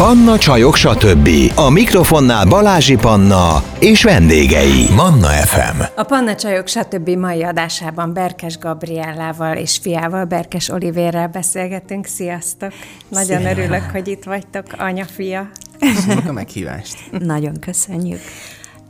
Panna 0.00 0.38
Csajok, 0.38 0.76
stb. 0.76 1.28
A 1.54 1.70
mikrofonnál 1.70 2.46
Balázsi 2.46 2.96
Panna 2.96 3.62
és 3.78 4.02
vendégei. 4.02 4.86
Manna 4.96 5.26
FM. 5.28 5.82
A 5.96 6.02
Panna 6.02 6.34
Csajok, 6.34 6.66
stb. 6.66 7.08
mai 7.08 7.42
adásában 7.42 8.12
Berkes 8.12 8.58
Gabriellával 8.58 9.56
és 9.56 9.78
fiával, 9.82 10.24
Berkes 10.24 10.68
Olivérrel 10.68 11.28
beszélgetünk. 11.28 12.06
Sziasztok! 12.06 12.72
Nagyon 13.08 13.38
Szia. 13.40 13.50
örülök, 13.50 13.82
hogy 13.92 14.08
itt 14.08 14.24
vagytok, 14.24 14.64
anya-fia. 14.78 15.50
Köszönjük 15.78 16.28
a 16.28 16.32
meghívást. 16.32 16.96
Nagyon 17.18 17.58
köszönjük. 17.58 18.20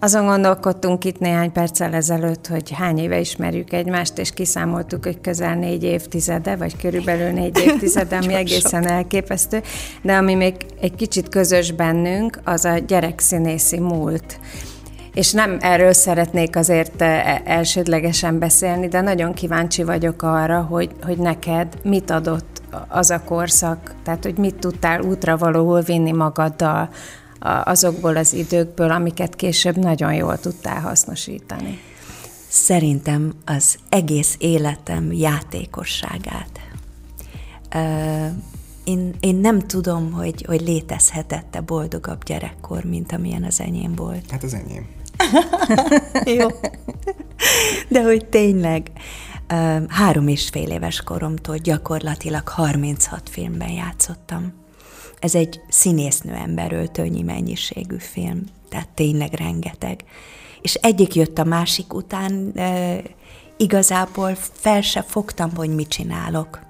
Azon 0.02 0.26
gondolkodtunk 0.26 1.04
itt 1.04 1.18
néhány 1.18 1.52
perccel 1.52 1.94
ezelőtt, 1.94 2.46
hogy 2.46 2.70
hány 2.70 2.98
éve 2.98 3.20
ismerjük 3.20 3.72
egymást, 3.72 4.18
és 4.18 4.30
kiszámoltuk, 4.30 5.04
hogy 5.04 5.20
közel 5.20 5.54
négy 5.54 5.82
évtizede, 5.82 6.56
vagy 6.56 6.76
körülbelül 6.76 7.30
négy 7.30 7.58
évtizede, 7.58 8.16
ami 8.16 8.34
egészen 8.44 8.86
elképesztő. 8.86 9.62
De 10.02 10.16
ami 10.16 10.34
még 10.34 10.54
egy 10.80 10.94
kicsit 10.94 11.28
közös 11.28 11.72
bennünk, 11.72 12.41
az 12.44 12.64
a 12.64 12.78
gyerekszínészi 12.78 13.80
múlt. 13.80 14.41
És 15.14 15.32
nem 15.32 15.56
erről 15.60 15.92
szeretnék 15.92 16.56
azért 16.56 17.02
e, 17.02 17.42
elsődlegesen 17.44 18.38
beszélni, 18.38 18.88
de 18.88 19.00
nagyon 19.00 19.34
kíváncsi 19.34 19.82
vagyok 19.82 20.22
arra, 20.22 20.60
hogy, 20.60 20.91
hogy 21.02 21.19
neked 21.19 21.74
mit 21.82 22.10
adott 22.10 22.62
az 22.88 23.10
a 23.10 23.22
korszak, 23.24 23.94
tehát 24.05 24.24
hogy 24.24 24.38
mit 24.38 24.55
tudtál 24.55 25.00
útra 25.00 25.36
valóul 25.36 25.80
vinni 25.80 26.12
magaddal 26.12 26.88
azokból 27.64 28.16
az 28.16 28.32
időkből, 28.32 28.90
amiket 28.90 29.36
később 29.36 29.76
nagyon 29.76 30.14
jól 30.14 30.38
tudtál 30.38 30.80
hasznosítani. 30.80 31.78
Szerintem 32.48 33.32
az 33.44 33.78
egész 33.88 34.34
életem 34.38 35.12
játékosságát. 35.12 36.60
Én, 38.84 39.14
én 39.20 39.36
nem 39.36 39.58
tudom, 39.58 40.12
hogy, 40.12 40.44
hogy 40.46 40.60
létezhetette 40.60 41.60
boldogabb 41.60 42.24
gyerekkor, 42.24 42.84
mint 42.84 43.12
amilyen 43.12 43.44
az 43.44 43.60
enyém 43.60 43.94
volt. 43.94 44.30
Hát 44.30 44.42
az 44.42 44.54
enyém. 44.54 44.86
Jó. 46.38 46.48
De 47.88 48.02
hogy 48.02 48.27
tényleg, 48.27 48.91
három 49.88 50.28
és 50.28 50.48
fél 50.48 50.70
éves 50.70 51.00
koromtól 51.00 51.56
gyakorlatilag 51.56 52.48
36 52.48 53.28
filmben 53.28 53.70
játszottam. 53.70 54.59
Ez 55.20 55.34
egy 55.34 55.60
színésznő 55.68 56.32
ember 56.32 56.72
öltőnyi 56.72 57.22
mennyiségű 57.22 57.98
film, 57.98 58.44
tehát 58.68 58.88
tényleg 58.88 59.32
rengeteg. 59.32 60.04
És 60.60 60.74
egyik 60.74 61.14
jött 61.14 61.38
a 61.38 61.44
másik 61.44 61.94
után, 61.94 62.52
e, 62.54 63.00
igazából 63.56 64.34
fel 64.52 64.80
se 64.80 65.02
fogtam, 65.02 65.54
hogy 65.56 65.74
mit 65.74 65.88
csinálok. 65.88 66.60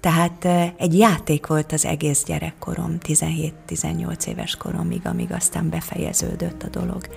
Tehát 0.00 0.44
e, 0.44 0.74
egy 0.78 0.98
játék 0.98 1.46
volt 1.46 1.72
az 1.72 1.84
egész 1.84 2.24
gyerekkorom, 2.24 2.96
17-18 3.02 4.26
éves 4.26 4.56
koromig, 4.56 5.00
amíg 5.04 5.32
aztán 5.32 5.68
befejeződött 5.68 6.62
a 6.62 6.68
dolog. 6.68 7.08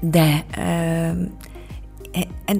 De 0.00 0.44
e, 0.50 1.16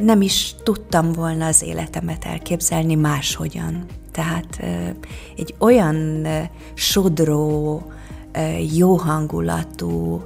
nem 0.01 0.23
is 0.23 0.55
tudtam 0.63 1.13
volna 1.13 1.47
az 1.47 1.63
életemet 1.63 2.25
elképzelni 2.25 2.95
máshogyan. 2.95 3.87
Tehát 4.17 4.61
egy 5.37 5.55
olyan 5.59 6.27
sodró, 6.75 7.83
jó 8.75 8.95
hangulatú, 8.97 10.23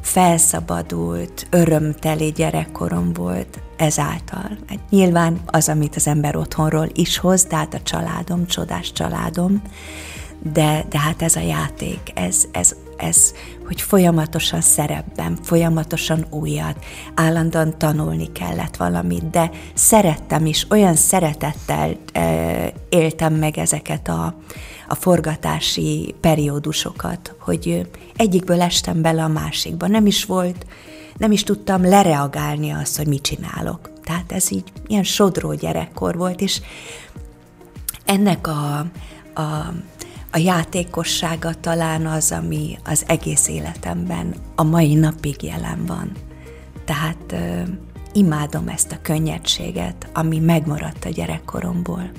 felszabadult, 0.00 1.46
örömteli 1.50 2.32
gyerekkorom 2.32 3.12
volt 3.12 3.60
ezáltal. 3.76 4.58
Hát 4.66 4.78
nyilván 4.90 5.40
az, 5.46 5.68
amit 5.68 5.96
az 5.96 6.06
ember 6.06 6.36
otthonról 6.36 6.88
is 6.92 7.18
hoz, 7.18 7.44
tehát 7.44 7.74
a 7.74 7.82
családom, 7.82 8.46
csodás 8.46 8.92
családom, 8.92 9.62
de, 10.52 10.84
de 10.88 10.98
hát 10.98 11.22
ez 11.22 11.36
a 11.36 11.40
játék, 11.40 12.00
ez, 12.14 12.44
ez, 12.52 12.76
ez, 12.96 13.32
hogy 13.66 13.80
folyamatosan 13.80 14.60
szerepben, 14.60 15.38
folyamatosan 15.42 16.26
újat, 16.30 16.84
állandóan 17.14 17.78
tanulni 17.78 18.32
kellett 18.32 18.76
valamit, 18.76 19.30
de 19.30 19.50
szerettem 19.74 20.46
is, 20.46 20.66
olyan 20.70 20.94
szeretettel 20.94 21.96
e, 22.12 22.72
éltem 22.88 23.34
meg 23.34 23.58
ezeket 23.58 24.08
a, 24.08 24.34
a 24.88 24.94
forgatási 24.94 26.14
periódusokat, 26.20 27.34
hogy 27.38 27.88
egyikből 28.16 28.60
estem 28.60 29.02
bele 29.02 29.22
a 29.22 29.28
másikba. 29.28 29.86
Nem 29.86 30.06
is 30.06 30.24
volt, 30.24 30.66
nem 31.16 31.32
is 31.32 31.42
tudtam 31.42 31.84
lereagálni 31.88 32.70
azt, 32.70 32.96
hogy 32.96 33.06
mit 33.06 33.22
csinálok. 33.22 33.90
Tehát 34.04 34.32
ez 34.32 34.52
így 34.52 34.64
ilyen 34.86 35.02
sodró 35.02 35.54
gyerekkor 35.54 36.16
volt, 36.16 36.40
és 36.40 36.60
ennek 38.04 38.46
a, 38.46 38.78
a 39.34 39.72
a 40.34 40.38
játékossága 40.38 41.54
talán 41.60 42.06
az, 42.06 42.32
ami 42.32 42.78
az 42.84 43.04
egész 43.06 43.48
életemben 43.48 44.34
a 44.54 44.62
mai 44.62 44.94
napig 44.94 45.42
jelen 45.42 45.86
van. 45.86 46.12
Tehát 46.84 47.32
ö, 47.32 47.62
imádom 48.12 48.68
ezt 48.68 48.92
a 48.92 48.98
könnyedséget, 49.02 50.08
ami 50.12 50.38
megmaradt 50.38 51.04
a 51.04 51.08
gyerekkoromból. 51.08 52.10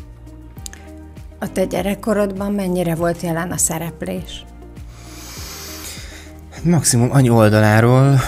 A 1.40 1.52
te 1.52 1.66
gyerekkorodban 1.66 2.52
mennyire 2.52 2.96
volt 2.96 3.22
jelen 3.22 3.52
a 3.52 3.58
szereplés? 3.58 4.46
Maximum 6.64 7.12
annyi 7.12 7.30
oldaláról, 7.30 8.20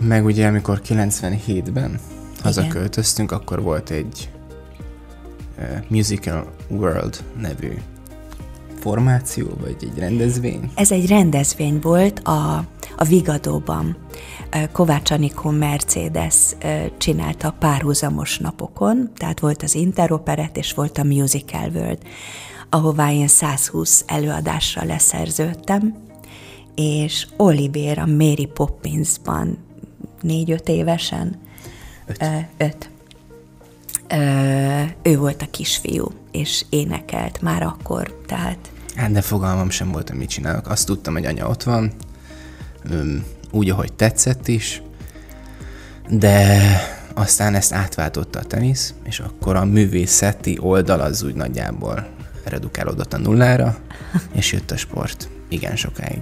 meg 0.00 0.24
ugye 0.24 0.46
amikor 0.46 0.80
97-ben 0.88 2.00
hazaköltöztünk, 2.42 3.32
akkor 3.32 3.62
volt 3.62 3.90
egy 3.90 4.30
uh, 5.58 5.64
Musical 5.88 6.52
World 6.68 7.24
nevű 7.40 7.72
formáció, 8.86 9.46
vagy 9.60 9.76
egy 9.80 9.98
rendezvény? 9.98 10.70
Ez 10.74 10.90
egy 10.92 11.06
rendezvény 11.06 11.78
volt 11.80 12.18
a, 12.18 12.64
a 12.96 13.04
Vigadóban. 13.08 13.96
Kovács 14.72 15.10
Anikó 15.10 15.50
Mercedes 15.50 16.36
csinálta 16.98 17.54
párhuzamos 17.58 18.38
napokon, 18.38 19.10
tehát 19.16 19.40
volt 19.40 19.62
az 19.62 19.74
Interoperet 19.74 20.56
és 20.56 20.72
volt 20.72 20.98
a 20.98 21.04
Musical 21.04 21.70
World, 21.74 21.98
ahová 22.70 23.12
én 23.12 23.28
120 23.28 24.04
előadásra 24.06 24.84
leszerződtem, 24.84 25.94
és 26.74 27.26
Oliver 27.36 27.98
a 27.98 28.06
Mary 28.06 28.46
Poppinsban 28.46 29.58
négy-öt 30.20 30.68
évesen. 30.68 31.36
Öt. 32.06 32.24
öt. 32.56 32.90
ő 35.02 35.18
volt 35.18 35.42
a 35.42 35.50
kisfiú, 35.50 36.10
és 36.30 36.64
énekelt 36.70 37.42
már 37.42 37.62
akkor, 37.62 38.20
tehát 38.26 38.70
Hát 38.96 39.10
de 39.10 39.20
fogalmam 39.20 39.70
sem 39.70 39.92
volt, 39.92 40.08
hogy 40.08 40.18
mit 40.18 40.28
csinálok. 40.28 40.68
Azt 40.68 40.86
tudtam, 40.86 41.14
hogy 41.14 41.24
anya 41.26 41.48
ott 41.48 41.62
van, 41.62 41.92
úgy, 43.50 43.70
ahogy 43.70 43.92
tetszett 43.92 44.48
is, 44.48 44.82
de 46.08 46.60
aztán 47.14 47.54
ezt 47.54 47.72
átváltotta 47.72 48.38
a 48.38 48.44
tenisz, 48.44 48.94
és 49.04 49.20
akkor 49.20 49.56
a 49.56 49.64
művészeti 49.64 50.58
oldal 50.60 51.00
az 51.00 51.22
úgy 51.22 51.34
nagyjából 51.34 52.06
redukálódott 52.44 53.12
a 53.12 53.18
nullára, 53.18 53.76
és 54.38 54.52
jött 54.52 54.70
a 54.70 54.76
sport 54.76 55.28
igen 55.48 55.76
sokáig. 55.76 56.20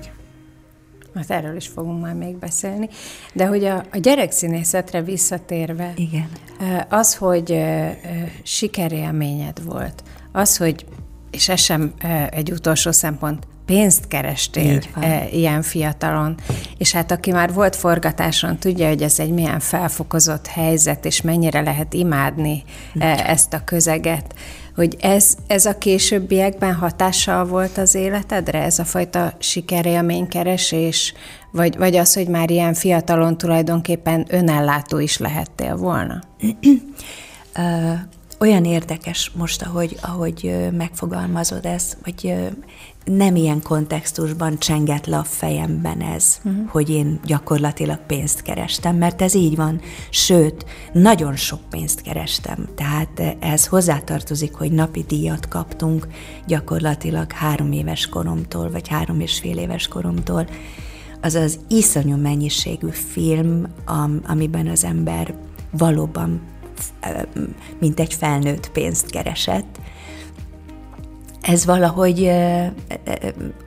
Hát 1.14 1.30
erről 1.30 1.56
is 1.56 1.68
fogunk 1.68 2.02
már 2.02 2.14
még 2.14 2.36
beszélni. 2.36 2.88
De 3.32 3.46
hogy 3.46 3.64
a, 3.64 3.84
a 3.92 3.98
gyerekszínészetre 3.98 5.02
visszatérve, 5.02 5.92
Igen. 5.96 6.28
az, 6.88 7.14
hogy 7.14 7.60
sikerélményed 8.42 9.64
volt, 9.64 10.02
az, 10.32 10.56
hogy 10.56 10.86
és 11.34 11.48
ez 11.48 11.60
sem 11.60 11.92
egy 12.30 12.50
utolsó 12.52 12.90
szempont, 12.90 13.46
pénzt 13.66 14.08
kerestél 14.08 14.80
e, 15.00 15.28
ilyen 15.32 15.62
fiatalon, 15.62 16.36
és 16.78 16.92
hát 16.92 17.10
aki 17.10 17.30
már 17.30 17.52
volt 17.52 17.76
forgatáson, 17.76 18.58
tudja, 18.58 18.88
hogy 18.88 19.02
ez 19.02 19.18
egy 19.18 19.30
milyen 19.30 19.60
felfokozott 19.60 20.46
helyzet, 20.46 21.04
és 21.04 21.20
mennyire 21.20 21.60
lehet 21.60 21.94
imádni 21.94 22.62
e, 22.98 23.06
ezt 23.26 23.52
a 23.52 23.64
közeget, 23.64 24.34
hogy 24.74 24.96
ez, 25.00 25.36
ez 25.46 25.66
a 25.66 25.78
későbbiekben 25.78 26.74
hatással 26.74 27.44
volt 27.44 27.78
az 27.78 27.94
életedre, 27.94 28.62
ez 28.62 28.78
a 28.78 28.84
fajta 28.84 29.32
sikerélménykeresés, 29.38 31.14
vagy, 31.50 31.76
vagy 31.76 31.96
az, 31.96 32.14
hogy 32.14 32.28
már 32.28 32.50
ilyen 32.50 32.74
fiatalon 32.74 33.38
tulajdonképpen 33.38 34.26
önellátó 34.28 34.98
is 34.98 35.18
lehettél 35.18 35.76
volna? 35.76 36.20
olyan 38.44 38.64
érdekes 38.64 39.30
most, 39.34 39.62
ahogy, 39.62 39.96
ahogy 40.00 40.68
megfogalmazod 40.76 41.64
ezt, 41.66 41.96
hogy 42.04 42.34
nem 43.04 43.36
ilyen 43.36 43.62
kontextusban 43.62 44.58
csengett 44.58 45.06
le 45.06 45.16
a 45.16 45.24
fejemben 45.24 46.00
ez, 46.00 46.40
uh-huh. 46.44 46.68
hogy 46.68 46.90
én 46.90 47.20
gyakorlatilag 47.24 47.98
pénzt 48.06 48.42
kerestem, 48.42 48.96
mert 48.96 49.22
ez 49.22 49.34
így 49.34 49.56
van. 49.56 49.80
Sőt, 50.10 50.64
nagyon 50.92 51.36
sok 51.36 51.60
pénzt 51.70 52.02
kerestem. 52.02 52.68
Tehát 52.74 53.36
ez 53.40 53.66
hozzátartozik, 53.66 54.54
hogy 54.54 54.72
napi 54.72 55.04
díjat 55.08 55.48
kaptunk 55.48 56.06
gyakorlatilag 56.46 57.32
három 57.32 57.72
éves 57.72 58.08
koromtól, 58.08 58.70
vagy 58.70 58.88
három 58.88 59.20
és 59.20 59.38
fél 59.38 59.58
éves 59.58 59.88
koromtól. 59.88 60.46
Az 61.22 61.34
az 61.34 61.58
iszonyú 61.68 62.16
mennyiségű 62.16 62.88
film, 62.88 63.66
amiben 64.26 64.66
az 64.66 64.84
ember 64.84 65.34
valóban 65.70 66.40
mint 67.78 68.00
egy 68.00 68.14
felnőtt 68.14 68.70
pénzt 68.70 69.10
keresett. 69.10 69.78
ez 71.40 71.64
valahogy 71.64 72.30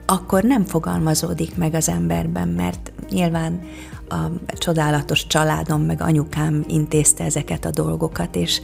akkor 0.06 0.42
nem 0.42 0.64
fogalmazódik 0.64 1.56
meg 1.56 1.74
az 1.74 1.88
emberben, 1.88 2.48
mert 2.48 2.92
nyilván 3.10 3.60
a 4.08 4.16
csodálatos 4.52 5.26
családom, 5.26 5.82
meg 5.82 6.00
anyukám 6.00 6.64
intézte 6.68 7.24
ezeket 7.24 7.64
a 7.64 7.70
dolgokat, 7.70 8.36
és 8.36 8.60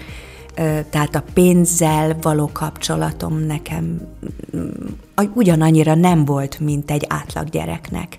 tehát 0.90 1.14
a 1.14 1.24
pénzzel 1.34 2.16
való 2.22 2.50
kapcsolatom 2.52 3.38
nekem 3.38 4.00
ugyanannyira 5.34 5.94
nem 5.94 6.24
volt, 6.24 6.58
mint 6.58 6.90
egy 6.90 7.04
átlag 7.08 7.48
gyereknek. 7.48 8.18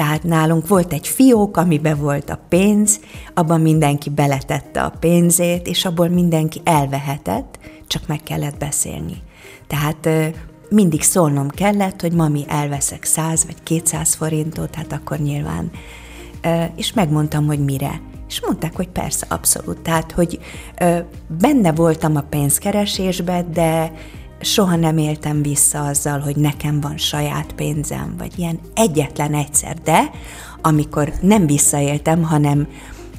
Tehát 0.00 0.22
nálunk 0.22 0.68
volt 0.68 0.92
egy 0.92 1.08
fiók, 1.08 1.56
amiben 1.56 1.98
volt 1.98 2.30
a 2.30 2.40
pénz, 2.48 3.00
abban 3.34 3.60
mindenki 3.60 4.10
beletette 4.10 4.82
a 4.82 4.92
pénzét, 5.00 5.66
és 5.66 5.84
abból 5.84 6.08
mindenki 6.08 6.60
elvehetett, 6.64 7.58
csak 7.86 8.06
meg 8.06 8.22
kellett 8.22 8.56
beszélni. 8.58 9.22
Tehát 9.66 10.08
mindig 10.68 11.02
szólnom 11.02 11.48
kellett, 11.48 12.00
hogy 12.00 12.12
mami, 12.12 12.44
elveszek 12.48 13.04
100 13.04 13.46
vagy 13.46 13.62
200 13.62 14.14
forintot, 14.14 14.74
hát 14.74 14.92
akkor 14.92 15.18
nyilván. 15.18 15.70
És 16.76 16.92
megmondtam, 16.92 17.46
hogy 17.46 17.64
mire. 17.64 18.00
És 18.28 18.40
mondták, 18.40 18.76
hogy 18.76 18.88
persze, 18.88 19.26
abszolút. 19.28 19.80
Tehát, 19.80 20.12
hogy 20.12 20.38
benne 21.40 21.72
voltam 21.72 22.16
a 22.16 22.22
pénzkeresésbe, 22.22 23.42
de 23.42 23.92
soha 24.40 24.76
nem 24.76 24.98
éltem 24.98 25.42
vissza 25.42 25.84
azzal, 25.84 26.18
hogy 26.18 26.36
nekem 26.36 26.80
van 26.80 26.98
saját 26.98 27.52
pénzem, 27.52 28.14
vagy 28.18 28.38
ilyen 28.38 28.58
egyetlen 28.74 29.34
egyszer, 29.34 29.76
de 29.78 30.10
amikor 30.60 31.12
nem 31.20 31.46
visszaéltem, 31.46 32.22
hanem, 32.22 32.68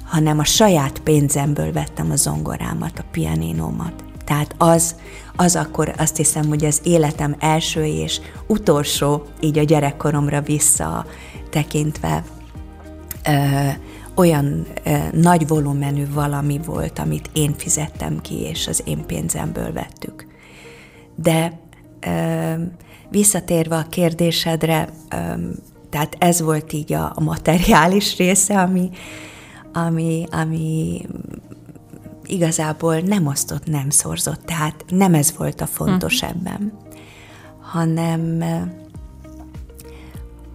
hanem 0.04 0.40
a 0.40 0.44
saját 0.44 1.00
pénzemből 1.00 1.72
vettem 1.72 2.12
a 2.12 2.16
zongorámat, 2.16 3.00
a 3.00 3.06
pianinómat. 3.12 3.94
Tehát 4.26 4.56
az, 4.58 4.96
az 5.36 5.56
akkor 5.56 5.94
azt 5.98 6.18
hiszem, 6.18 6.48
hogy 6.48 6.66
az 6.66 6.82
életem 6.84 7.36
első 7.40 7.86
és 7.86 8.20
utolsó, 8.48 9.26
így 9.40 9.58
a 9.58 9.64
gyerekkoromra 9.64 10.42
vissza 10.42 11.06
tekintve, 11.50 12.24
ö, 13.28 13.68
olyan 14.16 14.66
ö, 14.84 14.98
nagy 15.12 15.48
volumenű 15.48 16.08
valami 16.14 16.60
volt, 16.66 17.00
amit 17.00 17.30
én 17.34 17.54
fizettem 17.58 18.22
ki, 18.22 18.36
és 18.36 18.68
az 18.68 18.82
én 18.86 19.06
pénzemből 19.06 19.74
vettük. 19.74 20.31
De 21.22 21.60
visszatérve 23.10 23.76
a 23.76 23.86
kérdésedre, 23.90 24.90
tehát 25.90 26.16
ez 26.20 26.42
volt 26.42 26.74
így 26.74 26.94
a, 26.94 27.12
a 27.16 27.22
materiális 27.22 28.18
része, 28.18 28.62
ami, 28.62 28.90
ami, 29.74 30.26
ami 30.32 31.02
igazából 32.24 33.00
nem 33.00 33.28
osztott, 33.28 33.66
nem 33.66 33.90
szorzott, 33.90 34.42
tehát 34.46 34.84
nem 34.90 35.14
ez 35.14 35.38
volt 35.38 35.62
a 35.62 35.66
fontos 35.66 36.22
uh-huh. 36.22 36.30
ebben, 36.30 36.74
hanem 37.62 38.44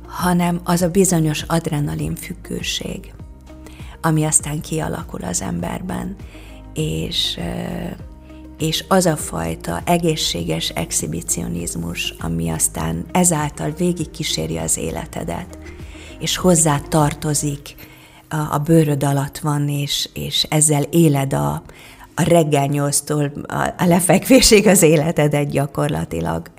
hanem 0.06 0.60
az 0.64 0.82
a 0.82 0.90
bizonyos 0.90 1.42
adrenalin 1.42 2.14
függőség, 2.14 3.14
ami 4.00 4.24
aztán 4.24 4.60
kialakul 4.60 5.22
az 5.22 5.42
emberben, 5.42 6.16
és, 6.74 7.38
és 8.58 8.84
az 8.88 9.06
a 9.06 9.16
fajta 9.16 9.82
egészséges 9.84 10.68
exhibicionizmus, 10.68 12.14
ami 12.18 12.48
aztán 12.48 13.04
ezáltal 13.12 13.70
végig 13.70 14.10
kíséri 14.10 14.58
az 14.58 14.76
életedet, 14.76 15.58
és 16.18 16.36
hozzá 16.36 16.78
tartozik 16.78 17.74
a, 18.28 18.36
a 18.36 18.58
bőröd 18.58 19.04
alatt 19.04 19.38
van, 19.38 19.68
és, 19.68 20.08
és 20.12 20.42
ezzel 20.42 20.82
éled 20.82 21.32
a, 21.32 21.62
a 22.14 22.22
reggel 22.22 22.66
nyolctól 22.66 23.32
a, 23.46 23.74
a 23.78 23.86
lefekvésig 23.86 24.66
az 24.66 24.82
életedet 24.82 25.50
gyakorlatilag. 25.50 26.50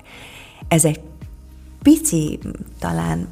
Ez 0.68 0.84
egy 0.84 1.00
pici, 1.82 2.38
talán 2.78 3.28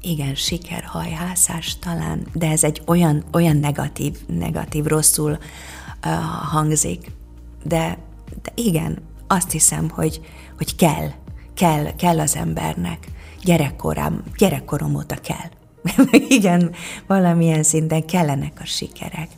igen, 0.00 0.34
sikerhajhászás 0.34 1.78
talán, 1.78 2.26
de 2.32 2.50
ez 2.50 2.64
egy 2.64 2.82
olyan, 2.86 3.24
olyan 3.32 3.56
negatív, 3.56 4.16
negatív, 4.26 4.84
rosszul 4.84 5.38
hangzik, 6.50 7.10
de, 7.64 7.98
de 8.42 8.52
igen, 8.54 8.98
azt 9.26 9.50
hiszem, 9.50 9.90
hogy, 9.90 10.20
hogy 10.56 10.76
kell, 10.76 11.08
kell, 11.54 11.94
kell 11.96 12.20
az 12.20 12.36
embernek, 12.36 13.06
gyerekkorám, 13.42 14.22
gyerekkorom 14.36 14.94
óta 14.94 15.16
kell. 15.16 15.50
igen, 16.28 16.74
valamilyen 17.06 17.62
szinten 17.62 18.06
kellenek 18.06 18.58
a 18.60 18.64
sikerek. 18.64 19.28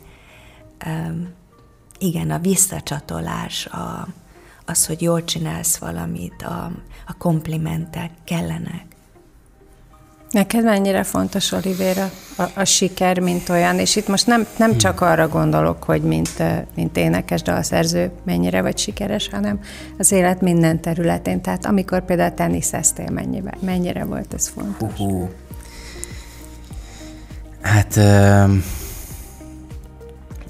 Um, 0.85 1.29
igen, 1.99 2.31
a 2.31 2.39
visszacsatolás, 2.39 3.65
a, 3.65 4.07
az, 4.65 4.85
hogy 4.85 5.01
jól 5.01 5.23
csinálsz 5.23 5.77
valamit, 5.77 6.41
a, 6.41 6.71
a 7.07 7.17
komplimentek 7.17 8.11
kellenek. 8.23 8.85
Neked 10.31 10.63
mennyire 10.63 11.03
fontos, 11.03 11.51
Olivéra, 11.51 12.11
a, 12.37 12.43
a 12.55 12.63
siker, 12.63 13.19
mint 13.19 13.49
olyan? 13.49 13.79
És 13.79 13.95
itt 13.95 14.07
most 14.07 14.27
nem, 14.27 14.47
nem 14.57 14.69
hmm. 14.69 14.77
csak 14.77 15.01
arra 15.01 15.27
gondolok, 15.27 15.83
hogy 15.83 16.01
mint, 16.01 16.43
mint 16.75 16.97
énekes 16.97 17.41
dalszerző 17.41 18.11
mennyire 18.23 18.61
vagy 18.61 18.77
sikeres, 18.77 19.29
hanem 19.29 19.59
az 19.97 20.11
élet 20.11 20.41
minden 20.41 20.81
területén. 20.81 21.41
Tehát 21.41 21.65
amikor 21.65 22.05
például 22.05 22.33
teniszeztél, 22.33 23.09
mennyire, 23.09 23.57
mennyire 23.59 24.03
volt 24.05 24.33
ez 24.33 24.47
fontos? 24.47 24.99
Uh-huh. 24.99 25.29
Hát 27.61 27.99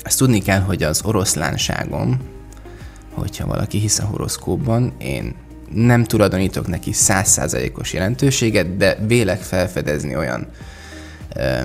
azt 0.04 0.18
tudni 0.18 0.40
kell, 0.40 0.60
hogy 0.60 0.84
az 0.84 1.02
oroszlánságom, 1.06 2.20
hogyha 3.14 3.48
valaki 3.48 3.78
hisz 3.78 4.00
a 4.00 4.06
horoszkópban, 4.06 4.94
én 4.98 5.36
nem 5.74 6.04
tulajdonítok 6.04 6.68
neki 6.68 6.94
százszázalékos 6.94 7.94
jelentőséget, 7.94 8.78
de 8.78 8.98
vélek 9.08 9.42
felfedezni 9.42 10.16
olyan 10.16 10.48
ö, 11.36 11.60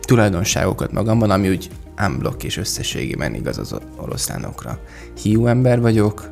tulajdonságokat 0.00 0.92
magamban, 0.92 1.30
ami 1.30 1.48
úgy 1.48 1.70
unblock 2.06 2.44
és 2.44 2.56
összességében 2.56 3.34
igaz 3.34 3.58
az 3.58 3.74
oroszlánokra. 3.96 4.80
Hiú 5.22 5.46
ember 5.46 5.80
vagyok, 5.80 6.30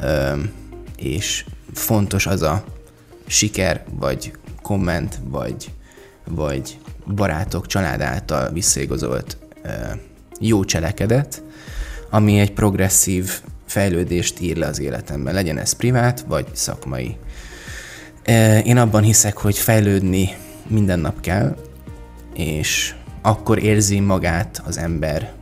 ö, 0.00 0.32
és 0.96 1.44
fontos 1.72 2.26
az 2.26 2.42
a 2.42 2.64
siker, 3.26 3.84
vagy 3.98 4.32
komment, 4.62 5.18
vagy 5.24 5.70
vagy 6.24 6.78
barátok, 7.14 7.66
család 7.66 8.00
által 8.00 8.50
visszaigazolt 8.52 9.36
jó 10.40 10.64
cselekedet, 10.64 11.42
ami 12.10 12.38
egy 12.38 12.52
progresszív 12.52 13.40
fejlődést 13.74 14.40
ír 14.40 14.56
le 14.56 14.66
az 14.66 14.80
életemben, 14.80 15.34
legyen 15.34 15.58
ez 15.58 15.72
privát 15.72 16.24
vagy 16.28 16.46
szakmai. 16.52 17.16
Én 18.64 18.76
abban 18.76 19.02
hiszek, 19.02 19.36
hogy 19.36 19.58
fejlődni 19.58 20.28
minden 20.66 20.98
nap 20.98 21.20
kell, 21.20 21.56
és 22.34 22.94
akkor 23.22 23.62
érzi 23.62 24.00
magát 24.00 24.62
az 24.66 24.78
ember 24.78 25.32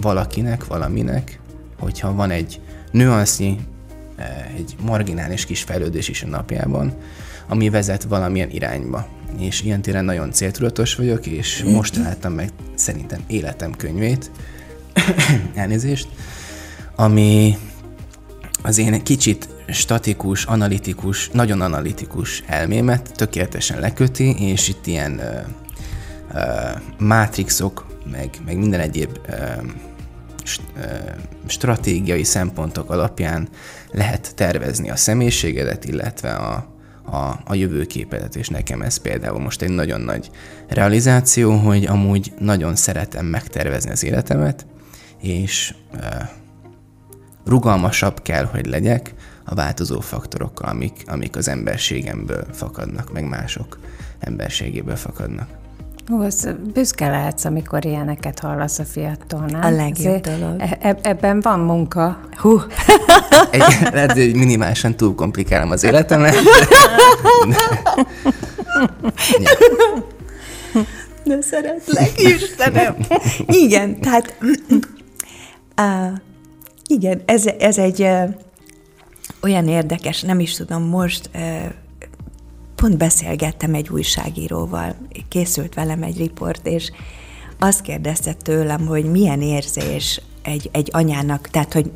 valakinek, 0.00 0.66
valaminek, 0.66 1.40
hogyha 1.78 2.14
van 2.14 2.30
egy 2.30 2.60
nüansznyi, 2.90 3.58
egy 4.56 4.76
marginális 4.80 5.44
kis 5.44 5.62
fejlődés 5.62 6.08
is 6.08 6.22
a 6.22 6.26
napjában, 6.26 6.94
ami 7.48 7.68
vezet 7.68 8.02
valamilyen 8.02 8.50
irányba. 8.50 9.08
És 9.38 9.62
ilyen 9.62 9.82
téren 9.82 10.04
nagyon 10.04 10.32
céltudatos 10.32 10.94
vagyok, 10.94 11.26
és 11.26 11.62
most 11.62 11.94
találtam 11.94 12.32
meg 12.32 12.50
szerintem 12.74 13.20
életem 13.26 13.72
könyvét, 13.72 14.30
elnézést, 15.54 16.08
ami 16.96 17.58
az 18.62 18.78
én 18.78 19.02
kicsit 19.02 19.48
statikus, 19.68 20.44
analitikus, 20.44 21.28
nagyon 21.28 21.60
analitikus 21.60 22.42
elmémet 22.46 23.12
tökéletesen 23.14 23.80
leköti, 23.80 24.34
és 24.38 24.68
itt 24.68 24.86
ilyen 24.86 25.12
uh, 25.12 25.46
uh, 26.34 26.80
mátrixok, 26.98 27.86
meg, 28.10 28.30
meg 28.44 28.58
minden 28.58 28.80
egyéb 28.80 29.18
uh, 29.28 29.64
stratégiai 31.46 32.24
szempontok 32.24 32.90
alapján 32.90 33.48
lehet 33.90 34.34
tervezni 34.34 34.90
a 34.90 34.96
személyiségedet, 34.96 35.84
illetve 35.84 36.32
a, 36.32 36.66
a, 37.04 37.40
a 37.44 37.54
jövőképedet, 37.54 38.36
és 38.36 38.48
nekem 38.48 38.82
ez 38.82 38.96
például 38.96 39.38
most 39.38 39.62
egy 39.62 39.70
nagyon 39.70 40.00
nagy 40.00 40.30
realizáció, 40.68 41.56
hogy 41.56 41.86
amúgy 41.86 42.32
nagyon 42.38 42.76
szeretem 42.76 43.26
megtervezni 43.26 43.90
az 43.90 44.04
életemet, 44.04 44.66
és 45.20 45.74
e, 46.00 46.30
rugalmasabb 47.46 48.22
kell, 48.22 48.44
hogy 48.44 48.66
legyek 48.66 49.14
a 49.44 49.54
változó 49.54 50.00
faktorokkal, 50.00 50.68
amik, 50.68 51.04
amik 51.06 51.36
az 51.36 51.48
emberségemből 51.48 52.46
fakadnak, 52.52 53.12
meg 53.12 53.28
mások 53.28 53.78
emberségéből 54.18 54.96
fakadnak. 54.96 55.48
Ó, 56.12 56.20
az 56.20 56.48
büszke 56.72 57.10
lehetsz, 57.10 57.44
amikor 57.44 57.84
ilyeneket 57.84 58.38
hallasz 58.38 58.78
a 58.78 58.84
fiatalnál. 58.84 59.62
A 59.62 59.76
legjobb 59.76 60.20
dolog. 60.20 60.54
E- 60.60 60.78
e- 60.80 60.98
ebben 61.02 61.40
van 61.40 61.60
munka. 61.60 62.20
Hú. 62.36 62.60
Egy, 63.50 63.62
lehet, 63.92 64.12
hogy 64.12 64.34
minimálisan 64.34 64.96
túl 64.96 65.14
komplikálom 65.14 65.70
az 65.70 65.84
életemet. 65.84 66.34
De, 69.38 69.60
de 71.24 71.42
szeretlek, 71.42 72.22
Istenem. 72.22 72.96
Igen, 73.46 74.00
tehát 74.00 74.38
uh, 75.76 76.18
Igen, 76.86 77.22
ez, 77.24 77.46
ez 77.46 77.78
egy 77.78 78.02
ö, 78.02 78.24
olyan 79.42 79.68
érdekes, 79.68 80.20
nem 80.20 80.40
is 80.40 80.54
tudom, 80.54 80.82
most 80.82 81.30
ö, 81.34 81.66
pont 82.74 82.96
beszélgettem 82.96 83.74
egy 83.74 83.88
újságíróval, 83.88 84.94
készült 85.28 85.74
velem 85.74 86.02
egy 86.02 86.18
riport, 86.18 86.66
és 86.66 86.90
azt 87.58 87.80
kérdezte 87.80 88.32
tőlem, 88.32 88.86
hogy 88.86 89.04
milyen 89.04 89.42
érzés 89.42 90.20
egy, 90.42 90.70
egy 90.72 90.88
anyának, 90.92 91.48
tehát 91.48 91.72
hogy 91.72 91.90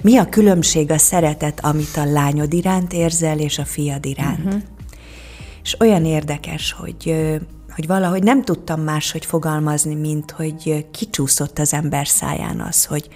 mi 0.00 0.16
a 0.16 0.28
különbség 0.28 0.90
a 0.90 0.98
szeretet, 0.98 1.64
amit 1.64 1.96
a 1.96 2.04
lányod 2.04 2.52
iránt 2.52 2.92
érzel, 2.92 3.38
és 3.38 3.58
a 3.58 3.64
fiad 3.64 4.04
iránt. 4.04 4.44
Uh-huh. 4.44 4.62
És 5.62 5.80
olyan 5.80 6.04
érdekes, 6.04 6.72
hogy, 6.72 7.14
hogy 7.76 7.86
valahogy 7.86 8.22
nem 8.22 8.42
tudtam 8.42 8.80
máshogy 8.80 9.24
fogalmazni, 9.24 9.94
mint 9.94 10.30
hogy 10.30 10.86
kicsúszott 10.90 11.58
az 11.58 11.72
ember 11.72 12.06
száján 12.06 12.60
az, 12.60 12.84
hogy 12.84 13.08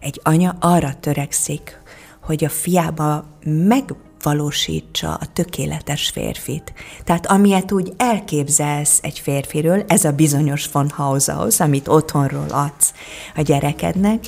egy 0.00 0.20
anya 0.22 0.56
arra 0.60 0.94
törekszik, 1.00 1.80
hogy 2.22 2.44
a 2.44 2.48
fiába 2.48 3.24
meg 3.44 3.94
valósítsa 4.22 5.14
a 5.14 5.26
tökéletes 5.32 6.08
férfit. 6.08 6.72
Tehát 7.04 7.26
amilyet 7.26 7.72
úgy 7.72 7.92
elképzelsz 7.96 8.98
egy 9.02 9.18
férfiről, 9.18 9.84
ez 9.86 10.04
a 10.04 10.12
bizonyos 10.12 10.68
von 10.72 10.90
Haushaus, 10.90 11.60
amit 11.60 11.88
otthonról 11.88 12.48
adsz 12.50 12.92
a 13.36 13.40
gyerekednek, 13.40 14.24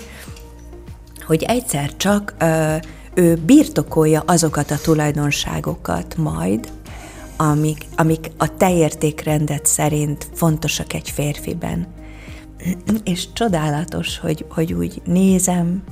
hogy 1.26 1.42
egyszer 1.42 1.96
csak 1.96 2.34
ö, 2.38 2.76
ő 3.14 3.34
birtokolja 3.36 4.22
azokat 4.26 4.70
a 4.70 4.78
tulajdonságokat 4.78 6.16
majd, 6.16 6.72
amik, 7.36 7.86
amik 7.96 8.30
a 8.36 8.56
te 8.56 8.74
értékrendet 8.74 9.66
szerint 9.66 10.28
fontosak 10.34 10.92
egy 10.92 11.10
férfiben. 11.10 11.86
És 13.04 13.32
csodálatos, 13.32 14.18
hogy, 14.18 14.46
hogy 14.48 14.72
úgy 14.72 15.02
nézem, 15.04 15.82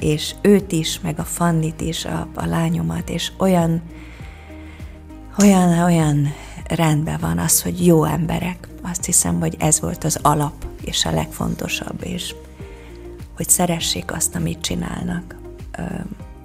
és 0.00 0.34
őt 0.42 0.72
is, 0.72 1.00
meg 1.00 1.18
a 1.18 1.24
Fannit 1.24 1.80
is, 1.80 2.04
a, 2.04 2.28
a 2.34 2.46
lányomat, 2.46 3.08
és 3.10 3.32
olyan, 3.38 3.82
olyan, 5.38 5.84
olyan 5.84 6.32
rendben 6.68 7.18
van 7.20 7.38
az, 7.38 7.62
hogy 7.62 7.86
jó 7.86 8.04
emberek. 8.04 8.68
Azt 8.82 9.04
hiszem, 9.04 9.40
hogy 9.40 9.56
ez 9.58 9.80
volt 9.80 10.04
az 10.04 10.18
alap, 10.22 10.66
és 10.84 11.04
a 11.04 11.10
legfontosabb, 11.10 12.04
és 12.04 12.34
hogy 13.36 13.48
szeressék 13.48 14.12
azt, 14.12 14.34
amit 14.34 14.60
csinálnak, 14.60 15.36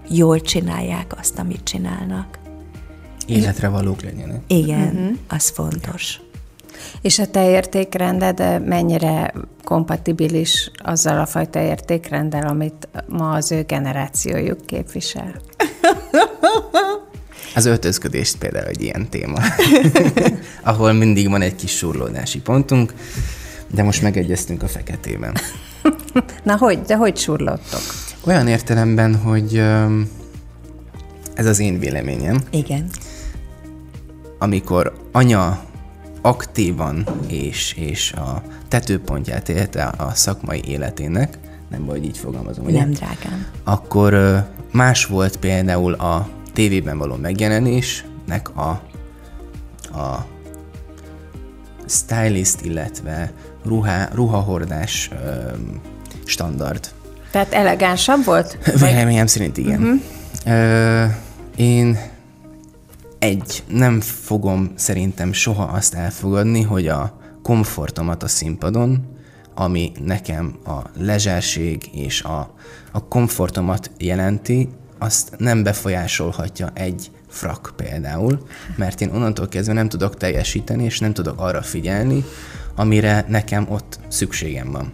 jól 0.09 0.41
csinálják 0.41 1.15
azt, 1.19 1.39
amit 1.39 1.63
csinálnak. 1.63 2.39
Életre 3.27 3.67
valók 3.67 4.01
legyenek. 4.01 4.41
Igen, 4.47 4.87
uh-huh. 4.87 5.17
az 5.27 5.49
fontos. 5.49 6.19
És 7.01 7.19
a 7.19 7.27
te 7.27 7.49
értékrended 7.49 8.65
mennyire 8.65 9.33
kompatibilis 9.63 10.71
azzal 10.77 11.19
a 11.19 11.25
fajta 11.25 11.59
értékrenddel, 11.59 12.47
amit 12.47 12.87
ma 13.07 13.31
az 13.31 13.51
ő 13.51 13.63
generációjuk 13.67 14.65
képvisel? 14.65 15.33
Az 17.55 17.65
öltözködés 17.65 18.35
például 18.39 18.65
egy 18.65 18.81
ilyen 18.81 19.09
téma, 19.09 19.39
ahol 20.63 20.93
mindig 20.93 21.29
van 21.29 21.41
egy 21.41 21.55
kis 21.55 21.71
surlódási 21.71 22.39
pontunk, 22.39 22.93
de 23.67 23.83
most 23.83 24.01
megegyeztünk 24.01 24.63
a 24.63 24.67
feketében. 24.67 25.33
Na 26.43 26.57
hogy, 26.57 26.81
de 26.81 26.95
hogy 26.95 27.17
surlottok? 27.17 27.81
Olyan 28.25 28.47
értelemben, 28.47 29.15
hogy 29.15 29.57
ez 31.33 31.45
az 31.45 31.59
én 31.59 31.79
véleményem. 31.79 32.41
Igen. 32.49 32.89
Amikor 34.41 34.93
anya 35.11 35.63
aktívan 36.21 37.07
és, 37.27 37.73
és 37.73 38.13
a 38.13 38.41
tetőpontját 38.67 39.49
élte 39.49 39.83
a 39.83 40.11
szakmai 40.13 40.61
életének, 40.65 41.37
nem 41.69 41.85
vagy 41.85 42.05
így 42.05 42.17
fogalmazom, 42.17 42.65
ugye? 42.65 42.79
Nem, 42.79 42.91
drágám. 42.91 43.45
Akkor 43.63 44.43
más 44.71 45.05
volt 45.05 45.37
például 45.37 45.93
a 45.93 46.29
tévében 46.53 46.97
való 46.97 47.15
megjelenésnek 47.15 48.57
a, 48.57 48.69
a 49.99 50.25
stylist, 51.87 52.61
illetve 52.61 53.31
ruhá, 53.65 54.09
ruhahordás 54.13 55.09
standard. 56.25 56.89
Tehát 57.31 57.53
elegánsabb 57.53 58.23
volt? 58.23 58.57
Véleményem 58.85 59.27
szerint 59.27 59.57
igen. 59.57 59.81
Uh-huh. 59.81 59.99
Ö, 60.45 61.05
én 61.55 62.10
egy, 63.21 63.63
nem 63.67 63.99
fogom 63.99 64.71
szerintem 64.75 65.33
soha 65.33 65.63
azt 65.63 65.93
elfogadni, 65.93 66.61
hogy 66.61 66.87
a 66.87 67.19
komfortomat 67.43 68.23
a 68.23 68.27
színpadon, 68.27 69.05
ami 69.55 69.91
nekem 70.05 70.55
a 70.65 70.79
lezserség 70.97 71.89
és 71.93 72.21
a, 72.21 72.53
a 72.91 73.07
komfortomat 73.07 73.91
jelenti, 73.97 74.69
azt 74.99 75.35
nem 75.37 75.63
befolyásolhatja 75.63 76.69
egy 76.73 77.11
frak 77.27 77.73
például, 77.75 78.45
mert 78.75 79.01
én 79.01 79.09
onnantól 79.09 79.47
kezdve 79.47 79.73
nem 79.73 79.89
tudok 79.89 80.17
teljesíteni, 80.17 80.83
és 80.83 80.99
nem 80.99 81.13
tudok 81.13 81.39
arra 81.39 81.61
figyelni, 81.61 82.23
amire 82.75 83.25
nekem 83.27 83.65
ott 83.69 83.99
szükségem 84.07 84.71
van. 84.71 84.91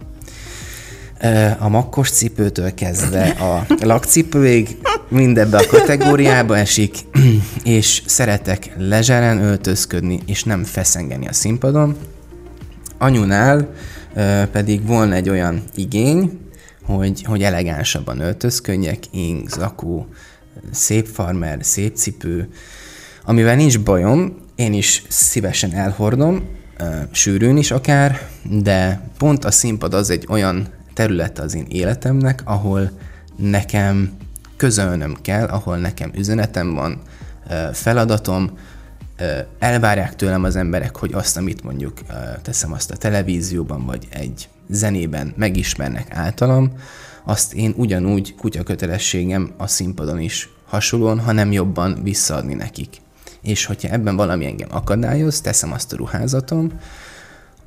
A 1.58 1.68
makkos 1.68 2.10
cipőtől 2.10 2.74
kezdve 2.74 3.28
a 3.28 3.66
lakcipőig 3.80 4.76
mindebbe 5.08 5.58
a 5.58 5.66
kategóriába 5.66 6.56
esik, 6.56 6.96
és 7.64 8.02
szeretek 8.06 8.74
lezseren 8.76 9.42
öltözködni, 9.42 10.20
és 10.26 10.44
nem 10.44 10.64
feszengeni 10.64 11.28
a 11.28 11.32
színpadon. 11.32 11.96
Anyunál 12.98 13.68
pedig 14.52 14.86
volna 14.86 15.14
egy 15.14 15.28
olyan 15.28 15.62
igény, 15.74 16.38
hogy, 16.82 17.22
hogy 17.22 17.42
elegánsabban 17.42 18.20
öltözködjek, 18.20 18.98
ing, 19.10 19.48
zakó, 19.48 20.06
szép 20.72 21.06
farmer, 21.06 21.58
szép 21.60 21.96
cipő, 21.96 22.48
amivel 23.24 23.56
nincs 23.56 23.80
bajom, 23.80 24.36
én 24.54 24.72
is 24.72 25.02
szívesen 25.08 25.72
elhordom, 25.72 26.42
sűrűn 27.10 27.56
is 27.56 27.70
akár, 27.70 28.28
de 28.50 29.00
pont 29.18 29.44
a 29.44 29.50
színpad 29.50 29.94
az 29.94 30.10
egy 30.10 30.26
olyan 30.28 30.76
terület 30.98 31.38
az 31.38 31.54
én 31.54 31.66
életemnek, 31.68 32.42
ahol 32.44 32.90
nekem 33.36 34.12
közölnöm 34.56 35.16
kell, 35.22 35.46
ahol 35.46 35.76
nekem 35.76 36.10
üzenetem 36.14 36.74
van, 36.74 37.00
feladatom, 37.72 38.50
elvárják 39.58 40.16
tőlem 40.16 40.44
az 40.44 40.56
emberek, 40.56 40.96
hogy 40.96 41.12
azt, 41.12 41.36
amit 41.36 41.62
mondjuk 41.62 41.98
teszem 42.42 42.72
azt 42.72 42.90
a 42.90 42.96
televízióban, 42.96 43.86
vagy 43.86 44.06
egy 44.10 44.48
zenében 44.68 45.32
megismernek 45.36 46.06
általam, 46.10 46.72
azt 47.24 47.54
én 47.54 47.74
ugyanúgy 47.76 48.34
kutyakötelességem 48.34 49.52
a 49.56 49.66
színpadon 49.66 50.20
is 50.20 50.48
hasonlóan, 50.66 51.20
hanem 51.20 51.52
jobban 51.52 52.02
visszaadni 52.02 52.54
nekik. 52.54 52.96
És 53.42 53.64
hogyha 53.64 53.88
ebben 53.88 54.16
valami 54.16 54.46
engem 54.46 54.68
akadályoz, 54.70 55.40
teszem 55.40 55.72
azt 55.72 55.92
a 55.92 55.96
ruházatom, 55.96 56.72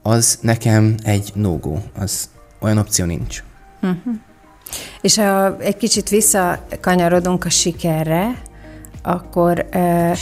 az 0.01 0.39
nekem 0.41 0.95
egy 1.03 1.31
no-go, 1.35 1.77
az 1.99 2.29
olyan 2.61 2.77
opció 2.77 3.05
nincs. 3.05 3.43
Uh-huh. 3.81 4.13
És 5.01 5.17
ha 5.17 5.57
egy 5.57 5.77
kicsit 5.77 6.09
visszakanyarodunk 6.09 7.45
a 7.45 7.49
sikerre, 7.49 8.41
akkor 9.01 9.65
uh, 9.73 10.17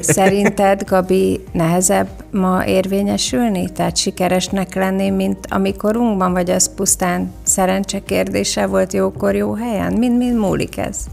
szerinted, 0.00 0.84
Gabi, 0.84 1.44
nehezebb 1.52 2.08
ma 2.30 2.66
érvényesülni? 2.66 3.72
Tehát 3.72 3.96
sikeresnek 3.96 4.74
lenni, 4.74 5.10
mint 5.10 5.46
amikorunkban, 5.48 6.32
vagy 6.32 6.50
az 6.50 6.74
pusztán 6.74 7.32
szerencse 7.42 8.02
kérdése 8.02 8.66
volt 8.66 8.92
jókor, 8.92 9.34
jó 9.34 9.54
helyen? 9.54 9.92
Mind, 9.92 10.16
mind 10.16 10.38
múlik 10.38 10.76
ez? 10.76 11.06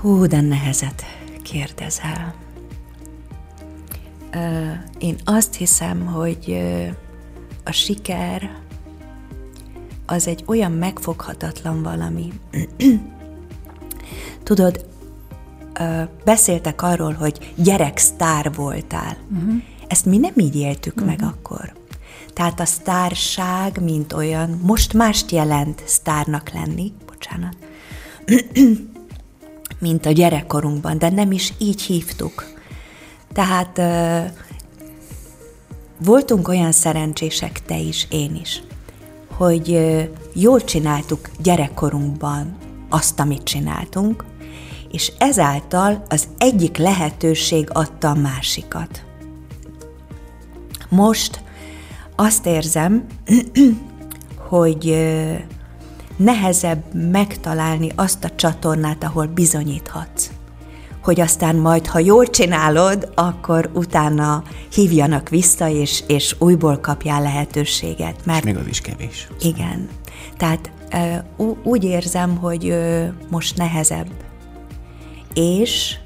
Hú, 0.00 0.26
de 0.26 0.40
nehezet 0.40 1.04
kérdezel. 1.42 2.34
Én 4.98 5.16
azt 5.24 5.54
hiszem, 5.54 6.06
hogy 6.06 6.58
a 7.68 7.72
siker 7.72 8.50
az 10.06 10.26
egy 10.26 10.44
olyan 10.46 10.72
megfoghatatlan 10.72 11.82
valami. 11.82 12.32
Tudod, 14.42 14.86
beszéltek 16.24 16.82
arról, 16.82 17.12
hogy 17.12 17.52
gyereksztár 17.56 18.52
voltál. 18.54 19.16
Uh-huh. 19.32 19.62
Ezt 19.86 20.04
mi 20.04 20.18
nem 20.18 20.32
így 20.36 20.56
éltük 20.56 20.94
uh-huh. 20.94 21.08
meg 21.08 21.22
akkor. 21.22 21.72
Tehát 22.32 22.60
a 22.60 22.64
sztárság, 22.64 23.82
mint 23.82 24.12
olyan, 24.12 24.60
most 24.62 24.92
mást 24.92 25.30
jelent 25.30 25.82
sztárnak 25.86 26.50
lenni, 26.50 26.92
bocsánat, 27.06 27.56
mint 29.78 30.06
a 30.06 30.10
gyerekkorunkban, 30.10 30.98
de 30.98 31.10
nem 31.10 31.32
is 31.32 31.52
így 31.58 31.82
hívtuk. 31.82 32.44
Tehát 33.32 33.78
voltunk 35.98 36.48
olyan 36.48 36.72
szerencsések, 36.72 37.62
te 37.62 37.78
is, 37.78 38.06
én 38.10 38.34
is, 38.34 38.62
hogy 39.32 39.80
jól 40.34 40.64
csináltuk 40.64 41.30
gyerekkorunkban 41.42 42.56
azt, 42.88 43.20
amit 43.20 43.42
csináltunk, 43.42 44.24
és 44.90 45.12
ezáltal 45.18 46.02
az 46.08 46.28
egyik 46.38 46.76
lehetőség 46.76 47.68
adta 47.72 48.08
a 48.10 48.14
másikat. 48.14 49.02
Most 50.88 51.42
azt 52.16 52.46
érzem, 52.46 53.06
hogy 54.48 54.96
nehezebb 56.16 56.94
megtalálni 56.94 57.92
azt 57.94 58.24
a 58.24 58.34
csatornát, 58.34 59.04
ahol 59.04 59.26
bizonyíthatsz. 59.26 60.27
Hogy 61.02 61.20
aztán 61.20 61.56
majd, 61.56 61.86
ha 61.86 61.98
jól 61.98 62.26
csinálod, 62.26 63.12
akkor 63.14 63.70
utána 63.74 64.42
hívjanak 64.72 65.28
vissza, 65.28 65.68
és, 65.68 66.02
és 66.06 66.36
újból 66.38 66.78
kapjál 66.78 67.22
lehetőséget. 67.22 68.24
Mert, 68.24 68.44
és 68.44 68.44
még 68.44 68.56
az 68.56 68.66
is 68.66 68.80
kevés. 68.80 69.28
Igen. 69.40 69.88
Tehát 70.36 70.70
úgy 71.62 71.84
érzem, 71.84 72.36
hogy 72.36 72.74
most 73.30 73.56
nehezebb. 73.56 74.10
És 75.34 75.96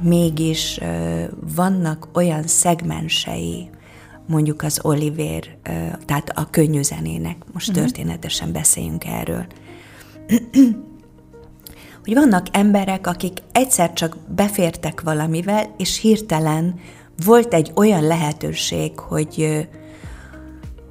mégis 0.00 0.80
vannak 1.54 2.08
olyan 2.14 2.46
szegmensei, 2.46 3.70
mondjuk 4.26 4.62
az 4.62 4.78
Oliver, 4.82 5.56
tehát 6.06 6.32
a 6.34 6.50
könnyűzenének, 6.50 7.36
most 7.52 7.68
uh-huh. 7.68 7.84
történetesen 7.84 8.52
beszéljünk 8.52 9.04
erről, 9.04 9.46
hogy 12.04 12.14
vannak 12.14 12.46
emberek, 12.52 13.06
akik 13.06 13.42
egyszer 13.52 13.92
csak 13.92 14.16
befértek 14.34 15.00
valamivel, 15.00 15.74
és 15.76 16.00
hirtelen 16.00 16.74
volt 17.24 17.54
egy 17.54 17.72
olyan 17.74 18.02
lehetőség, 18.02 18.98
hogy, 18.98 19.68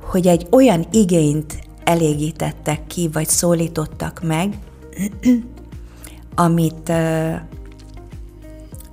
hogy 0.02 0.28
egy 0.28 0.48
olyan 0.52 0.88
igényt 0.92 1.60
elégítettek 1.84 2.88
ki, 2.88 3.10
vagy 3.14 3.28
szólítottak 3.28 4.22
meg, 4.24 4.54
amit, 6.36 6.92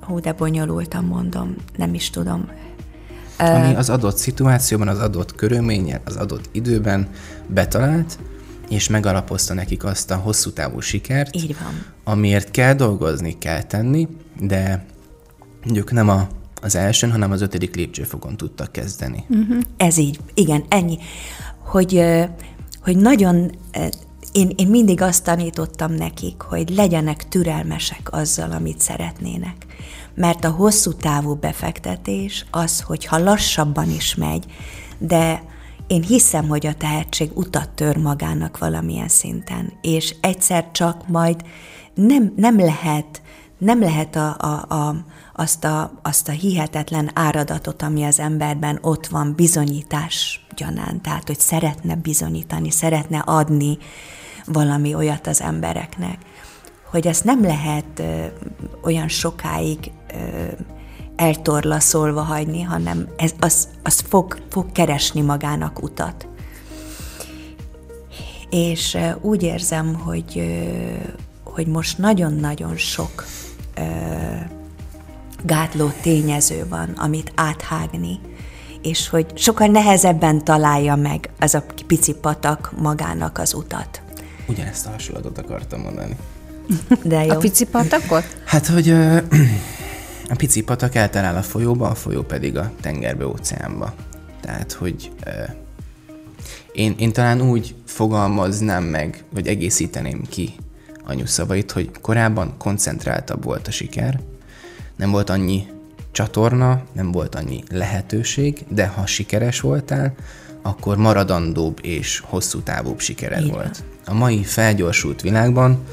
hú, 0.01 0.21
de 0.21 0.33
bonyolultan 0.33 1.05
mondom, 1.05 1.55
nem 1.77 1.95
is 1.95 2.11
tudom. 2.11 2.51
Ami 3.39 3.75
az 3.75 3.91
adott 3.91 4.17
szituációban, 4.17 4.89
az 4.89 4.99
adott 4.99 5.35
körülményen, 5.35 6.01
az 6.05 6.17
adott 6.17 6.49
időben 6.53 7.09
betalált, 7.47 8.19
és 8.69 8.89
megalapozta 8.89 9.55
nekik 9.55 9.85
azt 9.85 10.11
a 10.11 10.17
hosszú 10.17 10.51
távú 10.53 10.81
sikert, 10.81 11.37
Így 11.37 11.57
van. 11.63 11.85
amiért 12.05 12.51
kell 12.51 12.75
dolgozni, 12.75 13.39
kell 13.39 13.63
tenni, 13.63 14.09
de 14.41 14.87
mondjuk 15.65 15.93
nem 15.93 16.09
a, 16.09 16.29
az 16.63 16.75
elsőn, 16.75 17.11
hanem 17.11 17.31
az 17.31 17.41
ötödik 17.41 17.75
lépcsőfokon 17.75 18.37
tudtak 18.37 18.73
kezdeni. 18.73 19.25
Uh-huh. 19.29 19.61
Ez 19.77 19.97
így, 19.97 20.19
igen, 20.35 20.65
ennyi. 20.69 20.99
Hogy 21.65 22.05
hogy 22.87 22.97
nagyon, 22.97 23.51
én, 24.33 24.51
én 24.57 24.69
mindig 24.69 25.03
azt 25.03 25.25
tanítottam 25.25 25.93
nekik, 25.93 26.41
hogy 26.41 26.71
legyenek 26.71 27.29
türelmesek 27.29 28.13
azzal, 28.13 28.53
amit 28.53 28.81
szeretnének. 28.81 29.67
Mert 30.15 30.45
a 30.45 30.51
hosszú 30.51 30.93
távú 30.93 31.35
befektetés 31.35 32.47
az, 32.51 32.81
hogyha 32.81 33.19
lassabban 33.19 33.91
is 33.91 34.15
megy, 34.15 34.45
de 34.99 35.43
én 35.87 36.03
hiszem, 36.03 36.49
hogy 36.49 36.67
a 36.67 36.75
tehetség 36.75 37.31
utat 37.35 37.71
tör 37.71 37.97
magának 37.97 38.59
valamilyen 38.59 39.09
szinten, 39.09 39.73
és 39.81 40.15
egyszer 40.21 40.71
csak 40.71 41.09
majd 41.09 41.43
nem, 41.95 42.33
nem 42.37 42.59
lehet, 42.59 43.23
nem 43.59 43.81
lehet 43.81 44.17
a, 44.17 44.37
a, 44.39 44.75
a, 44.75 44.97
azt, 45.35 45.65
a, 45.65 46.01
azt 46.03 46.29
a 46.29 46.33
hihetetlen 46.33 47.11
áradatot, 47.15 47.83
ami 47.83 48.05
az 48.05 48.21
emberben 48.21 48.79
ott 48.83 49.07
van, 49.07 49.35
bizonyítás 49.37 50.47
gyanánt, 50.57 51.03
tehát 51.03 51.27
hogy 51.27 51.39
szeretne 51.39 51.95
bizonyítani, 51.95 52.71
szeretne 52.71 53.19
adni 53.19 53.79
valami 54.47 54.95
olyat 54.95 55.27
az 55.27 55.41
embereknek, 55.41 56.19
hogy 56.91 57.07
ezt 57.07 57.25
nem 57.25 57.43
lehet 57.43 57.99
ö, 57.99 58.25
olyan 58.83 59.09
sokáig 59.09 59.91
ö, 60.13 60.17
eltorlaszolva 61.17 62.23
hagyni, 62.23 62.63
hanem 62.63 63.09
ez, 63.17 63.31
az, 63.41 63.69
az 63.83 64.05
fog, 64.09 64.39
fog 64.51 64.73
keresni 64.73 65.21
magának 65.21 65.83
utat. 65.83 66.29
És 68.51 68.99
úgy 69.21 69.43
érzem, 69.43 69.95
hogy, 69.95 70.43
hogy 71.45 71.67
most 71.67 71.99
nagyon-nagyon 71.99 72.77
sok 72.77 73.25
gátló 75.45 75.93
tényező 76.03 76.67
van, 76.69 76.89
amit 76.97 77.33
áthágni, 77.35 78.21
és 78.83 79.09
hogy 79.09 79.27
sokkal 79.35 79.67
nehezebben 79.67 80.45
találja 80.45 80.95
meg 80.95 81.31
az 81.41 81.55
a 81.55 81.65
pici 81.87 82.15
patak 82.15 82.73
magának 82.77 83.39
az 83.39 83.55
utat. 83.55 84.03
Ugyanezt 84.47 84.87
a 84.87 84.91
hasonlatot 84.91 85.39
akartam 85.39 85.81
mondani. 85.81 86.17
De 87.03 87.25
jó. 87.25 87.33
A 87.33 87.37
pici 87.37 87.65
patakot? 87.65 88.25
Hát, 88.45 88.67
hogy 88.67 88.89
ö, 88.89 89.19
a 90.29 90.35
pici 90.35 90.63
patak 90.63 90.95
eltalál 90.95 91.37
a 91.37 91.43
folyóba, 91.43 91.89
a 91.89 91.95
folyó 91.95 92.23
pedig 92.23 92.57
a 92.57 92.73
tengerbe, 92.81 93.27
óceánba. 93.27 93.95
Tehát, 94.41 94.73
hogy 94.73 95.11
ö, 95.25 95.31
én, 96.73 96.95
én 96.99 97.13
talán 97.13 97.41
úgy 97.41 97.75
fogalmaznám 97.85 98.85
meg, 98.85 99.25
vagy 99.31 99.47
egészíteném 99.47 100.23
ki 100.29 100.55
anyu 101.05 101.27
szavait, 101.27 101.73
hogy 101.73 101.91
korábban 102.01 102.55
koncentráltabb 102.59 103.45
volt 103.45 103.67
a 103.67 103.71
siker, 103.71 104.21
nem 104.97 105.11
volt 105.11 105.31
annyi 105.31 105.67
csatorna, 106.11 106.83
nem 106.93 107.13
volt 107.13 107.35
annyi 107.35 107.63
lehetőség, 107.71 108.65
de 108.69 108.87
ha 108.87 109.07
sikeres 109.07 109.61
voltál, 109.61 110.15
akkor 110.63 110.97
maradandóbb 110.97 111.79
és 111.83 112.23
hosszú 112.25 112.61
távúbb 112.61 113.01
sikered 113.01 113.41
Igen. 113.41 113.55
volt. 113.55 113.85
A 114.05 114.15
mai 114.15 114.45
felgyorsult 114.45 115.21
világban 115.21 115.85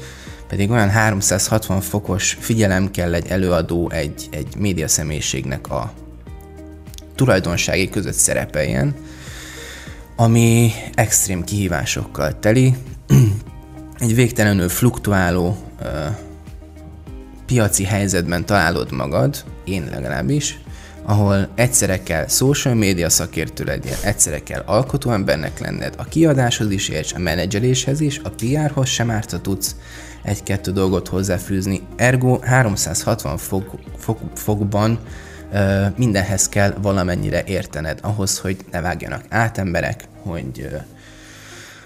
pedig 0.54 0.70
olyan 0.70 0.90
360 0.90 1.80
fokos 1.80 2.36
figyelem 2.40 2.90
kell 2.90 3.14
egy 3.14 3.26
előadó, 3.26 3.90
egy, 3.90 4.28
egy 4.30 4.56
média 4.58 4.88
személyiségnek 4.88 5.70
a 5.70 5.92
tulajdonsági 7.14 7.88
között 7.88 8.14
szerepeljen, 8.14 8.94
ami 10.16 10.70
extrém 10.94 11.44
kihívásokkal 11.44 12.38
teli, 12.38 12.74
egy 13.98 14.14
végtelenül 14.14 14.68
fluktuáló 14.68 15.56
piaci 17.46 17.84
helyzetben 17.84 18.46
találod 18.46 18.92
magad, 18.92 19.44
én 19.64 19.88
legalábbis, 19.90 20.58
ahol 21.02 21.48
egyszerre 21.54 22.02
kell 22.02 22.26
social 22.28 22.74
media 22.74 23.08
szakértő 23.08 23.64
legyen, 23.64 23.96
egyszerre 24.02 24.42
kell 24.42 24.62
alkotó 24.66 25.10
embernek 25.10 25.58
lenned, 25.58 25.94
a 25.96 26.04
kiadáshoz 26.04 26.70
is 26.70 26.88
érts, 26.88 27.12
a 27.12 27.18
menedzseléshez 27.18 28.00
is, 28.00 28.20
a 28.24 28.30
PR-hoz 28.30 28.88
sem 28.88 29.10
árt, 29.10 29.30
ha 29.30 29.40
tudsz 29.40 29.76
egy-kettő 30.24 30.72
dolgot 30.72 31.08
hozzáfűzni. 31.08 31.82
Ergo 31.96 32.38
360 32.38 33.36
fok, 33.36 33.78
fok, 33.98 34.18
fokban 34.34 34.98
ö, 35.52 35.86
mindenhez 35.96 36.48
kell 36.48 36.74
valamennyire 36.82 37.44
értened, 37.44 37.98
ahhoz, 38.02 38.38
hogy 38.38 38.56
ne 38.70 38.80
vágjanak 38.80 39.24
át 39.28 39.58
emberek, 39.58 40.04
hogy, 40.22 40.68
ö, 40.72 40.76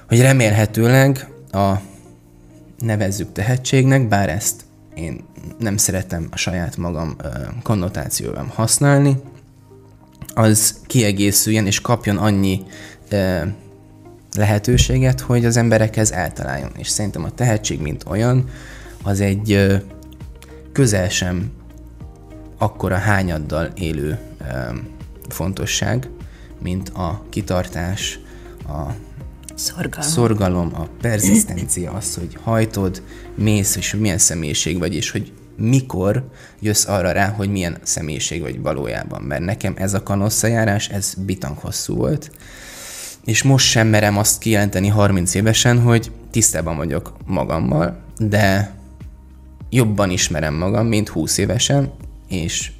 hogy 0.09 0.21
remélhetőleg 0.21 1.29
a 1.53 1.75
nevezzük 2.79 3.33
tehetségnek, 3.33 4.09
bár 4.09 4.29
ezt 4.29 4.65
én 4.95 5.25
nem 5.59 5.77
szeretem 5.77 6.29
a 6.31 6.37
saját 6.37 6.77
magam 6.77 7.17
konnotációban 7.63 8.47
használni, 8.47 9.17
az 10.35 10.81
kiegészüljen 10.87 11.67
és 11.67 11.81
kapjon 11.81 12.17
annyi 12.17 12.63
lehetőséget, 14.39 15.21
hogy 15.21 15.45
az 15.45 15.57
emberekhez 15.57 16.13
eltaláljon. 16.13 16.71
És 16.77 16.89
szerintem 16.89 17.25
a 17.25 17.31
tehetség, 17.31 17.81
mint 17.81 18.05
olyan, 18.07 18.49
az 19.03 19.21
egy 19.21 19.81
közel 20.73 21.09
sem 21.09 21.51
akkora 22.59 22.97
hányaddal 22.97 23.71
élő 23.75 24.19
fontosság, 25.29 26.09
mint 26.63 26.89
a 26.89 27.25
kitartás, 27.29 28.21
a 28.69 28.93
Szorgalom. 29.55 30.09
Szorgalom, 30.09 30.71
a 30.75 30.89
perzisztencia, 31.01 31.93
az, 31.93 32.15
hogy 32.15 32.37
hajtod, 32.43 33.03
mész, 33.35 33.77
és 33.77 33.95
milyen 33.95 34.19
személyiség 34.19 34.79
vagy, 34.79 34.95
és 34.95 35.11
hogy 35.11 35.33
mikor 35.57 36.29
jössz 36.61 36.87
arra 36.87 37.13
rá, 37.13 37.29
hogy 37.29 37.51
milyen 37.51 37.79
személyiség 37.83 38.41
vagy 38.41 38.61
valójában. 38.61 39.23
Mert 39.23 39.45
nekem 39.45 39.75
ez 39.77 39.95
a 39.95 40.03
kanosszajárás, 40.03 40.89
ez 40.89 41.15
bitang 41.15 41.59
hosszú 41.59 41.95
volt, 41.95 42.31
és 43.29 43.43
most 43.43 43.67
sem 43.67 43.89
merem 43.89 44.17
azt 44.17 44.39
kijelenteni 44.39 44.89
30 44.89 45.35
évesen, 45.35 45.81
hogy 45.81 46.13
tisztában 46.31 46.77
vagyok 46.77 47.17
magammal, 47.27 48.01
de 48.19 48.75
jobban 49.71 50.11
ismerem 50.11 50.55
magam, 50.55 50.87
mint 50.87 51.09
20 51.09 51.39
évesen, 51.39 51.93
és 52.29 52.73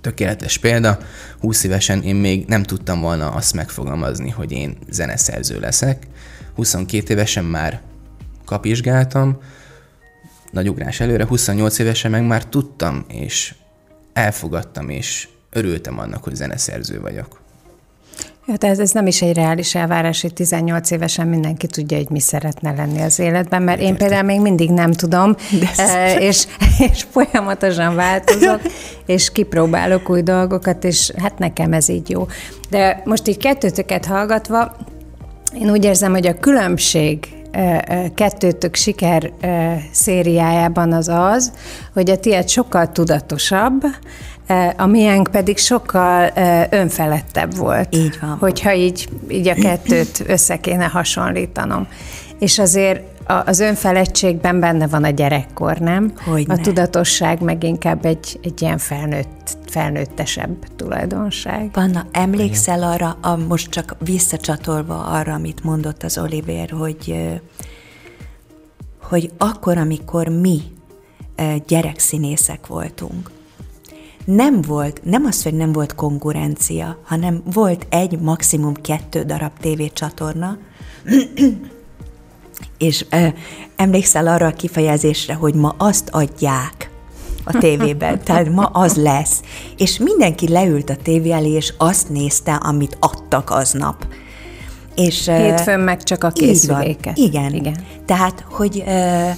tökéletes 0.00 0.58
példa, 0.58 0.98
20 1.40 1.64
évesen 1.64 2.02
én 2.02 2.14
még 2.14 2.46
nem 2.46 2.62
tudtam 2.62 3.00
volna 3.00 3.30
azt 3.30 3.54
megfogalmazni, 3.54 4.30
hogy 4.30 4.52
én 4.52 4.76
zeneszerző 4.90 5.60
leszek. 5.60 6.06
22 6.54 7.12
évesen 7.12 7.44
már 7.44 7.80
kapizsgáltam, 8.44 9.38
nagy 10.50 10.68
ugrás 10.68 11.00
előre, 11.00 11.26
28 11.26 11.78
évesen 11.78 12.10
meg 12.10 12.26
már 12.26 12.44
tudtam, 12.44 13.04
és 13.08 13.54
elfogadtam, 14.12 14.88
és 14.88 15.28
örültem 15.50 15.98
annak, 15.98 16.24
hogy 16.24 16.34
zeneszerző 16.34 17.00
vagyok. 17.00 17.46
Ja, 18.50 18.56
tehát 18.56 18.78
ez 18.78 18.90
nem 18.90 19.06
is 19.06 19.22
egy 19.22 19.34
reális 19.34 19.74
elvárás, 19.74 20.22
hogy 20.22 20.32
18 20.32 20.90
évesen 20.90 21.26
mindenki 21.26 21.66
tudja, 21.66 21.96
hogy 21.96 22.10
mi 22.10 22.20
szeretne 22.20 22.72
lenni 22.72 23.02
az 23.02 23.18
életben, 23.18 23.62
mert 23.62 23.80
én 23.80 23.96
például 23.96 24.22
még 24.22 24.40
mindig 24.40 24.70
nem 24.70 24.92
tudom, 24.92 25.34
és, 26.28 26.46
és 26.78 27.06
folyamatosan 27.10 27.94
változok, 27.94 28.60
és 29.06 29.32
kipróbálok 29.32 30.10
új 30.10 30.22
dolgokat, 30.22 30.84
és 30.84 31.12
hát 31.16 31.38
nekem 31.38 31.72
ez 31.72 31.88
így 31.88 32.10
jó. 32.10 32.26
De 32.70 33.02
most 33.04 33.28
így 33.28 33.36
kettőtöket 33.36 34.04
hallgatva, 34.04 34.76
Én 35.60 35.70
úgy 35.70 35.84
érzem, 35.84 36.12
hogy 36.12 36.26
a 36.26 36.38
különbség 36.38 37.28
kettőtök 38.14 38.74
siker 38.74 39.32
szériájában 39.92 40.92
az 40.92 41.08
az, 41.08 41.52
hogy 41.92 42.10
a 42.10 42.18
tiéd 42.18 42.48
sokkal 42.48 42.92
tudatosabb, 42.92 43.82
a 44.76 44.86
miénk 44.86 45.28
pedig 45.30 45.58
sokkal 45.58 46.30
önfelettebb 46.70 47.56
volt. 47.56 47.94
Így 47.94 48.18
van. 48.20 48.36
Hogyha 48.40 48.74
így, 48.74 49.08
így 49.28 49.48
a 49.48 49.54
kettőt 49.54 50.22
össze 50.26 50.56
kéne 50.56 50.84
hasonlítanom. 50.84 51.86
És 52.38 52.58
azért 52.58 53.02
az 53.44 53.60
önfeledtségben 53.60 54.60
benne 54.60 54.86
van 54.86 55.04
a 55.04 55.10
gyerekkor, 55.10 55.78
nem? 55.78 56.12
Hogyne. 56.24 56.54
A 56.54 56.56
tudatosság 56.56 57.40
meg 57.40 57.64
inkább 57.64 58.04
egy, 58.04 58.38
egy 58.42 58.62
ilyen 58.62 58.78
felnőtt, 58.78 59.56
felnőttesebb 59.66 60.56
tulajdonság. 60.76 61.70
Panna, 61.70 62.06
emlékszel 62.12 62.82
arra, 62.82 63.16
a, 63.20 63.36
most 63.36 63.70
csak 63.70 63.96
visszacsatolva 63.98 65.04
arra, 65.04 65.32
amit 65.34 65.64
mondott 65.64 66.02
az 66.02 66.18
Oliver, 66.18 66.70
hogy, 66.70 67.30
hogy 69.02 69.30
akkor, 69.38 69.78
amikor 69.78 70.28
mi 70.28 70.60
gyerekszínészek 71.66 72.66
voltunk, 72.66 73.30
nem 74.34 74.60
volt, 74.62 75.00
nem 75.04 75.24
az, 75.24 75.42
hogy 75.42 75.54
nem 75.54 75.72
volt 75.72 75.94
konkurencia, 75.94 76.98
hanem 77.04 77.42
volt 77.52 77.86
egy, 77.88 78.18
maximum 78.18 78.74
kettő 78.74 79.22
darab 79.22 79.52
tévécsatorna, 79.60 80.58
és 82.78 83.06
ö, 83.10 83.26
emlékszel 83.76 84.26
arra 84.26 84.46
a 84.46 84.52
kifejezésre, 84.52 85.34
hogy 85.34 85.54
ma 85.54 85.74
azt 85.78 86.08
adják 86.10 86.90
a 87.44 87.58
tévében, 87.58 88.20
tehát 88.24 88.52
ma 88.52 88.64
az 88.64 88.96
lesz. 88.96 89.42
És 89.76 89.98
mindenki 89.98 90.48
leült 90.48 90.90
a 90.90 90.96
tévé 90.96 91.30
elé, 91.30 91.50
és 91.50 91.74
azt 91.78 92.08
nézte, 92.08 92.54
amit 92.54 92.96
adtak 93.00 93.50
aznap. 93.50 94.06
És, 94.94 95.26
Hétfőn 95.26 95.80
meg 95.80 96.02
csak 96.02 96.24
a 96.24 96.30
készüléket. 96.30 97.16
Igen. 97.16 97.54
Igen. 97.54 97.76
Tehát, 98.04 98.44
hogy 98.50 98.82
ö, 98.86 99.28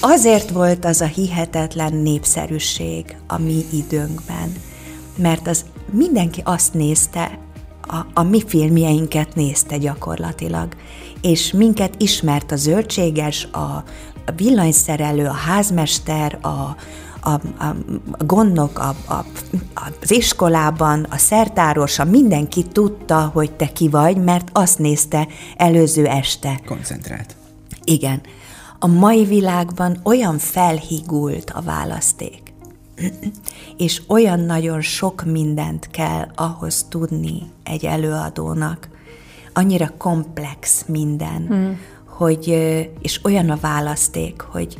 azért 0.00 0.50
volt 0.50 0.84
az 0.84 1.00
a 1.00 1.06
hihetetlen 1.06 1.94
népszerűség 1.94 3.16
a 3.26 3.38
mi 3.38 3.64
időnkben, 3.72 4.52
mert 5.16 5.48
az 5.48 5.64
mindenki 5.90 6.40
azt 6.44 6.74
nézte, 6.74 7.38
a, 7.82 8.06
a 8.14 8.22
mi 8.22 8.42
filmjeinket 8.46 9.34
nézte 9.34 9.76
gyakorlatilag, 9.76 10.68
és 11.20 11.52
minket 11.52 11.94
ismert 11.98 12.52
a 12.52 12.56
zöldséges, 12.56 13.44
a, 13.44 13.84
villanyszerelő, 14.36 15.26
a 15.26 15.32
házmester, 15.32 16.38
a, 16.40 16.48
a, 17.20 17.40
a, 17.58 17.64
a 18.18 18.24
gondnok 18.24 18.78
a, 18.78 18.94
a, 19.12 19.24
az 20.00 20.10
iskolában, 20.10 21.06
a 21.10 21.16
szertáros, 21.16 21.98
a 21.98 22.04
mindenki 22.04 22.62
tudta, 22.62 23.30
hogy 23.32 23.52
te 23.52 23.66
ki 23.66 23.88
vagy, 23.88 24.16
mert 24.16 24.48
azt 24.52 24.78
nézte 24.78 25.28
előző 25.56 26.06
este. 26.06 26.60
Koncentrált. 26.66 27.36
Igen. 27.84 28.20
A 28.84 28.86
mai 28.86 29.24
világban 29.24 30.00
olyan 30.02 30.38
felhigult 30.38 31.50
a 31.50 31.60
választék, 31.60 32.54
és 33.76 34.02
olyan 34.08 34.40
nagyon 34.40 34.80
sok 34.80 35.24
mindent 35.24 35.88
kell 35.90 36.28
ahhoz 36.34 36.86
tudni 36.88 37.42
egy 37.62 37.84
előadónak, 37.84 38.88
annyira 39.52 39.92
komplex 39.98 40.84
minden, 40.86 41.46
hmm. 41.46 41.78
hogy, 42.04 42.48
és 43.00 43.20
olyan 43.22 43.50
a 43.50 43.58
választék, 43.60 44.40
hogy, 44.40 44.78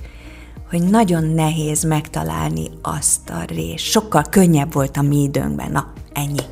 hogy 0.71 0.83
nagyon 0.83 1.25
nehéz 1.25 1.83
megtalálni 1.83 2.71
azt 2.83 3.31
a 3.31 3.45
részt. 3.47 3.85
Sokkal 3.85 4.23
könnyebb 4.31 4.73
volt 4.73 4.97
a 4.97 5.03
mi 5.03 5.23
időnkben. 5.23 5.73
Na, 5.73 5.93
ennyi. 6.13 6.45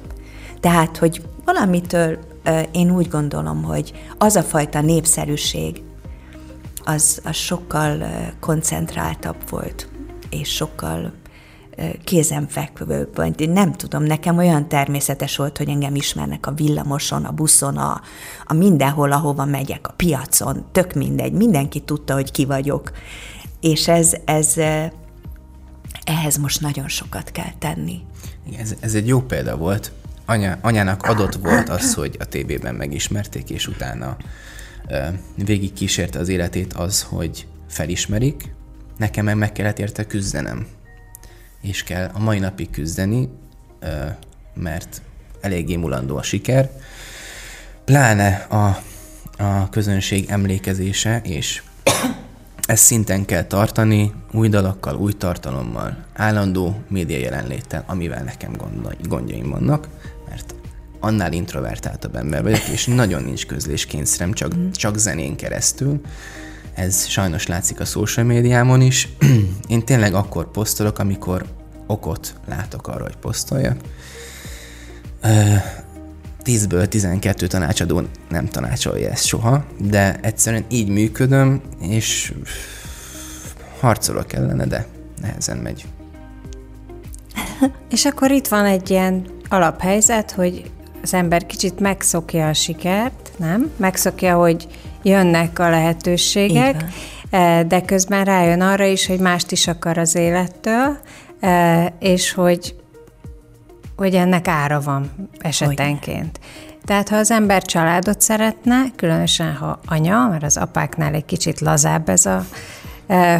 Tehát, 0.61 0.97
hogy 0.97 1.23
valamitől 1.45 2.19
én 2.71 2.91
úgy 2.91 3.09
gondolom, 3.09 3.63
hogy 3.63 3.93
az 4.19 4.37
a 4.37 4.43
fajta 4.43 4.81
népszerűség, 4.81 5.83
az, 6.85 7.21
az 7.25 7.37
sokkal 7.37 8.05
koncentráltabb 8.41 9.51
volt, 9.51 9.89
és 10.31 10.49
sokkal 10.49 11.13
kézenfekvő, 12.05 13.09
vagy 13.15 13.51
nem 13.51 13.73
tudom, 13.73 14.03
nekem 14.03 14.39
olyan 14.39 14.69
természetes 14.69 15.37
volt, 15.37 15.59
hogy 15.59 15.69
engem 15.69 15.95
ismernek 15.95 16.47
a 16.47 16.53
villamoson, 16.53 17.25
a 17.25 17.33
buszon, 17.33 17.77
a, 17.77 18.01
a 18.45 18.53
mindenhol, 18.53 19.13
ahova 19.13 19.45
megyek, 19.45 19.89
a 19.89 19.93
piacon, 19.93 20.65
tök 20.73 20.93
mindegy, 20.93 21.33
mindenki 21.33 21.81
tudta, 21.81 22.15
hogy 22.15 22.31
ki 22.31 22.45
vagyok. 22.45 22.93
És 23.61 23.89
ez, 23.89 24.13
ez 24.25 24.55
ehhez 26.05 26.37
most 26.37 26.61
nagyon 26.61 26.89
sokat 26.89 27.31
kell 27.31 27.53
tenni. 27.59 28.01
Ez, 28.59 28.75
ez 28.81 28.95
egy 28.95 29.07
jó 29.07 29.21
példa 29.21 29.57
volt. 29.57 29.93
Anya, 30.27 30.59
anyának 30.61 31.03
adott 31.03 31.35
volt 31.35 31.69
az, 31.69 31.95
hogy 31.95 32.17
a 32.21 32.25
tévében 32.25 32.75
megismerték, 32.75 33.51
és 33.51 33.67
utána 33.67 34.17
végig 35.35 35.73
kísérte 35.73 36.19
az 36.19 36.29
életét 36.29 36.73
az, 36.73 37.03
hogy 37.03 37.47
felismerik, 37.69 38.55
nekem 38.97 39.25
meg 39.25 39.37
meg 39.37 39.53
kellett 39.53 39.79
érte 39.79 40.07
küzdenem. 40.07 40.67
És 41.61 41.83
kell 41.83 42.11
a 42.15 42.19
mai 42.19 42.39
napig 42.39 42.71
küzdeni, 42.71 43.29
mert 44.55 45.03
eléggé 45.41 45.77
mulandó 45.77 46.17
a 46.17 46.23
siker, 46.23 46.71
pláne 47.85 48.35
a, 48.35 48.83
a 49.43 49.69
közönség 49.69 50.29
emlékezése, 50.29 51.21
és 51.25 51.63
ezt 52.67 52.85
szinten 52.85 53.25
kell 53.25 53.45
tartani, 53.45 54.13
új 54.33 54.49
dalokkal, 54.49 54.97
új 54.97 55.13
tartalommal, 55.13 56.05
állandó 56.13 56.83
média 56.89 57.19
jelenléttel, 57.19 57.85
amivel 57.87 58.23
nekem 58.23 58.53
gondjaim 59.09 59.51
vannak, 59.51 59.89
mert 60.29 60.55
annál 61.03 61.33
introvertáltabb 61.33 62.17
ember 62.17 62.43
vagyok, 62.43 62.69
és 62.73 62.87
nagyon 62.87 63.23
nincs 63.23 63.47
közléskényszerem, 63.47 64.33
csak, 64.33 64.57
mm. 64.57 64.71
csak 64.71 64.99
zenén 64.99 65.37
keresztül. 65.37 66.01
Ez 66.75 67.07
sajnos 67.07 67.47
látszik 67.47 67.81
a 67.81 67.85
social 67.85 68.27
médiámon 68.27 68.81
is. 68.81 69.09
Én 69.69 69.85
tényleg 69.85 70.15
akkor 70.15 70.51
posztolok, 70.51 70.99
amikor 70.99 71.45
okot 71.87 72.35
látok 72.47 72.89
arra, 72.89 73.03
hogy 73.03 73.17
posztoljak. 73.17 73.77
10-ből 76.45 76.89
12 76.89 77.47
tanácsadó 77.47 78.03
nem 78.29 78.47
tanácsolja 78.47 79.11
ezt 79.11 79.27
soha, 79.27 79.65
de 79.79 80.19
egyszerűen 80.21 80.65
így 80.69 80.89
működöm, 80.89 81.61
és 81.81 82.33
harcolok 83.81 84.33
ellene, 84.33 84.67
de 84.67 84.87
nehezen 85.21 85.57
megy. 85.57 85.85
És 87.91 88.05
akkor 88.05 88.31
itt 88.31 88.49
van 88.49 88.65
egy 88.65 88.91
ilyen 88.91 89.27
alaphelyzet, 89.49 90.31
hogy 90.31 90.71
az 91.03 91.15
ember 91.15 91.47
kicsit 91.47 91.81
megszokja 91.81 92.49
a 92.49 92.53
sikert, 92.53 93.31
nem? 93.37 93.71
Megszokja, 93.77 94.37
hogy 94.37 94.67
jönnek 95.03 95.59
a 95.59 95.71
lehetőségek, 95.71 96.85
de 97.67 97.83
közben 97.87 98.25
rájön 98.25 98.61
arra 98.61 98.85
is, 98.85 99.07
hogy 99.07 99.19
mást 99.19 99.53
is 99.53 99.67
akar 99.67 99.99
az 99.99 100.15
élettől, 100.15 100.99
és 101.99 102.33
hogy, 102.33 102.75
hogy 103.97 104.15
ennek 104.15 104.49
ára 104.49 104.81
van 104.81 105.29
esetenként. 105.39 106.39
Hogy 106.41 106.79
Tehát 106.85 107.09
ha 107.09 107.17
az 107.17 107.31
ember 107.31 107.63
családot 107.63 108.21
szeretne, 108.21 108.85
különösen 108.97 109.55
ha 109.55 109.81
anya, 109.87 110.29
mert 110.29 110.43
az 110.43 110.57
apáknál 110.57 111.15
egy 111.15 111.25
kicsit 111.25 111.61
lazább 111.61 112.09
ez 112.09 112.27
a 112.27 112.45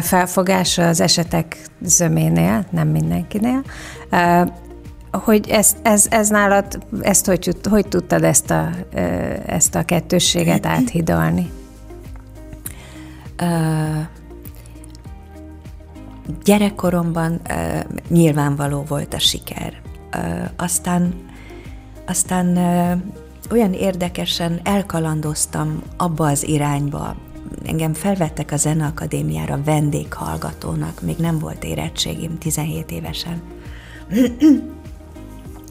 felfogása 0.01 0.87
az 0.87 1.01
esetek 1.01 1.57
zöménél, 1.81 2.65
nem 2.69 2.87
mindenkinél, 2.87 3.63
hogy 5.17 5.49
ez, 5.49 5.75
ez, 5.81 6.07
ez 6.09 6.29
nálad, 6.29 6.85
ezt 7.01 7.25
hogy, 7.25 7.57
hogy 7.69 7.87
tudtad 7.87 8.23
ezt 8.23 8.51
a, 8.51 8.69
ezt 9.45 9.75
a 9.75 9.83
kettősséget 9.83 10.65
áthidalni? 10.65 11.51
Gyerekkoromban 16.43 17.41
nyilvánvaló 18.09 18.83
volt 18.87 19.13
a 19.13 19.19
siker. 19.19 19.81
Aztán 20.57 21.13
aztán 22.05 22.57
olyan 23.51 23.73
érdekesen 23.73 24.59
elkalandoztam 24.63 25.81
abba 25.97 26.27
az 26.27 26.47
irányba. 26.47 27.15
Engem 27.65 27.93
felvettek 27.93 28.51
a 28.51 28.57
Zeneakadémiára 28.57 29.59
vendéghallgatónak, 29.65 31.01
még 31.01 31.17
nem 31.17 31.39
volt 31.39 31.63
érettségim 31.63 32.37
17 32.37 32.91
évesen. 32.91 33.41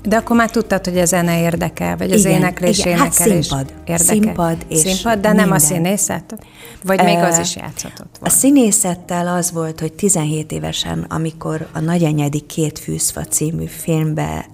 De 0.03 0.17
akkor 0.17 0.37
már 0.37 0.51
tudtad, 0.51 0.85
hogy 0.85 0.99
a 0.99 1.05
zene 1.05 1.41
érdekel, 1.41 1.97
vagy 1.97 2.13
az 2.13 2.21
igen, 2.21 2.33
éneklés 2.33 2.79
igen, 2.79 2.99
hát 2.99 3.13
színpad, 3.13 3.73
érdekel. 3.85 3.99
Színpad, 3.99 4.57
és 4.69 4.79
színpad, 4.79 5.21
de 5.21 5.29
minden. 5.29 5.35
nem 5.35 5.51
a 5.51 5.59
színészet? 5.59 6.35
Vagy 6.85 7.03
még 7.03 7.19
az 7.19 7.39
is 7.39 7.57
játszhatott 7.57 8.19
volna? 8.19 8.35
A 8.35 8.39
színészettel 8.39 9.29
az 9.29 9.53
volt, 9.53 9.81
hogy 9.81 9.93
17 9.93 10.53
évesen, 10.53 11.07
amikor 11.09 11.69
a 11.73 11.81
Nagyanyedi 11.81 12.41
két 12.41 12.79
fűszfa 12.79 13.25
című 13.25 13.67
filmbe 13.67 14.47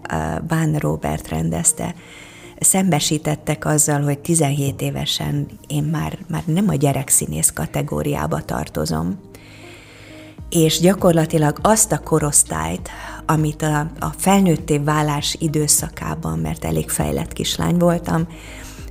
Bán 0.49 0.77
Robert 0.79 1.29
rendezte, 1.29 1.95
szembesítettek 2.61 3.65
azzal, 3.65 4.03
hogy 4.03 4.19
17 4.19 4.81
évesen 4.81 5.47
én 5.67 5.83
már, 5.83 6.19
már 6.29 6.43
nem 6.47 6.69
a 6.69 6.75
gyerekszínész 6.75 7.51
kategóriába 7.55 8.41
tartozom, 8.41 9.19
és 10.49 10.81
gyakorlatilag 10.81 11.59
azt 11.63 11.93
a 11.93 11.99
korosztályt, 11.99 12.89
amit 13.27 13.63
a, 13.63 13.81
a 13.99 14.15
felnőtté 14.17 14.79
válás 14.79 15.37
időszakában, 15.41 16.39
mert 16.39 16.65
elég 16.65 16.91
fejlett 16.91 17.33
kislány 17.33 17.77
voltam, 17.77 18.27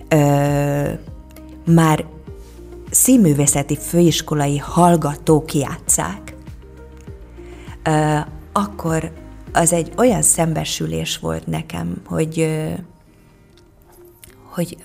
ö, 0.07 0.89
már 1.65 2.05
színművészeti 2.89 3.77
főiskolai 3.77 4.57
hallgatók 4.57 5.53
játszák, 5.53 6.35
akkor 8.51 9.11
az 9.53 9.73
egy 9.73 9.91
olyan 9.97 10.21
szembesülés 10.21 11.17
volt 11.17 11.47
nekem, 11.47 12.01
hogy, 12.05 12.65
hogy 14.43 14.77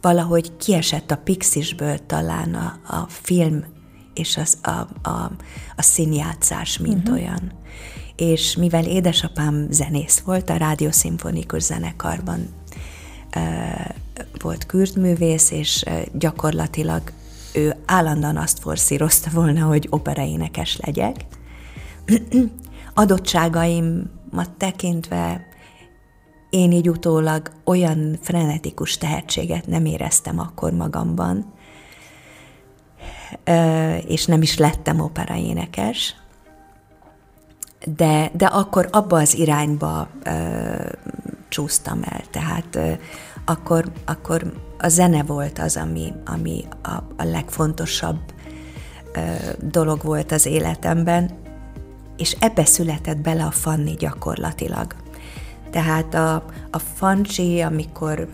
valahogy 0.00 0.56
kiesett 0.56 1.10
a 1.10 1.16
pixisből 1.16 2.06
talán 2.06 2.54
a, 2.54 2.94
a 2.94 3.06
film 3.08 3.64
és 4.18 4.36
az, 4.36 4.58
a, 4.62 5.08
a, 5.08 5.30
a 5.76 5.82
színjátszás, 5.82 6.78
mint 6.78 7.08
uh-huh. 7.08 7.14
olyan. 7.14 7.52
És 8.16 8.56
mivel 8.56 8.84
édesapám 8.84 9.66
zenész 9.70 10.18
volt, 10.18 10.50
a 10.50 10.56
rádiószimfonikus 10.56 11.62
zenekarban 11.62 12.48
e, 13.30 13.94
volt 14.42 14.66
kürtművész, 14.66 15.50
és 15.50 15.84
gyakorlatilag 16.12 17.02
ő 17.52 17.76
állandóan 17.86 18.36
azt 18.36 18.58
forszírozta 18.58 19.30
volna, 19.30 19.64
hogy 19.64 19.86
operaénekes 19.90 20.76
legyek. 20.76 21.16
Adottságaimat 22.94 24.50
tekintve 24.56 25.46
én 26.50 26.72
így 26.72 26.88
utólag 26.88 27.50
olyan 27.64 28.18
frenetikus 28.20 28.98
tehetséget 28.98 29.66
nem 29.66 29.84
éreztem 29.84 30.38
akkor 30.38 30.72
magamban, 30.72 31.52
és 34.06 34.26
nem 34.26 34.42
is 34.42 34.58
lettem 34.58 35.00
operaénekes, 35.00 36.14
de, 37.96 38.30
de 38.32 38.46
akkor 38.46 38.88
abba 38.92 39.18
az 39.18 39.34
irányba 39.34 40.08
csúsztam 41.48 42.00
el. 42.02 42.20
Tehát 42.30 42.78
akkor, 43.44 43.92
akkor 44.04 44.52
a 44.78 44.88
zene 44.88 45.22
volt 45.22 45.58
az, 45.58 45.76
ami, 45.76 46.12
ami 46.24 46.64
a, 46.82 46.94
a 47.16 47.24
legfontosabb 47.24 48.20
dolog 49.60 50.02
volt 50.02 50.32
az 50.32 50.46
életemben, 50.46 51.30
és 52.16 52.36
ebbe 52.40 52.64
született 52.64 53.18
bele 53.18 53.44
a 53.44 53.50
Fanni 53.50 53.94
gyakorlatilag. 53.94 54.94
Tehát 55.70 56.14
a, 56.14 56.34
a 56.70 56.78
fancsi, 56.78 57.60
amikor 57.60 58.28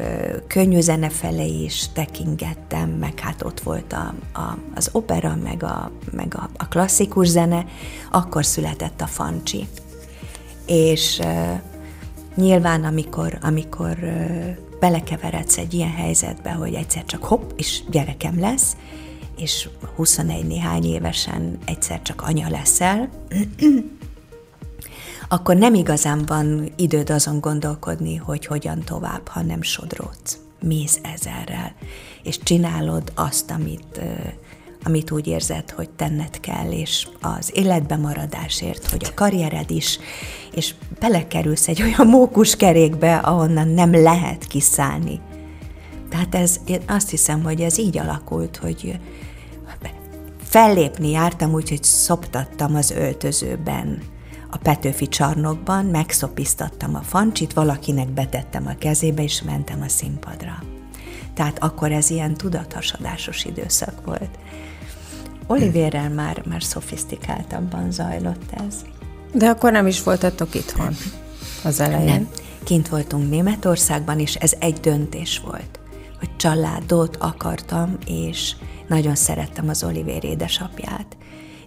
könnyű 0.47 0.81
zene 0.81 1.09
felé 1.09 1.63
is 1.63 1.89
tekingettem, 1.93 2.89
meg 2.89 3.19
hát 3.19 3.43
ott 3.43 3.61
volt 3.61 3.93
a, 3.93 4.15
a, 4.33 4.59
az 4.75 4.89
opera, 4.93 5.39
meg, 5.43 5.63
a, 5.63 5.91
meg 6.11 6.35
a, 6.37 6.49
a 6.57 6.69
klasszikus 6.69 7.29
zene, 7.29 7.65
akkor 8.11 8.45
született 8.45 9.01
a 9.01 9.07
fancsi. 9.07 9.67
És 10.67 11.21
nyilván, 12.35 12.85
amikor, 12.85 13.39
amikor 13.43 13.99
belekeveredsz 14.81 15.59
egy 15.59 15.75
ilyen 15.75 15.93
helyzetbe, 15.93 16.51
hogy 16.51 16.75
egyszer 16.75 17.05
csak 17.05 17.25
hopp, 17.25 17.51
és 17.57 17.83
gyerekem 17.91 18.41
lesz, 18.41 18.77
és 19.37 19.69
21 19.97 20.47
néhány 20.47 20.85
évesen 20.85 21.59
egyszer 21.65 22.03
csak 22.03 22.23
anya 22.23 22.49
leszel, 22.49 23.09
akkor 25.33 25.57
nem 25.57 25.75
igazán 25.75 26.25
van 26.27 26.73
időd 26.77 27.11
azon 27.11 27.41
gondolkodni, 27.41 28.17
hogy 28.17 28.47
hogyan 28.47 28.83
tovább, 28.85 29.29
hanem 29.29 29.63
sodródsz. 29.63 30.39
Mész 30.61 30.99
ezerrel, 31.03 31.75
és 32.23 32.39
csinálod 32.43 33.13
azt, 33.15 33.51
amit, 33.51 34.01
amit 34.83 35.11
úgy 35.11 35.27
érzed, 35.27 35.71
hogy 35.71 35.91
tenned 35.91 36.41
kell, 36.41 36.71
és 36.71 37.09
az 37.21 37.51
életbe 37.55 37.97
maradásért, 37.97 38.91
hogy 38.91 39.05
a 39.09 39.15
karriered 39.15 39.71
is, 39.71 39.99
és 40.55 40.75
belekerülsz 41.01 41.69
egy 41.69 41.83
olyan 41.83 42.07
mókus 42.07 42.57
kerékbe, 42.57 43.17
ahonnan 43.17 43.69
nem 43.69 43.93
lehet 43.93 44.45
kiszállni. 44.45 45.21
Tehát 46.09 46.35
ez, 46.35 46.61
én 46.67 46.83
azt 46.87 47.11
hiszem, 47.11 47.43
hogy 47.43 47.61
ez 47.61 47.79
így 47.79 47.99
alakult, 47.99 48.57
hogy 48.57 48.99
fellépni 50.43 51.11
jártam 51.11 51.53
úgy, 51.53 51.69
hogy 51.69 51.83
szoptattam 51.83 52.75
az 52.75 52.91
öltözőben, 52.91 54.03
a 54.55 54.59
Petőfi 54.59 55.09
csarnokban, 55.09 55.85
megszopiztattam 55.85 56.95
a 56.95 57.03
fancsit, 57.03 57.53
valakinek 57.53 58.09
betettem 58.09 58.67
a 58.67 58.79
kezébe, 58.79 59.23
és 59.23 59.43
mentem 59.43 59.83
a 59.83 59.89
színpadra. 59.89 60.63
Tehát 61.35 61.59
akkor 61.63 61.93
ez 61.93 62.11
ilyen 62.11 62.35
tudathasadásos 62.35 63.45
időszak 63.45 64.05
volt. 64.05 64.39
Olivérrel 65.47 66.11
már, 66.11 66.43
már 66.47 66.63
szofisztikáltabban 66.63 67.91
zajlott 67.91 68.53
ez. 68.67 68.75
De 69.35 69.49
akkor 69.49 69.73
nem 69.73 69.87
is 69.87 70.03
voltatok 70.03 70.55
itthon 70.55 70.97
az 71.65 71.81
elején. 71.81 72.07
Nem. 72.07 72.29
Kint 72.65 72.89
voltunk 72.89 73.31
Németországban, 73.31 74.19
és 74.19 74.35
ez 74.35 74.53
egy 74.59 74.81
döntés 74.81 75.39
volt, 75.39 75.81
hogy 76.19 76.37
családot 76.37 77.17
akartam, 77.17 77.97
és 78.07 78.57
nagyon 78.89 79.15
szerettem 79.15 79.69
az 79.69 79.85
Olivér 79.85 80.25
édesapját. 80.25 81.17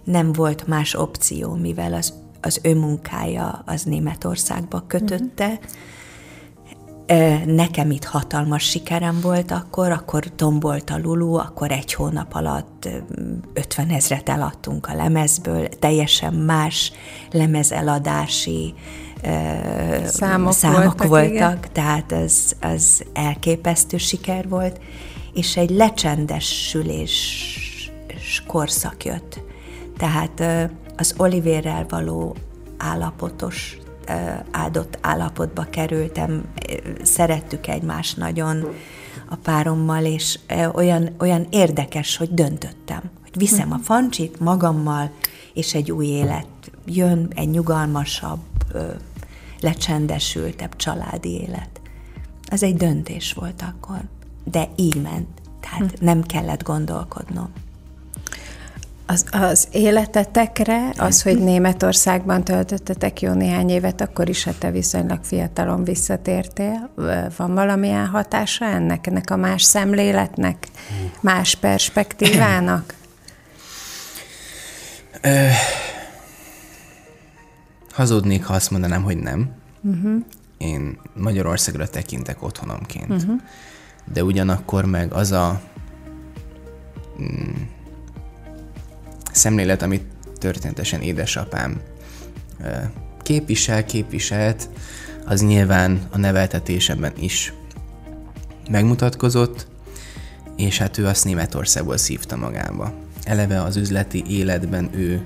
Nem 0.04 0.32
volt 0.32 0.66
más 0.66 0.94
opció, 0.94 1.54
mivel 1.54 1.94
az 1.94 2.12
az 2.46 2.60
ő 2.62 2.74
munkája 2.74 3.62
az 3.66 3.82
Németországba 3.82 4.84
kötötte. 4.86 5.46
Uh-huh. 5.46 5.84
Nekem 7.44 7.90
itt 7.90 8.04
hatalmas 8.04 8.62
sikerem 8.62 9.20
volt 9.20 9.50
akkor, 9.50 9.90
akkor 9.90 10.24
tombolt 10.36 10.90
a 10.90 10.98
Lulu, 10.98 11.34
akkor 11.34 11.70
egy 11.70 11.94
hónap 11.94 12.34
alatt 12.34 12.88
50 13.52 13.88
ezret 13.88 14.28
eladtunk 14.28 14.86
a 14.86 14.94
lemezből, 14.94 15.68
teljesen 15.68 16.34
más 16.34 16.92
lemezeladási 17.30 18.74
számok, 20.04 20.52
számok 20.52 20.82
voltak, 20.82 21.08
voltak 21.08 21.72
tehát 21.72 22.12
ez, 22.12 22.52
az 22.60 23.04
elképesztő 23.12 23.96
siker 23.96 24.48
volt, 24.48 24.80
és 25.34 25.56
egy 25.56 25.70
lecsendesülés 25.70 27.02
korszak 28.46 29.04
jött. 29.04 29.40
Tehát 29.96 30.42
az 30.96 31.14
Olivérrel 31.16 31.86
való 31.88 32.36
állapotos, 32.76 33.78
áldott 34.50 34.98
állapotba 35.00 35.66
kerültem, 35.70 36.44
szerettük 37.02 37.66
egymást 37.66 38.16
nagyon 38.16 38.66
a 39.28 39.36
párommal, 39.36 40.04
és 40.04 40.38
olyan, 40.72 41.14
olyan 41.18 41.46
érdekes, 41.50 42.16
hogy 42.16 42.34
döntöttem, 42.34 43.02
hogy 43.22 43.36
viszem 43.36 43.72
a 43.72 43.78
fancsit 43.78 44.40
magammal, 44.40 45.10
és 45.54 45.74
egy 45.74 45.92
új 45.92 46.06
élet 46.06 46.46
jön, 46.86 47.32
egy 47.34 47.50
nyugalmasabb, 47.50 48.40
lecsendesültebb 49.60 50.76
családi 50.76 51.40
élet. 51.40 51.80
Ez 52.44 52.62
egy 52.62 52.76
döntés 52.76 53.32
volt 53.32 53.62
akkor, 53.62 54.00
de 54.44 54.68
így 54.76 55.02
ment, 55.02 55.28
tehát 55.60 55.98
hm. 55.98 56.04
nem 56.04 56.22
kellett 56.22 56.62
gondolkodnom. 56.62 57.52
Az, 59.08 59.24
az 59.30 59.68
életetekre, 59.72 60.92
az, 60.96 61.22
hogy 61.22 61.38
Németországban 61.38 62.44
töltöttetek 62.44 63.20
jó 63.20 63.32
néhány 63.32 63.68
évet, 63.68 64.00
akkor 64.00 64.28
is, 64.28 64.44
ha 64.44 64.52
te 64.58 64.70
viszonylag 64.70 65.24
fiatalon 65.24 65.84
visszatértél, 65.84 66.90
van 67.36 67.54
valamilyen 67.54 68.06
hatása 68.06 68.64
ennek, 68.64 69.06
ennek 69.06 69.30
a 69.30 69.36
más 69.36 69.62
szemléletnek, 69.62 70.68
más 71.20 71.54
perspektívának? 71.54 72.94
Ö, 75.20 75.48
hazudnék, 77.90 78.44
ha 78.44 78.54
azt 78.54 78.70
mondanám, 78.70 79.02
hogy 79.02 79.16
nem. 79.16 79.50
Uh-huh. 79.80 80.24
Én 80.58 80.98
Magyarországra 81.14 81.86
tekintek 81.86 82.42
otthonomként. 82.42 83.10
Uh-huh. 83.10 83.40
De 84.12 84.24
ugyanakkor 84.24 84.84
meg 84.84 85.12
az 85.12 85.32
a... 85.32 85.60
Mm, 87.22 87.62
szemlélet, 89.36 89.82
amit 89.82 90.04
történetesen 90.38 91.00
édesapám 91.00 91.80
képvisel, 93.22 93.84
képviselt, 93.84 94.68
az 95.24 95.42
nyilván 95.42 96.00
a 96.10 96.18
neveltetésemben 96.18 97.12
is 97.20 97.52
megmutatkozott, 98.70 99.66
és 100.56 100.78
hát 100.78 100.98
ő 100.98 101.06
azt 101.06 101.24
Németországból 101.24 101.96
szívta 101.96 102.36
magába. 102.36 102.92
Eleve 103.24 103.62
az 103.62 103.76
üzleti 103.76 104.24
életben 104.28 104.90
ő, 104.94 105.22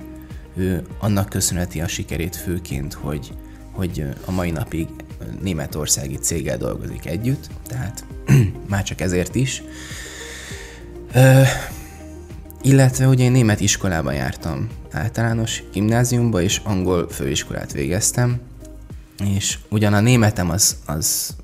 ő 0.57 0.87
annak 0.99 1.29
köszönheti 1.29 1.81
a 1.81 1.89
sikerét 1.89 2.37
főként, 2.37 2.95
hogy, 2.95 3.33
hogy 3.73 4.07
a 4.25 4.31
mai 4.31 4.51
napig 4.51 4.89
németországi 5.43 6.17
céggel 6.17 6.57
dolgozik 6.57 7.07
együtt, 7.07 7.51
tehát 7.67 8.05
már 8.71 8.83
csak 8.83 9.01
ezért 9.01 9.35
is. 9.35 9.63
Illetve 12.63 13.07
ugye 13.07 13.25
én 13.25 13.33
német 13.33 13.61
iskolában 13.61 14.15
jártam, 14.15 14.69
általános 14.91 15.63
gimnáziumba, 15.73 16.41
és 16.41 16.61
angol 16.65 17.09
főiskolát 17.09 17.73
végeztem, 17.73 18.41
és 19.25 19.59
ugyan 19.69 19.95
a 19.95 20.01
németem 20.01 20.51
az, 20.51 20.77
az 20.87 21.37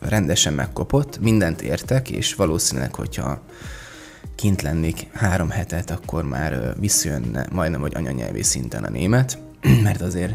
rendesen 0.00 0.52
megkopott, 0.52 1.18
mindent 1.20 1.62
értek, 1.62 2.10
és 2.10 2.34
valószínűleg, 2.34 2.94
hogyha 2.94 3.42
kint 4.34 4.62
lennék 4.62 5.06
három 5.12 5.50
hetet, 5.50 5.90
akkor 5.90 6.24
már 6.24 6.74
visszajönne 6.80 7.46
majdnem, 7.52 7.80
hogy 7.80 7.94
anyanyelvi 7.94 8.42
szinten 8.42 8.84
a 8.84 8.90
német, 8.90 9.38
mert 9.84 10.00
azért 10.00 10.34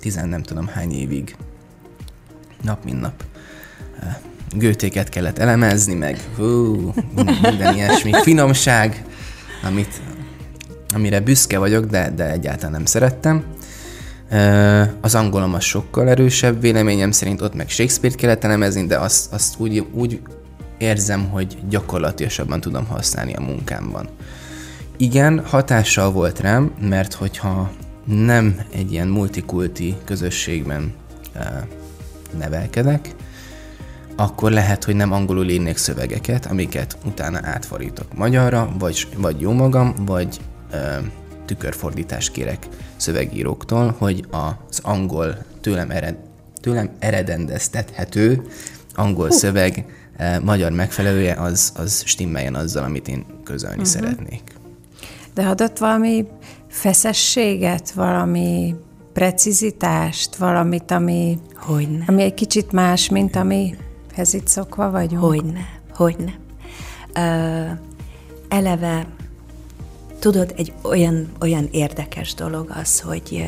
tizen 0.00 0.28
nem 0.28 0.42
tudom 0.42 0.66
hány 0.66 0.92
évig 0.92 1.36
nap 2.62 2.84
mint 2.84 3.00
nap 3.00 3.24
gőtéket 4.56 5.08
kellett 5.08 5.38
elemezni, 5.38 5.94
meg 5.94 6.20
hú, 6.36 6.92
minden 7.42 7.74
ilyesmi. 7.74 8.12
Finomság, 8.22 9.04
amit, 9.62 10.00
amire 10.94 11.20
büszke 11.20 11.58
vagyok, 11.58 11.84
de, 11.84 12.12
de 12.16 12.30
egyáltalán 12.30 12.72
nem 12.72 12.84
szerettem. 12.84 13.44
Az 15.00 15.14
angolom 15.14 15.54
az 15.54 15.62
sokkal 15.62 16.08
erősebb, 16.08 16.60
véleményem 16.60 17.10
szerint 17.10 17.40
ott 17.40 17.54
meg 17.54 17.68
Shakespeare-t 17.68 18.18
kellett 18.18 18.44
elemezni, 18.44 18.86
de 18.86 18.98
azt, 18.98 19.32
azt 19.32 19.54
úgy, 19.58 19.86
úgy 19.92 20.20
érzem, 20.78 21.28
hogy 21.28 21.58
gyakorlatilasabban 21.68 22.60
tudom 22.60 22.86
használni 22.86 23.34
a 23.34 23.40
munkámban. 23.40 24.08
Igen, 24.96 25.44
hatással 25.44 26.10
volt 26.10 26.40
rám, 26.40 26.72
mert 26.80 27.12
hogyha 27.12 27.70
nem 28.04 28.60
egy 28.74 28.92
ilyen 28.92 29.08
multikulti 29.08 29.96
közösségben 30.04 30.92
nevelkedek, 32.38 33.14
akkor 34.20 34.50
lehet, 34.50 34.84
hogy 34.84 34.96
nem 34.96 35.12
angolul 35.12 35.48
írnék 35.48 35.76
szövegeket, 35.76 36.46
amiket 36.46 36.96
utána 37.04 37.40
átfordítok 37.42 38.14
magyarra, 38.14 38.72
vagy, 38.78 39.06
vagy 39.16 39.40
jó 39.40 39.52
magam, 39.52 39.94
vagy 40.06 40.40
ö, 40.72 40.76
tükörfordítást 41.44 42.32
kérek 42.32 42.66
szövegíróktól, 42.96 43.94
hogy 43.98 44.24
az 44.30 44.80
angol 44.82 45.36
tőlem, 45.60 45.90
ered, 45.90 46.16
tőlem 46.60 46.90
eredendeztethető 46.98 48.42
angol 48.94 49.28
uh. 49.28 49.32
szöveg 49.32 49.84
ö, 50.18 50.40
magyar 50.40 50.72
megfelelője 50.72 51.34
az, 51.34 51.72
az 51.76 52.02
stimmeljen 52.06 52.54
azzal, 52.54 52.84
amit 52.84 53.08
én 53.08 53.24
közölni 53.44 53.76
uh-huh. 53.76 53.92
szeretnék. 53.92 54.42
De 55.34 55.46
adott 55.46 55.78
valami 55.78 56.26
feszességet, 56.68 57.90
valami 57.90 58.74
precizitást, 59.12 60.36
valamit, 60.36 60.90
ami, 60.90 61.38
Hogyne. 61.54 62.04
ami 62.06 62.22
egy 62.22 62.34
kicsit 62.34 62.72
más, 62.72 63.08
mint 63.08 63.36
amihez 64.20 64.34
itt 64.34 64.48
szokva 64.48 64.90
vagyunk? 64.90 65.22
Hogyne, 65.22 65.68
hogyne. 65.94 66.38
Uh, 67.16 67.78
eleve, 68.48 69.06
tudod, 70.18 70.54
egy 70.56 70.72
olyan, 70.82 71.32
olyan 71.40 71.68
érdekes 71.70 72.34
dolog 72.34 72.70
az, 72.74 73.00
hogy 73.00 73.46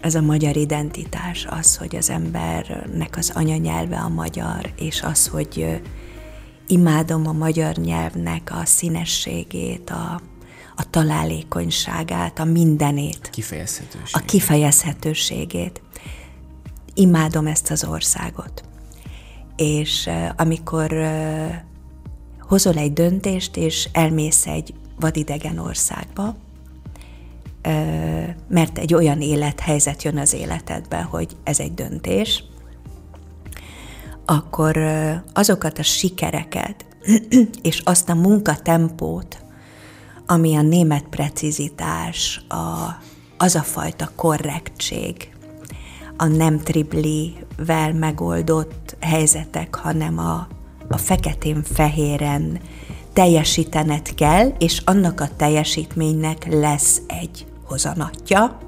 ez 0.00 0.14
a 0.14 0.20
magyar 0.20 0.56
identitás, 0.56 1.46
az, 1.50 1.76
hogy 1.76 1.96
az 1.96 2.10
embernek 2.10 3.16
az 3.16 3.32
anyanyelve 3.34 3.96
a 3.96 4.08
magyar, 4.08 4.72
és 4.78 5.02
az, 5.02 5.26
hogy 5.26 5.80
imádom 6.66 7.26
a 7.26 7.32
magyar 7.32 7.76
nyelvnek 7.76 8.50
a 8.52 8.64
színességét, 8.64 9.90
a, 9.90 10.20
a 10.76 10.90
találékonyságát, 10.90 12.38
a 12.38 12.44
mindenét. 12.44 13.30
Kifejezhetőségét. 13.30 14.14
A 14.14 14.24
kifejezhetőségét. 14.24 15.82
Imádom 16.94 17.46
ezt 17.46 17.70
az 17.70 17.84
országot. 17.84 18.64
És 19.56 20.10
amikor 20.36 20.94
hozol 22.40 22.76
egy 22.76 22.92
döntést, 22.92 23.56
és 23.56 23.88
elmész 23.92 24.46
egy 24.46 24.74
vadidegen 25.00 25.58
országba, 25.58 26.36
mert 28.48 28.78
egy 28.78 28.94
olyan 28.94 29.20
élethelyzet 29.20 30.02
jön 30.02 30.18
az 30.18 30.32
életedbe, 30.32 31.02
hogy 31.02 31.36
ez 31.44 31.60
egy 31.60 31.74
döntés, 31.74 32.44
akkor 34.24 34.78
azokat 35.32 35.78
a 35.78 35.82
sikereket 35.82 36.84
és 37.62 37.80
azt 37.84 38.08
a 38.08 38.14
munkatempót, 38.14 39.44
ami 40.26 40.56
a 40.56 40.62
német 40.62 41.04
precizitás, 41.10 42.44
a, 42.48 42.96
az 43.36 43.54
a 43.54 43.62
fajta 43.62 44.10
korrektség, 44.16 45.35
a 46.16 46.26
nem 46.26 46.58
triblivel 46.58 47.92
megoldott 47.92 48.96
helyzetek, 49.00 49.74
hanem 49.74 50.18
a, 50.18 50.46
a 50.88 50.96
feketén-fehéren 50.96 52.60
teljesítened 53.12 54.14
kell, 54.14 54.52
és 54.58 54.82
annak 54.84 55.20
a 55.20 55.28
teljesítménynek 55.36 56.46
lesz 56.50 57.02
egy 57.06 57.46
hozanatja. 57.64 58.58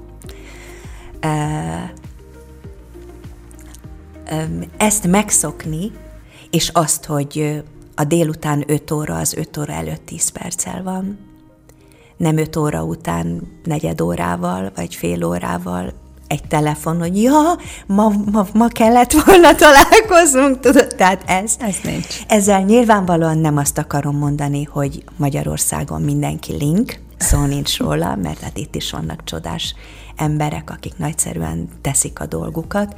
Ezt 4.77 5.07
megszokni, 5.07 5.91
és 6.49 6.69
azt, 6.69 7.05
hogy 7.05 7.63
a 7.95 8.03
délután 8.03 8.63
5 8.67 8.91
óra 8.91 9.15
az 9.15 9.33
5 9.33 9.57
óra 9.57 9.73
előtt 9.73 10.05
10 10.05 10.29
perccel 10.29 10.83
van, 10.83 11.17
nem 12.17 12.37
öt 12.37 12.55
óra 12.55 12.83
után 12.83 13.41
negyed 13.63 14.01
órával, 14.01 14.71
vagy 14.75 14.95
fél 14.95 15.23
órával 15.23 15.93
egy 16.29 16.47
telefon, 16.47 16.99
hogy 16.99 17.21
ja, 17.21 17.57
ma, 17.85 18.11
ma, 18.31 18.47
ma 18.53 18.67
kellett 18.67 19.11
volna 19.11 19.55
találkoznunk, 19.55 20.59
tudod, 20.59 20.95
tehát 20.95 21.23
ez. 21.25 21.55
Ez 21.59 21.75
nincs. 21.83 22.21
Ezzel 22.27 22.61
nyilvánvalóan 22.61 23.37
nem 23.37 23.57
azt 23.57 23.77
akarom 23.77 24.17
mondani, 24.17 24.63
hogy 24.63 25.03
Magyarországon 25.17 26.01
mindenki 26.01 26.53
link, 26.53 26.99
szó 27.17 27.45
nincs 27.45 27.77
róla, 27.77 28.15
mert 28.15 28.39
hát 28.39 28.57
itt 28.57 28.75
is 28.75 28.91
vannak 28.91 29.23
csodás 29.23 29.75
emberek, 30.15 30.71
akik 30.71 30.97
nagyszerűen 30.97 31.69
teszik 31.81 32.19
a 32.19 32.25
dolgukat, 32.25 32.95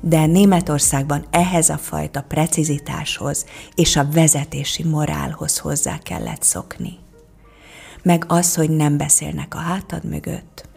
de 0.00 0.26
Németországban 0.26 1.24
ehhez 1.30 1.68
a 1.68 1.76
fajta 1.76 2.24
precizitáshoz 2.28 3.44
és 3.74 3.96
a 3.96 4.06
vezetési 4.12 4.84
morálhoz 4.84 5.58
hozzá 5.58 5.98
kellett 5.98 6.42
szokni 6.42 6.98
meg 8.02 8.24
az, 8.28 8.54
hogy 8.54 8.70
nem 8.70 8.96
beszélnek 8.96 9.54
a 9.54 9.58
hátad 9.58 10.04
mögött. 10.04 10.67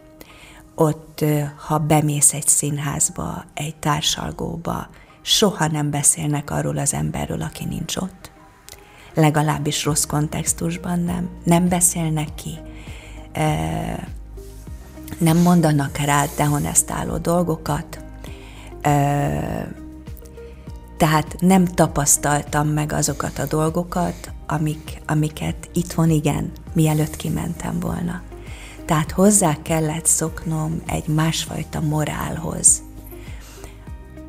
Ott, 0.74 1.24
ha 1.66 1.78
bemész 1.78 2.32
egy 2.32 2.46
színházba, 2.46 3.44
egy 3.54 3.76
társalgóba, 3.76 4.88
soha 5.22 5.66
nem 5.66 5.90
beszélnek 5.90 6.50
arról 6.50 6.78
az 6.78 6.94
emberről, 6.94 7.42
aki 7.42 7.64
nincs 7.64 7.96
ott. 7.96 8.30
Legalábbis 9.14 9.84
rossz 9.84 10.04
kontextusban 10.04 11.00
nem. 11.00 11.28
Nem 11.44 11.68
beszélnek 11.68 12.34
ki. 12.34 12.58
Nem 15.18 15.38
mondanak 15.38 15.96
rá 15.96 16.24
dehonestáló 16.36 17.16
dolgokat. 17.16 18.04
Tehát 20.96 21.36
nem 21.38 21.64
tapasztaltam 21.64 22.68
meg 22.68 22.92
azokat 22.92 23.38
a 23.38 23.46
dolgokat, 23.46 24.32
amik, 24.46 25.02
amiket 25.06 25.68
itthon 25.72 26.10
igen, 26.10 26.52
mielőtt 26.72 27.16
kimentem 27.16 27.80
volna. 27.80 28.22
Tehát 28.92 29.10
hozzá 29.10 29.56
kellett 29.62 30.06
szoknom 30.06 30.82
egy 30.86 31.08
másfajta 31.08 31.80
morálhoz, 31.80 32.82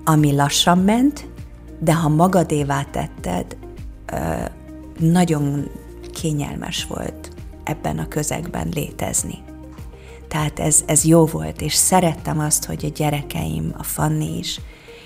ami 0.04 0.36
lassan 0.36 0.78
ment, 0.78 1.28
de 1.80 1.94
ha 1.94 2.10
magadévá 2.10 2.84
tetted, 2.84 3.58
nagyon 5.00 5.70
kényelmes 6.14 6.86
volt 6.86 7.32
ebben 7.64 8.00
a 8.00 8.08
közegben 8.08 8.68
létezni. 8.74 9.44
Tehát 10.28 10.60
ez, 10.60 10.84
ez 10.86 11.04
jó 11.04 11.26
volt, 11.26 11.62
és 11.62 11.74
szerettem 11.74 12.40
azt, 12.40 12.66
hogy 12.66 12.86
a 12.86 12.98
gyerekeim, 12.98 13.74
a 13.78 13.84
Fanni 13.84 14.38
is, 14.38 14.60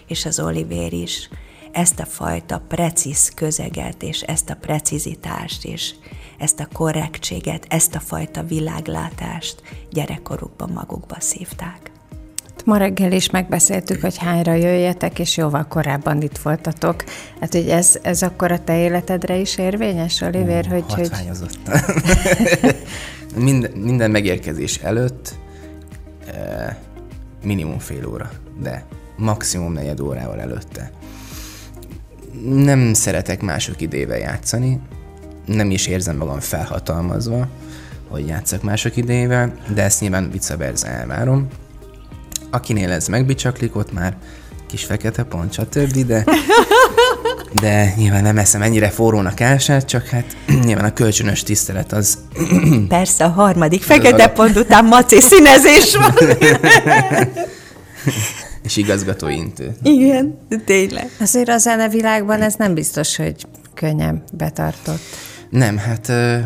és 0.08 0.26
az 0.26 0.40
Oliver 0.40 0.94
is 0.94 1.30
ezt 1.78 2.00
a 2.00 2.06
fajta 2.06 2.62
precíz 2.68 3.32
közeget, 3.36 4.04
és 4.04 4.22
ezt 4.22 4.50
a 4.50 4.56
precizitást, 4.56 5.66
és 5.66 5.94
ezt 6.38 6.60
a 6.60 6.68
korrektséget, 6.74 7.66
ezt 7.70 7.96
a 7.96 8.00
fajta 8.00 8.44
világlátást 8.44 9.62
gyerekkorukban 9.92 10.70
magukba 10.70 11.16
szívták. 11.20 11.92
Ma 12.66 12.78
reggel 12.78 13.12
is 13.12 13.30
megbeszéltük, 13.30 14.02
hogy 14.02 14.18
hányra 14.18 14.54
jöjjetek, 14.54 15.20
és 15.20 15.38
jóval 15.38 15.68
korábban 15.68 16.22
itt 16.22 16.38
voltatok. 16.38 17.04
Hát, 17.40 17.52
hogy 17.52 17.70
ez, 17.70 18.00
ez 18.02 18.22
akkor 18.22 18.52
a 18.52 18.64
te 18.64 18.78
életedre 18.78 19.36
is 19.36 19.58
érvényes, 19.58 20.22
Oliver? 20.22 20.66
Ó, 20.68 20.70
hogy, 20.70 20.94
hogy... 20.94 21.12
minden, 23.36 23.72
minden 23.72 24.12
megérkezés 24.12 24.78
előtt 24.78 25.36
eh, 26.28 26.76
minimum 27.44 27.80
fél 27.80 28.08
óra, 28.08 28.32
de 28.62 28.86
maximum 29.18 29.74
negyed 29.74 30.00
órával 30.00 30.40
előtte 30.40 30.92
nem 32.46 32.94
szeretek 32.94 33.42
mások 33.42 33.82
idével 33.82 34.18
játszani, 34.18 34.80
nem 35.46 35.72
is 35.72 35.88
érzem 35.88 36.18
magam 36.18 36.40
felhatalmazva, 36.40 37.48
hogy 38.10 38.28
játszak 38.28 38.62
mások 38.62 38.96
idejével, 38.96 39.54
de 39.74 39.84
ezt 39.84 40.02
nyilván 40.02 40.32
vice 40.32 40.58
elvárom. 40.88 41.48
Akinél 42.52 42.92
ez 42.92 43.08
megbicsaklik, 43.08 43.76
ott 43.76 43.94
már 43.94 44.18
kis 44.68 44.84
fekete 44.84 45.24
pont, 45.24 45.54
stb., 45.54 46.06
de, 46.06 46.24
de 47.62 47.94
nyilván 47.96 48.24
nem 48.24 48.38
eszem 48.38 48.62
ennyire 48.62 48.90
forrónak 48.90 49.40
elsát, 49.40 49.86
csak 49.86 50.08
hát 50.08 50.38
nyilván 50.66 50.86
a 50.86 50.94
kölcsönös 50.94 51.44
tisztelet 51.44 51.92
az... 51.92 52.18
Persze, 52.88 53.24
a 53.24 53.30
harmadik 53.30 53.84
fekete 53.84 54.28
pont 54.28 54.58
után 54.58 54.86
maci 54.86 55.22
színezés 55.22 55.96
van. 55.96 56.14
és 58.68 58.78
igazgatóintő. 58.78 59.76
Igen, 59.84 60.38
de 60.50 60.58
tényleg. 60.58 61.10
Azért 61.20 61.50
a 61.50 61.58
zenevilágban 61.58 62.42
ez 62.42 62.56
nem 62.56 62.74
biztos, 62.74 63.16
hogy 63.16 63.48
könnyen 63.74 64.24
betartott. 64.34 65.00
Nem, 65.50 65.78
hát 65.78 66.10
ö, 66.10 66.38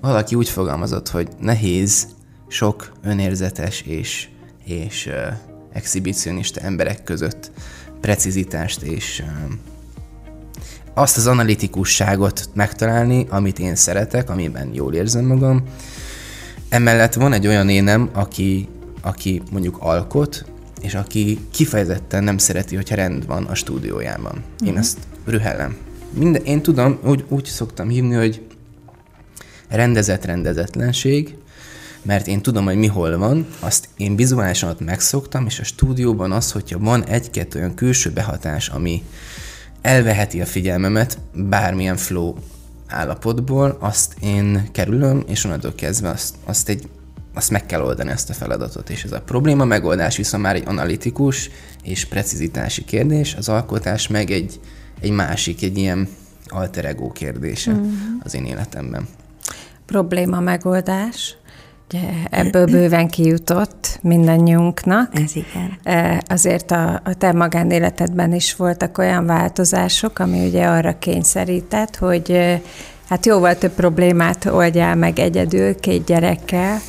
valaki 0.00 0.34
úgy 0.34 0.48
fogalmazott, 0.48 1.08
hogy 1.08 1.28
nehéz 1.40 2.06
sok 2.48 2.92
önérzetes 3.04 3.80
és, 3.80 4.28
és 4.64 5.06
ö, 5.06 5.26
exhibicionista 5.72 6.60
emberek 6.60 7.02
között 7.04 7.50
precizitást 8.00 8.82
és 8.82 9.22
azt 10.94 11.16
az 11.16 11.26
analitikusságot 11.26 12.48
megtalálni, 12.54 13.26
amit 13.28 13.58
én 13.58 13.74
szeretek, 13.74 14.30
amiben 14.30 14.70
jól 14.72 14.94
érzem 14.94 15.24
magam. 15.24 15.62
Emellett 16.68 17.14
van 17.14 17.32
egy 17.32 17.46
olyan 17.46 17.68
énem, 17.68 18.10
aki, 18.12 18.68
aki 19.02 19.42
mondjuk 19.50 19.76
alkot, 19.78 20.44
és 20.80 20.94
aki 20.94 21.38
kifejezetten 21.50 22.24
nem 22.24 22.38
szereti, 22.38 22.74
hogyha 22.74 22.94
rend 22.94 23.26
van 23.26 23.44
a 23.44 23.54
stúdiójában. 23.54 24.34
Én 24.34 24.42
uh-huh. 24.60 24.78
ezt 24.78 24.98
rühellem. 25.24 25.76
Minden, 26.10 26.44
én 26.44 26.62
tudom, 26.62 26.98
úgy, 27.04 27.24
úgy 27.28 27.44
szoktam 27.44 27.88
hívni, 27.88 28.14
hogy 28.14 28.42
rendezett 29.68 30.24
rendezetlenség, 30.24 31.36
mert 32.02 32.26
én 32.26 32.42
tudom, 32.42 32.64
hogy 32.64 32.76
mi 32.76 32.86
hol 32.86 33.18
van, 33.18 33.46
azt 33.60 33.88
én 33.96 34.16
vizuálisan 34.16 34.70
ott 34.70 34.80
megszoktam, 34.80 35.46
és 35.46 35.60
a 35.60 35.64
stúdióban 35.64 36.32
az, 36.32 36.52
hogyha 36.52 36.78
van 36.78 37.04
egy-két 37.04 37.54
olyan 37.54 37.74
külső 37.74 38.10
behatás, 38.10 38.68
ami 38.68 39.02
elveheti 39.80 40.40
a 40.40 40.46
figyelmemet 40.46 41.18
bármilyen 41.34 41.96
flow 41.96 42.34
állapotból, 42.86 43.76
azt 43.80 44.14
én 44.20 44.68
kerülöm, 44.72 45.24
és 45.26 45.44
onnantól 45.44 45.74
kezdve 45.74 46.08
azt, 46.08 46.34
azt 46.44 46.68
egy 46.68 46.88
azt 47.34 47.50
meg 47.50 47.66
kell 47.66 47.80
oldani 47.80 48.10
ezt 48.10 48.30
a 48.30 48.32
feladatot, 48.32 48.90
és 48.90 49.04
ez 49.04 49.12
a 49.12 49.20
probléma 49.20 49.64
megoldás 49.64 50.16
viszont 50.16 50.42
már 50.42 50.54
egy 50.54 50.66
analitikus 50.66 51.50
és 51.82 52.04
precizitási 52.04 52.84
kérdés, 52.84 53.34
az 53.34 53.48
alkotás 53.48 54.08
meg 54.08 54.30
egy, 54.30 54.60
egy 55.00 55.10
másik, 55.10 55.62
egy 55.62 55.78
ilyen 55.78 56.08
alter 56.46 56.84
ego 56.84 57.12
kérdése 57.12 57.72
mm. 57.72 57.92
az 58.22 58.34
én 58.34 58.44
életemben. 58.44 59.08
Probléma 59.86 60.40
megoldás, 60.40 61.36
Ugye 61.92 62.08
ebből 62.30 62.66
bőven 62.66 63.08
kijutott 63.08 63.98
mindannyiunknak. 64.02 65.20
Ez 65.20 65.36
igen. 65.36 65.78
E, 65.82 66.22
azért 66.28 66.70
a, 66.70 67.00
a 67.04 67.14
te 67.18 67.32
magánéletedben 67.32 68.32
is 68.34 68.56
voltak 68.56 68.98
olyan 68.98 69.26
változások, 69.26 70.18
ami 70.18 70.46
ugye 70.46 70.66
arra 70.66 70.98
kényszerített, 70.98 71.96
hogy 71.96 72.30
e, 72.30 72.60
hát 73.08 73.26
jóval 73.26 73.58
több 73.58 73.72
problémát 73.72 74.44
oldjál 74.44 74.96
meg 74.96 75.18
egyedül, 75.18 75.80
két 75.80 76.04
gyerekkel, 76.04 76.80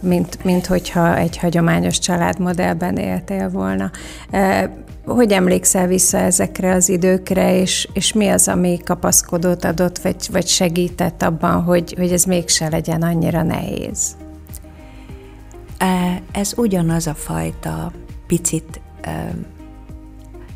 mint, 0.00 0.44
mint 0.44 0.66
hogyha 0.66 1.16
egy 1.16 1.36
hagyományos 1.36 1.98
családmodellben 1.98 2.96
éltél 2.96 3.50
volna. 3.50 3.90
Hogy 5.04 5.32
emlékszel 5.32 5.86
vissza 5.86 6.18
ezekre 6.18 6.74
az 6.74 6.88
időkre, 6.88 7.58
és, 7.58 7.88
és 7.92 8.12
mi 8.12 8.28
az, 8.28 8.48
ami 8.48 8.78
kapaszkodót 8.84 9.64
adott, 9.64 9.98
vagy, 9.98 10.28
vagy 10.32 10.46
segített 10.46 11.22
abban, 11.22 11.62
hogy, 11.62 11.94
hogy 11.98 12.12
ez 12.12 12.24
mégse 12.24 12.68
legyen 12.68 13.02
annyira 13.02 13.42
nehéz? 13.42 14.16
Ez 16.32 16.52
ugyanaz 16.56 17.06
a 17.06 17.14
fajta 17.14 17.92
picit 18.26 18.80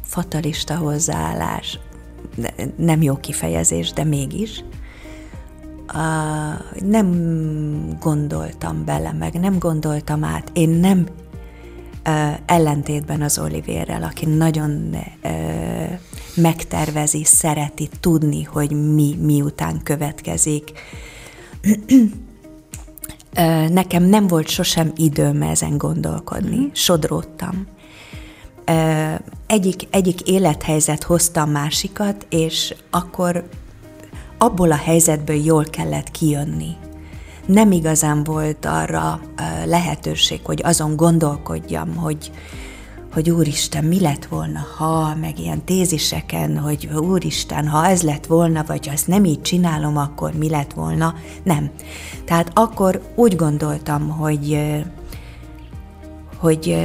fatalista 0.03 0.77
hozzáállás, 0.77 1.79
nem 2.77 3.03
jó 3.03 3.17
kifejezés, 3.17 3.93
de 3.93 4.05
mégis. 4.05 4.65
Nem 6.81 7.09
gondoltam 8.01 8.85
bele, 8.85 9.13
meg 9.13 9.41
nem 9.41 9.59
gondoltam 9.59 10.25
át. 10.25 10.51
Én 10.53 10.69
nem 10.69 11.07
ellentétben 12.47 13.23
az 13.23 13.39
Olivérrel, 13.39 14.03
aki 14.03 14.27
nagyon 14.27 14.97
megtervezi, 16.35 17.25
szereti 17.25 17.89
tudni, 18.01 18.43
hogy 18.43 18.95
mi 18.95 19.17
miután 19.21 19.81
következik. 19.83 20.73
Nekem 23.69 24.03
nem 24.03 24.27
volt 24.27 24.49
sosem 24.49 24.93
időm 24.97 25.43
ezen 25.43 25.79
gondolkodni, 25.79 26.57
mm. 26.57 26.69
sodródtam. 26.73 27.67
Egyik, 29.47 29.83
egyik 29.91 30.21
élethelyzet 30.21 31.03
hozta 31.03 31.41
a 31.41 31.47
másikat, 31.47 32.27
és 32.31 32.75
akkor 32.91 33.49
abból 34.39 34.73
a 34.73 34.77
helyzetből 34.77 35.45
jól 35.45 35.65
kellett 35.65 36.11
kijönni 36.11 36.77
nem 37.49 37.73
igazán 37.73 38.25
volt 38.25 38.65
arra 38.65 39.21
lehetőség, 39.65 40.41
hogy 40.45 40.61
azon 40.65 40.97
gondolkodjam, 40.97 41.97
hogy, 41.97 42.31
hogy 43.13 43.31
úristen, 43.31 43.85
mi 43.85 44.01
lett 44.01 44.25
volna, 44.25 44.61
ha, 44.77 45.15
meg 45.15 45.39
ilyen 45.39 45.65
téziseken, 45.65 46.59
hogy 46.59 46.87
úristen, 46.87 47.69
ha 47.69 47.87
ez 47.87 48.03
lett 48.03 48.27
volna, 48.27 48.65
vagy 48.67 48.87
ha 48.87 48.93
ezt 48.93 49.07
nem 49.07 49.25
így 49.25 49.43
csinálom, 49.43 49.97
akkor 49.97 50.33
mi 50.33 50.49
lett 50.49 50.73
volna. 50.73 51.15
Nem. 51.43 51.71
Tehát 52.25 52.51
akkor 52.55 53.03
úgy 53.15 53.37
gondoltam, 53.37 54.09
hogy, 54.09 54.59
hogy 56.37 56.77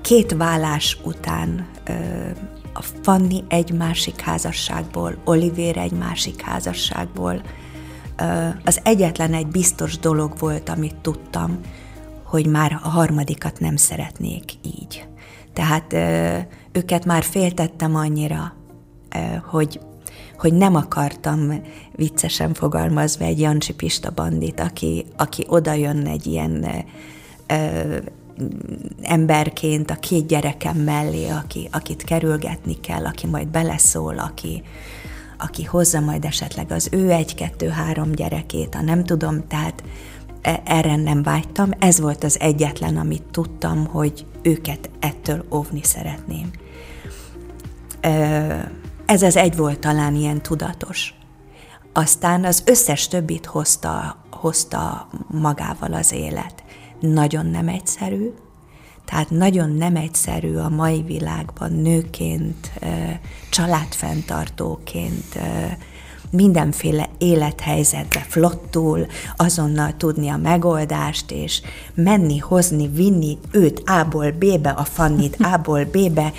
két 0.00 0.32
vállás 0.32 0.98
után 1.04 1.66
a 2.72 2.82
Fanni 3.02 3.44
egy 3.48 3.72
másik 3.72 4.20
házasságból, 4.20 5.16
Olivér 5.24 5.78
egy 5.78 5.92
másik 5.92 6.40
házasságból. 6.40 7.42
Az 8.64 8.80
egyetlen 8.82 9.34
egy 9.34 9.46
biztos 9.46 9.98
dolog 9.98 10.38
volt, 10.38 10.68
amit 10.68 10.96
tudtam, 10.96 11.58
hogy 12.24 12.46
már 12.46 12.80
a 12.82 12.88
harmadikat 12.88 13.60
nem 13.60 13.76
szeretnék 13.76 14.52
így. 14.62 15.08
Tehát 15.52 15.92
őket 16.72 17.04
már 17.04 17.22
féltettem 17.22 17.94
annyira, 17.94 18.54
hogy, 19.44 19.80
hogy 20.38 20.52
nem 20.52 20.74
akartam 20.74 21.62
viccesen 21.92 22.54
fogalmazva 22.54 23.24
egy 23.24 23.40
Jancsi 23.40 23.74
Pista 23.74 24.10
bandit, 24.10 24.60
aki, 24.60 25.06
aki 25.16 25.44
oda 25.48 25.72
jön 25.72 26.06
egy 26.06 26.26
ilyen 26.26 26.66
emberként 29.02 29.90
a 29.90 29.94
két 29.94 30.26
gyerekem 30.26 30.76
mellé, 30.76 31.28
aki, 31.28 31.68
akit 31.72 32.04
kerülgetni 32.04 32.80
kell, 32.80 33.06
aki 33.06 33.26
majd 33.26 33.48
beleszól, 33.48 34.18
aki, 34.18 34.62
aki 35.38 35.64
hozza 35.64 36.00
majd 36.00 36.24
esetleg 36.24 36.72
az 36.72 36.88
ő 36.92 37.10
egy-kettő-három 37.10 38.12
gyerekét, 38.12 38.74
a 38.74 38.82
nem 38.82 39.04
tudom, 39.04 39.46
tehát 39.46 39.82
e, 40.42 40.62
erre 40.64 40.96
nem 40.96 41.22
vágytam. 41.22 41.70
Ez 41.78 42.00
volt 42.00 42.24
az 42.24 42.40
egyetlen, 42.40 42.96
amit 42.96 43.22
tudtam, 43.30 43.86
hogy 43.86 44.26
őket 44.42 44.90
ettől 45.00 45.44
óvni 45.52 45.80
szeretném. 45.82 46.50
Ez 49.06 49.22
az 49.22 49.36
egy 49.36 49.56
volt 49.56 49.78
talán 49.78 50.14
ilyen 50.14 50.42
tudatos. 50.42 51.14
Aztán 51.92 52.44
az 52.44 52.62
összes 52.66 53.08
többit 53.08 53.46
hozta, 53.46 54.16
hozta 54.30 55.08
magával 55.30 55.92
az 55.92 56.12
élet 56.12 56.62
nagyon 57.00 57.46
nem 57.46 57.68
egyszerű, 57.68 58.30
tehát 59.04 59.30
nagyon 59.30 59.70
nem 59.70 59.96
egyszerű 59.96 60.56
a 60.56 60.68
mai 60.68 61.02
világban 61.02 61.72
nőként, 61.72 62.72
családfenntartóként, 63.50 65.38
mindenféle 66.30 67.08
élethelyzetbe 67.18 68.24
flottul, 68.28 69.06
azonnal 69.36 69.96
tudni 69.96 70.28
a 70.28 70.36
megoldást, 70.36 71.30
és 71.30 71.62
menni, 71.94 72.38
hozni, 72.38 72.88
vinni 72.88 73.38
őt 73.50 73.82
A-ból 73.86 74.30
B-be, 74.30 74.70
a 74.70 74.84
Fannit 74.84 75.36
A-ból 75.52 75.84
B-be, 75.84 76.32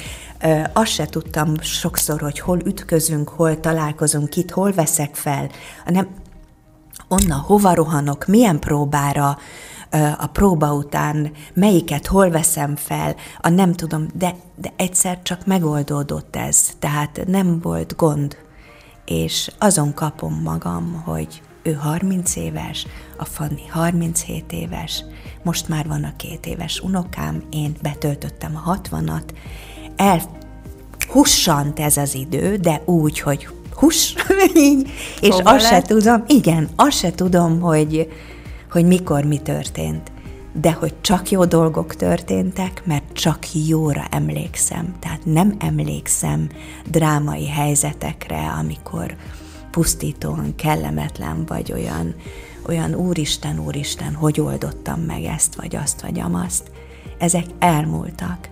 azt 0.74 0.92
se 0.92 1.06
tudtam 1.06 1.60
sokszor, 1.62 2.22
hogy 2.22 2.40
hol 2.40 2.60
ütközünk, 2.66 3.30
hol 3.30 3.60
találkozunk, 3.60 4.30
kit 4.30 4.52
hol 4.52 4.72
veszek 4.72 5.16
fel, 5.16 5.50
hanem 5.86 6.08
onna 7.08 7.36
hova 7.36 7.74
rohanok, 7.74 8.26
milyen 8.26 8.60
próbára, 8.60 9.38
a 10.18 10.28
próba 10.28 10.74
után, 10.74 11.32
melyiket 11.54 12.08
hol 12.08 12.30
veszem 12.30 12.76
fel, 12.76 13.16
a 13.42 13.50
nem 13.50 13.74
tudom, 13.74 14.08
de, 14.14 14.36
de 14.56 14.74
egyszer 14.76 15.22
csak 15.22 15.46
megoldódott 15.46 16.36
ez, 16.36 16.70
tehát 16.80 17.24
nem 17.28 17.60
volt 17.60 17.96
gond. 17.96 18.38
És 19.06 19.52
azon 19.58 19.94
kapom 19.94 20.42
magam, 20.44 21.02
hogy 21.06 21.42
ő 21.64 21.74
30 21.74 22.36
éves, 22.36 22.88
a 23.18 23.26
Fanni 23.26 23.68
37 23.70 24.52
éves, 24.52 25.04
most 25.44 25.68
már 25.68 25.88
van 25.88 26.04
a 26.04 26.16
két 26.16 26.46
éves 26.46 26.80
unokám, 26.80 27.44
én 27.50 27.76
betöltöttem 27.82 28.62
a 28.66 28.80
60-at, 28.80 29.30
el 29.96 30.22
hussant 31.08 31.80
ez 31.80 31.98
az 31.98 32.16
idő, 32.16 32.56
de 32.56 32.82
úgy, 32.86 33.20
hogy 33.20 33.48
huss, 33.74 34.14
így, 34.56 34.90
és 35.22 35.36
azt 35.44 35.68
se 35.68 35.82
tudom, 35.82 36.24
igen, 36.28 36.70
azt 36.76 36.98
se 36.98 37.12
tudom, 37.12 37.60
hogy, 37.60 38.12
hogy 38.72 38.86
mikor 38.86 39.24
mi 39.24 39.38
történt, 39.38 40.12
de 40.54 40.72
hogy 40.72 40.94
csak 41.02 41.30
jó 41.30 41.46
dolgok 41.46 41.96
történtek, 41.96 42.82
mert 42.86 43.14
csak 43.14 43.54
jóra 43.68 44.04
emlékszem. 44.12 44.96
Tehát 45.00 45.26
nem 45.26 45.56
emlékszem 45.60 46.50
drámai 46.90 47.48
helyzetekre, 47.48 48.48
amikor 48.60 49.16
pusztítóan 49.72 50.56
kellemetlen 50.56 51.46
vagy 51.48 51.72
olyan, 51.72 52.16
olyan 52.68 52.94
úristen, 52.94 53.60
úristen, 53.60 54.14
hogy 54.14 54.42
oldottam 54.42 55.02
meg 55.02 55.24
ezt, 55.24 55.56
vagy 55.56 55.76
azt, 55.76 56.02
vagy 56.02 56.20
amazt. 56.20 56.72
Ezek 57.18 57.46
elmúltak 57.60 58.50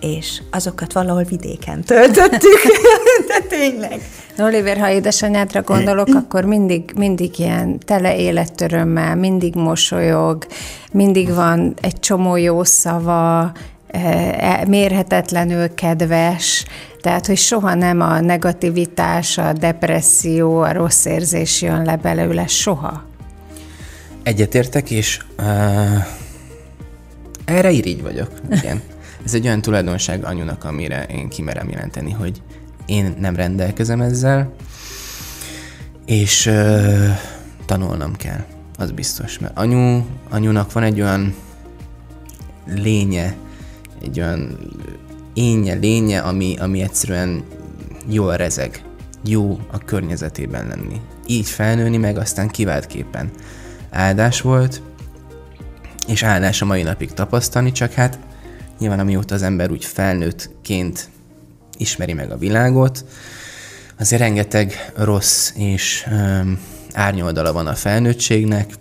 és 0.00 0.42
azokat 0.50 0.92
valahol 0.92 1.22
vidéken 1.22 1.84
töltöttük, 1.84 2.60
de 3.28 3.40
tényleg. 3.48 4.00
Oliver, 4.38 4.78
ha 4.78 4.90
édesanyádra 4.90 5.62
gondolok, 5.62 6.08
akkor 6.14 6.44
mindig, 6.44 6.92
mindig 6.96 7.38
ilyen 7.38 7.78
tele 7.78 8.16
életörömmel, 8.16 9.16
mindig 9.16 9.54
mosolyog, 9.54 10.46
mindig 10.92 11.34
van 11.34 11.74
egy 11.80 12.00
csomó 12.00 12.36
jó 12.36 12.64
szava, 12.64 13.52
e, 13.90 14.64
mérhetetlenül 14.68 15.74
kedves, 15.74 16.64
tehát, 17.06 17.26
hogy 17.26 17.36
soha 17.36 17.74
nem 17.74 18.00
a 18.00 18.20
negativitás, 18.20 19.38
a 19.38 19.52
depresszió, 19.52 20.60
a 20.60 20.72
rossz 20.72 21.04
érzés 21.04 21.62
jön 21.62 21.84
le 21.84 21.96
belőle, 21.96 22.46
soha. 22.46 23.04
Egyetértek, 24.22 24.90
és 24.90 25.20
uh, 25.38 26.04
erre 27.44 27.70
irigy 27.70 28.02
vagyok. 28.02 28.30
Igen. 28.50 28.82
Ez 29.24 29.34
egy 29.34 29.46
olyan 29.46 29.60
tulajdonság 29.60 30.24
anyunak, 30.24 30.64
amire 30.64 31.04
én 31.04 31.28
kimerem 31.28 31.70
jelenteni, 31.70 32.10
hogy 32.10 32.42
én 32.86 33.14
nem 33.18 33.36
rendelkezem 33.36 34.00
ezzel, 34.00 34.52
és 36.04 36.46
uh, 36.46 37.08
tanulnom 37.66 38.16
kell, 38.16 38.44
az 38.78 38.90
biztos. 38.90 39.38
Mert 39.38 39.58
anyu, 39.58 40.04
anyunak 40.30 40.72
van 40.72 40.82
egy 40.82 41.00
olyan 41.00 41.34
lénye, 42.66 43.34
egy 44.02 44.20
olyan 44.20 44.58
énje, 45.34 45.74
lénye, 45.74 46.20
ami, 46.20 46.56
ami 46.58 46.82
egyszerűen 46.82 47.42
jól 48.08 48.36
rezeg. 48.36 48.82
Jó 49.24 49.60
a 49.72 49.78
környezetében 49.78 50.66
lenni. 50.66 51.00
Így 51.26 51.48
felnőni 51.48 51.96
meg 51.96 52.18
aztán 52.18 52.48
kiváltképpen 52.48 53.30
áldás 53.90 54.40
volt, 54.40 54.82
és 56.06 56.22
áldás 56.22 56.62
a 56.62 56.64
mai 56.64 56.82
napig 56.82 57.12
tapasztalni, 57.12 57.72
csak 57.72 57.92
hát 57.92 58.18
nyilván 58.78 58.98
amióta 58.98 59.34
az 59.34 59.42
ember 59.42 59.70
úgy 59.70 59.84
felnőttként 59.84 61.08
ismeri 61.78 62.12
meg 62.12 62.30
a 62.30 62.38
világot, 62.38 63.04
azért 63.98 64.20
rengeteg 64.20 64.92
rossz 64.96 65.52
és 65.54 66.06
um, 66.10 66.58
árnyoldala 66.92 67.52
van 67.52 67.66
a 67.66 67.74
felnőttségnek, 67.74 68.74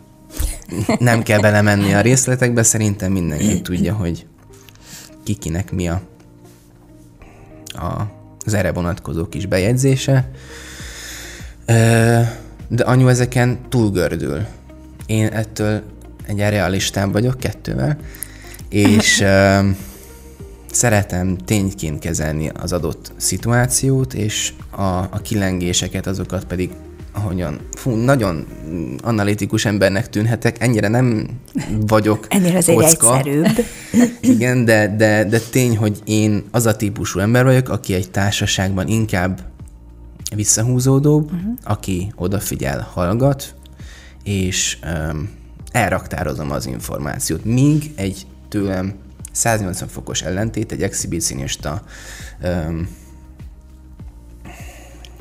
nem 1.00 1.24
kell 1.24 1.40
belemenni 1.40 1.94
a 1.94 2.02
részletekbe, 2.02 2.64
szerintem 2.64 3.12
mindenki 3.12 3.62
tudja, 3.62 3.94
hogy 3.94 4.26
kikinek 5.24 5.72
mi 5.72 5.88
a, 5.88 6.02
a, 7.68 8.12
az 8.46 8.54
erre 8.54 8.72
vonatkozó 8.72 9.26
kis 9.26 9.46
bejegyzése. 9.46 10.30
De 12.68 12.84
anyu 12.84 13.08
ezeken 13.08 13.60
túlgördül. 13.70 14.46
Én 15.06 15.28
ettől 15.28 15.82
egy 16.28 16.38
realistább 16.38 17.12
vagyok 17.12 17.40
kettővel, 17.40 17.98
és 18.70 19.24
szeretem 20.76 21.38
tényként 21.38 22.00
kezelni 22.00 22.52
az 22.60 22.74
adott 22.74 23.12
szituációt, 23.18 24.14
és 24.14 24.54
a, 24.70 24.82
a 24.98 25.20
kilengéseket, 25.24 26.08
azokat 26.08 26.46
pedig 26.46 26.70
ahogyan, 27.12 27.60
fú, 27.72 27.92
nagyon 27.92 28.46
analitikus 29.04 29.66
embernek 29.66 30.10
tűnhetek, 30.10 30.62
ennyire 30.62 30.88
nem 30.88 31.28
vagyok 31.88 32.26
Ennél 32.30 32.56
azért 32.56 32.80
kocka. 32.80 33.18
egyszerűbb. 33.18 33.66
Igen, 34.36 34.66
de, 34.66 34.96
de, 34.96 35.24
de 35.24 35.40
tény, 35.40 35.78
hogy 35.78 36.00
én 36.06 36.44
az 36.52 36.66
a 36.66 36.76
típusú 36.76 37.20
ember 37.20 37.44
vagyok, 37.44 37.70
aki 37.70 37.94
egy 37.94 38.12
társaságban 38.12 38.88
inkább 38.88 39.42
visszahúzódóbb, 40.36 41.26
uh-huh. 41.26 41.54
aki 41.64 42.12
odafigyel, 42.16 42.90
hallgat, 42.94 43.56
és 44.24 44.78
um, 44.84 45.30
elraktározom 45.72 46.52
az 46.52 46.66
információt. 46.66 47.46
Míg 47.46 47.92
egy 47.96 48.26
tőlem 48.50 48.94
180 49.36 49.88
fokos 49.88 50.22
ellentét, 50.22 50.72
egy 50.72 50.82
exhibicionista 50.82 51.84
um, 52.44 52.90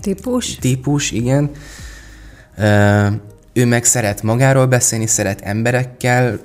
típus. 0.01 0.55
típus, 0.55 1.11
igen, 1.11 1.51
ő 3.53 3.67
meg 3.67 3.85
szeret 3.85 4.23
magáról 4.23 4.67
beszélni, 4.67 5.07
szeret 5.07 5.41
emberekkel 5.41 6.39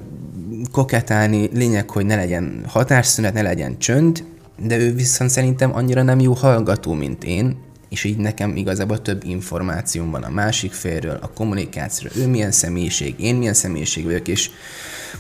koketálni, 0.72 1.50
lényeg, 1.54 1.90
hogy 1.90 2.06
ne 2.06 2.16
legyen 2.16 2.64
hatásszünet, 2.68 3.34
ne 3.34 3.42
legyen 3.42 3.78
csönd, 3.78 4.24
de 4.58 4.78
ő 4.78 4.94
viszont 4.94 5.30
szerintem 5.30 5.76
annyira 5.76 6.02
nem 6.02 6.20
jó 6.20 6.34
hallgató, 6.34 6.94
mint 6.94 7.24
én, 7.24 7.58
és 7.90 8.04
így 8.04 8.18
nekem 8.18 8.56
igazából 8.56 9.02
több 9.02 9.24
információm 9.26 10.12
van 10.12 10.24
a 10.24 10.30
másik 10.30 10.72
félről, 10.72 11.20
a 11.22 11.32
kommunikációról, 11.34 12.24
ő 12.24 12.28
milyen 12.28 12.52
személyiség, 12.52 13.16
én 13.20 13.36
milyen 13.36 13.54
személyiség 13.54 14.06
vagyok, 14.06 14.28
és 14.28 14.50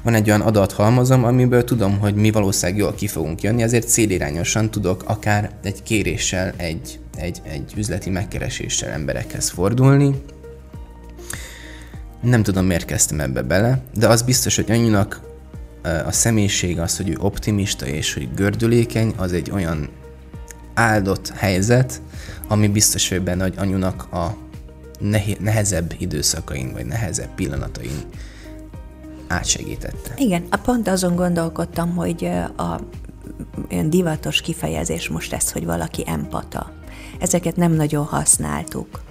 van 0.04 0.14
egy 0.14 0.30
olyan 0.30 0.42
adathalmazom, 0.42 1.24
amiből 1.24 1.64
tudom, 1.64 2.00
hogy 2.00 2.16
mi 2.16 2.32
valószínűleg 2.32 2.82
jól 2.82 2.94
ki 2.94 3.08
fogunk 3.08 3.42
jönni, 3.42 3.64
ezért 3.64 3.90
célirányosan 3.90 4.72
tudok 4.72 5.04
akár 5.06 5.52
egy 5.64 5.84
kéréssel, 5.84 6.54
egy, 6.58 7.00
egy, 7.18 7.42
egy 7.44 7.74
üzleti 7.78 8.10
megkereséssel 8.10 8.90
emberekhez 8.90 9.50
fordulni, 9.50 10.22
nem 12.22 12.44
tudom, 12.44 12.66
miért 12.66 12.86
kezdtem 12.86 13.20
ebbe 13.20 13.42
bele, 13.42 13.82
de 13.94 14.08
az 14.08 14.22
biztos, 14.22 14.56
hogy 14.56 14.72
annyinak 14.72 15.22
a 16.06 16.12
személyiség 16.12 16.80
az, 16.80 16.98
hogy 16.98 17.10
ő 17.10 17.18
optimista 17.20 17.86
és 17.86 18.14
hogy 18.14 18.30
gördülékeny, 18.36 19.14
az 19.18 19.34
egy 19.34 19.52
olyan 19.52 19.90
áldott 20.74 21.30
helyzet, 21.36 22.02
ami 22.48 22.68
biztos, 22.68 23.10
hogy 23.10 23.22
benne, 23.22 23.44
hogy 23.44 23.54
anyunak 23.58 24.14
a 24.14 24.38
nehezebb 25.40 25.94
időszakain, 25.98 26.72
vagy 26.74 26.86
nehezebb 26.86 27.36
pillanatain 27.36 28.04
átsegítette. 29.30 30.13
Igen, 30.17 30.45
a 30.49 30.57
pont 30.57 30.88
azon 30.88 31.15
gondolkodtam, 31.15 31.95
hogy 31.95 32.25
a 32.57 32.80
olyan 33.71 33.89
divatos 33.89 34.41
kifejezés 34.41 35.09
most 35.09 35.34
ez, 35.34 35.51
hogy 35.51 35.65
valaki 35.65 36.03
empata. 36.05 36.71
Ezeket 37.19 37.55
nem 37.55 37.71
nagyon 37.71 38.05
használtuk 38.05 39.07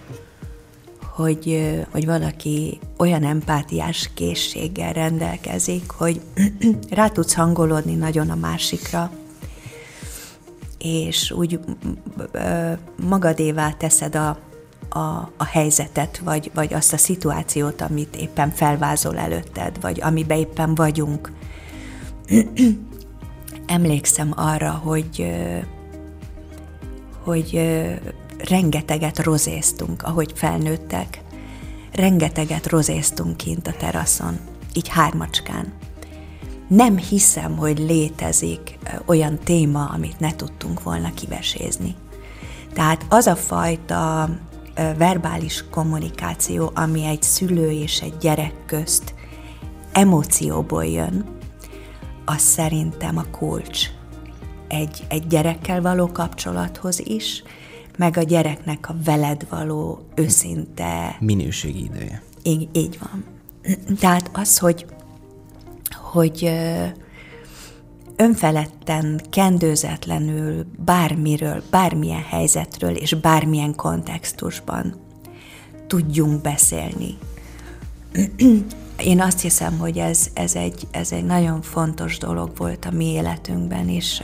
hogy, 1.18 1.74
hogy 1.90 2.06
valaki 2.06 2.78
olyan 2.96 3.24
empátiás 3.24 4.10
készséggel 4.14 4.92
rendelkezik, 4.92 5.90
hogy 5.90 6.20
rá 6.90 7.08
tudsz 7.08 7.34
hangolódni 7.34 7.94
nagyon 7.94 8.30
a 8.30 8.34
másikra, 8.34 9.10
és 10.78 11.30
úgy 11.30 11.60
magadévá 13.08 13.72
teszed 13.72 14.14
a, 14.14 14.38
a, 14.88 15.32
a 15.36 15.44
helyzetet, 15.44 16.18
vagy, 16.18 16.50
vagy 16.54 16.74
azt 16.74 16.92
a 16.92 16.96
szituációt, 16.96 17.80
amit 17.80 18.16
éppen 18.16 18.50
felvázol 18.50 19.18
előtted, 19.18 19.80
vagy 19.80 20.00
amiben 20.00 20.38
éppen 20.38 20.74
vagyunk. 20.74 21.32
Emlékszem 23.66 24.32
arra, 24.36 24.70
hogy 24.70 25.26
hogy 27.28 27.60
rengeteget 28.48 29.18
rozéztunk, 29.18 30.02
ahogy 30.02 30.32
felnőttek. 30.34 31.20
Rengeteget 31.92 32.66
rozéztunk 32.66 33.36
kint 33.36 33.66
a 33.66 33.72
teraszon, 33.78 34.38
így 34.72 34.88
hármacskán. 34.88 35.72
Nem 36.68 36.96
hiszem, 36.96 37.56
hogy 37.56 37.78
létezik 37.78 38.78
olyan 39.06 39.38
téma, 39.38 39.84
amit 39.84 40.20
ne 40.20 40.36
tudtunk 40.36 40.82
volna 40.82 41.14
kivesézni. 41.14 41.94
Tehát 42.72 43.06
az 43.08 43.26
a 43.26 43.36
fajta 43.36 44.28
verbális 44.96 45.64
kommunikáció, 45.70 46.70
ami 46.74 47.04
egy 47.04 47.22
szülő 47.22 47.70
és 47.70 48.00
egy 48.00 48.16
gyerek 48.16 48.54
közt 48.66 49.14
emócióból 49.92 50.84
jön, 50.84 51.24
az 52.24 52.40
szerintem 52.40 53.16
a 53.16 53.24
kulcs 53.30 53.90
egy, 54.68 55.04
egy 55.08 55.26
gyerekkel 55.26 55.80
való 55.80 56.06
kapcsolathoz 56.12 57.00
is, 57.04 57.42
meg 57.96 58.16
a 58.16 58.22
gyereknek 58.22 58.88
a 58.88 58.94
veled 59.04 59.46
való 59.48 60.06
őszinte... 60.14 61.16
Minőségi 61.20 61.84
ideje. 61.84 62.22
Így, 62.42 62.68
így 62.72 62.98
van. 63.00 63.24
Tehát 64.00 64.30
az, 64.32 64.58
hogy, 64.58 64.86
hogy 65.94 66.50
önfeledten, 68.18 69.20
kendőzetlenül 69.30 70.66
bármiről, 70.84 71.62
bármilyen 71.70 72.22
helyzetről 72.22 72.94
és 72.94 73.14
bármilyen 73.14 73.74
kontextusban 73.74 74.94
tudjunk 75.86 76.40
beszélni. 76.40 77.18
Én 78.98 79.20
azt 79.20 79.40
hiszem, 79.40 79.78
hogy 79.78 79.98
ez, 79.98 80.30
ez, 80.32 80.54
egy, 80.54 80.86
ez 80.90 81.12
egy 81.12 81.24
nagyon 81.24 81.62
fontos 81.62 82.18
dolog 82.18 82.50
volt 82.56 82.84
a 82.84 82.90
mi 82.90 83.04
életünkben, 83.04 83.88
és 83.88 84.22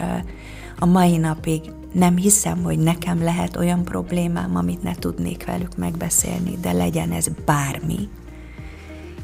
a 0.78 0.86
mai 0.86 1.16
napig 1.16 1.60
nem 1.92 2.16
hiszem, 2.16 2.62
hogy 2.62 2.78
nekem 2.78 3.22
lehet 3.22 3.56
olyan 3.56 3.84
problémám, 3.84 4.56
amit 4.56 4.82
ne 4.82 4.94
tudnék 4.94 5.44
velük 5.44 5.76
megbeszélni, 5.76 6.58
de 6.60 6.72
legyen 6.72 7.12
ez 7.12 7.26
bármi. 7.44 8.08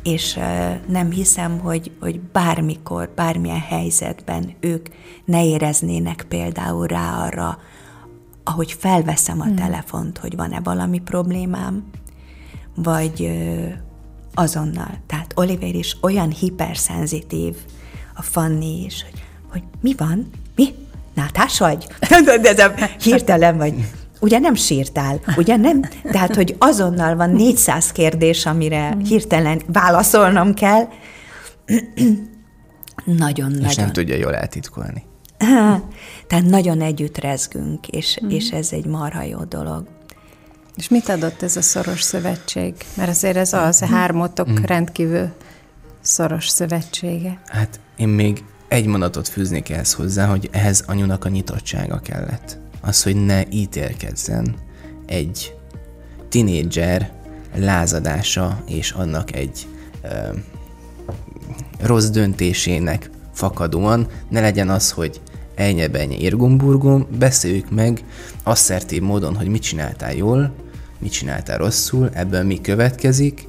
És 0.03 0.39
nem 0.89 1.11
hiszem, 1.11 1.59
hogy, 1.59 1.91
hogy 2.01 2.21
bármikor, 2.21 3.11
bármilyen 3.15 3.61
helyzetben 3.61 4.55
ők 4.61 4.87
ne 5.25 5.45
éreznének 5.45 6.25
például 6.29 6.87
rá 6.87 7.25
arra, 7.27 7.59
ahogy 8.45 8.73
felveszem 8.73 9.41
a 9.41 9.45
hmm. 9.45 9.55
telefont, 9.55 10.19
hogy 10.19 10.37
van-e 10.37 10.61
valami 10.61 10.99
problémám, 10.99 11.85
vagy 12.75 13.31
azonnal. 14.35 14.99
Tehát 15.07 15.33
Oliver 15.35 15.75
is 15.75 15.97
olyan 16.01 16.31
hiperszenzitív, 16.31 17.57
a 18.15 18.23
Fanni 18.23 18.85
is, 18.85 19.03
hogy, 19.03 19.23
hogy 19.51 19.63
mi 19.81 19.95
van, 19.97 20.31
mi, 20.57 20.75
nátás 21.15 21.59
vagy? 21.69 21.87
De 22.25 22.49
ez 22.49 22.59
a 22.59 22.75
hirtelen 23.01 23.57
vagy. 23.57 23.75
Ugye 24.21 24.39
nem 24.39 24.55
sírtál, 24.55 25.21
ugye 25.37 25.57
nem? 25.57 25.83
Tehát, 26.03 26.35
hogy 26.35 26.57
azonnal 26.59 27.17
van 27.17 27.31
400 27.31 27.93
kérdés, 27.93 28.47
amire 28.47 28.97
hirtelen 29.05 29.63
válaszolnom 29.67 30.55
kell. 30.55 30.89
Nagyon-nagyon. 33.05 33.69
És 33.69 33.75
nem 33.75 33.93
tudja 33.93 34.17
jól 34.17 34.35
eltitkolni. 34.35 35.05
Tehát 36.29 36.45
nagyon 36.45 36.81
együtt 36.81 37.19
rezgünk, 37.19 37.89
és, 37.89 38.19
mm. 38.25 38.29
és 38.29 38.51
ez 38.51 38.73
egy 38.73 38.87
marha 38.87 39.23
jó 39.23 39.45
dolog. 39.45 39.85
És 40.77 40.89
mit 40.89 41.09
adott 41.09 41.43
ez 41.43 41.57
a 41.57 41.63
szoros 41.63 42.03
szövetség? 42.03 42.75
Mert 42.95 43.11
azért 43.11 43.37
ez 43.37 43.53
az, 43.53 43.83
a 43.83 43.87
hármotok 43.87 44.51
mm. 44.51 44.63
rendkívül 44.65 45.29
szoros 46.01 46.49
szövetsége. 46.49 47.41
Hát 47.47 47.81
én 47.97 48.09
még 48.09 48.45
egy 48.69 48.87
mondatot 48.87 49.29
fűznék 49.29 49.71
ehhez 49.71 49.93
hozzá, 49.93 50.27
hogy 50.27 50.49
ehhez 50.53 50.85
anyunak 50.87 51.25
a 51.25 51.29
nyitottsága 51.29 51.99
kellett. 51.99 52.59
Az, 52.81 53.03
hogy 53.03 53.25
ne 53.25 53.43
ítélkezzen 53.51 54.55
egy 55.07 55.55
tinédzser 56.29 57.13
lázadása 57.55 58.63
és 58.67 58.91
annak 58.91 59.35
egy 59.35 59.67
ö, 60.03 60.09
rossz 61.81 62.09
döntésének 62.09 63.11
fakadóan 63.33 64.07
ne 64.29 64.41
legyen 64.41 64.69
az, 64.69 64.91
hogy 64.91 65.21
ennyi 65.55 66.21
érgumburgum, 66.21 67.07
beszéljük 67.19 67.71
meg 67.71 68.05
asszertív 68.43 69.03
módon, 69.03 69.37
hogy 69.37 69.49
mit 69.49 69.63
csináltál 69.63 70.15
jól, 70.15 70.55
mit 70.99 71.13
csináltál 71.13 71.59
rosszul, 71.59 72.11
ebből 72.13 72.43
mi 72.43 72.61
következik, 72.61 73.49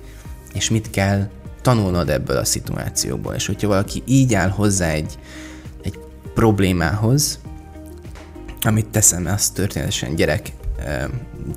és 0.54 0.70
mit 0.70 0.90
kell 0.90 1.30
tanulnod 1.62 2.10
ebből 2.10 2.38
a 2.38 2.46
szituációból. 2.46 3.34
És 3.34 3.46
hogyha 3.46 3.68
valaki 3.68 4.04
így 4.06 4.34
áll 4.34 4.50
hozzá 4.50 4.90
egy, 4.90 5.20
egy 5.82 6.00
problémához, 6.34 7.40
amit 8.62 8.88
teszem, 8.88 9.26
azt 9.26 9.54
történetesen 9.54 10.16
gyerek 10.16 10.52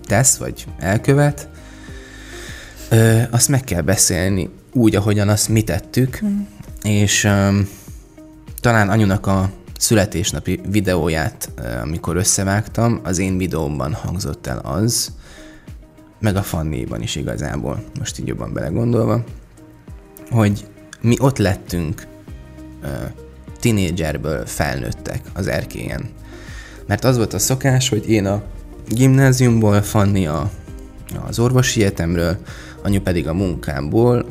tesz, 0.06 0.36
vagy 0.36 0.66
elkövet, 0.78 1.48
azt 3.30 3.48
meg 3.48 3.60
kell 3.60 3.80
beszélni 3.80 4.50
úgy, 4.72 4.96
ahogyan 4.96 5.28
azt 5.28 5.48
mi 5.48 5.62
tettük, 5.62 6.20
mm. 6.24 6.40
és 6.82 7.28
talán 8.60 8.90
anyunak 8.90 9.26
a 9.26 9.50
születésnapi 9.78 10.60
videóját, 10.68 11.50
amikor 11.82 12.16
összevágtam, 12.16 13.00
az 13.02 13.18
én 13.18 13.38
videómban 13.38 13.94
hangzott 13.94 14.46
el 14.46 14.58
az, 14.58 15.12
meg 16.20 16.36
a 16.36 16.42
Fannéban 16.42 17.02
is 17.02 17.16
igazából, 17.16 17.84
most 17.98 18.18
így 18.18 18.26
jobban 18.26 18.52
belegondolva, 18.52 19.24
hogy 20.30 20.66
mi 21.00 21.16
ott 21.18 21.38
lettünk 21.38 22.06
tinédzserből 23.60 24.46
felnőttek 24.46 25.20
az 25.34 25.46
erkélyen. 25.46 26.08
Mert 26.86 27.04
az 27.04 27.16
volt 27.16 27.34
a 27.34 27.38
szokás, 27.38 27.88
hogy 27.88 28.08
én 28.08 28.26
a 28.26 28.42
gimnáziumból, 28.88 29.82
Fanni 29.82 30.26
a, 30.26 30.50
az 31.26 31.38
orvosi 31.38 31.80
egyetemről, 31.80 32.36
anyu 32.82 33.00
pedig 33.00 33.28
a 33.28 33.34
munkámból, 33.34 34.26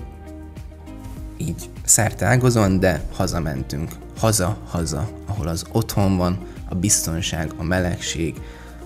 így 1.37 1.69
szertágozon, 1.85 2.79
de 2.79 3.03
hazamentünk. 3.13 3.91
Haza-haza, 4.17 5.09
ahol 5.27 5.47
az 5.47 5.63
otthon 5.71 6.17
van, 6.17 6.37
a 6.69 6.75
biztonság, 6.75 7.51
a 7.57 7.63
melegség, 7.63 8.35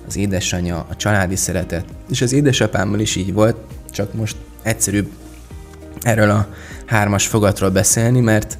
az 0.07 0.17
édesanyja, 0.17 0.85
a 0.89 0.95
családi 0.95 1.35
szeretet, 1.35 1.85
és 2.09 2.21
az 2.21 2.33
édesapámmal 2.33 2.99
is 2.99 3.15
így 3.15 3.33
volt, 3.33 3.57
csak 3.91 4.13
most 4.13 4.35
egyszerűbb 4.61 5.09
erről 6.01 6.29
a 6.29 6.47
hármas 6.85 7.27
fogatról 7.27 7.69
beszélni, 7.69 8.19
mert 8.19 8.57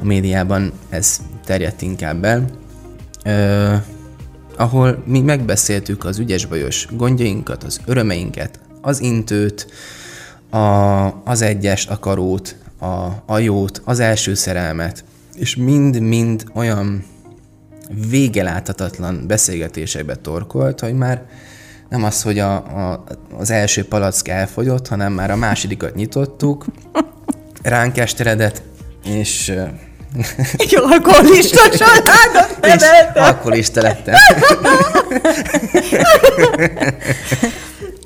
a 0.00 0.04
médiában 0.04 0.72
ez 0.88 1.20
terjedt 1.44 1.82
inkább 1.82 2.24
el, 2.24 2.44
ö, 3.24 3.74
ahol 4.56 5.02
mi 5.06 5.20
megbeszéltük 5.20 6.04
az 6.04 6.18
ügyes-bajos 6.18 6.88
gondjainkat, 6.90 7.62
az 7.62 7.80
örömeinket, 7.84 8.60
az 8.80 9.00
intőt, 9.00 9.66
a, 10.50 10.58
az 11.24 11.42
egyes, 11.42 11.86
a 11.86 11.98
karót, 11.98 12.56
a, 12.78 13.06
a 13.26 13.38
jót, 13.38 13.82
az 13.84 14.00
első 14.00 14.34
szerelmet, 14.34 15.04
és 15.34 15.56
mind-mind 15.56 16.44
olyan 16.54 17.04
végeláthatatlan 18.10 19.26
beszélgetésekbe 19.26 20.14
torkolt, 20.14 20.80
hogy 20.80 20.94
már 20.94 21.26
nem 21.88 22.04
az, 22.04 22.22
hogy 22.22 22.38
a, 22.38 22.54
a, 22.54 23.04
az 23.38 23.50
első 23.50 23.84
palack 23.84 24.28
elfogyott, 24.28 24.88
hanem 24.88 25.12
már 25.12 25.30
a 25.30 25.36
másodikat 25.36 25.94
nyitottuk, 25.94 26.64
ránk 27.62 27.96
esteredett, 27.96 28.62
és... 29.04 29.52
Egy 30.56 30.76
alkoholista 30.82 31.68
családot 31.68 32.66
És 32.66 32.82
alkoholista 33.14 33.82
lettem. 33.82 34.14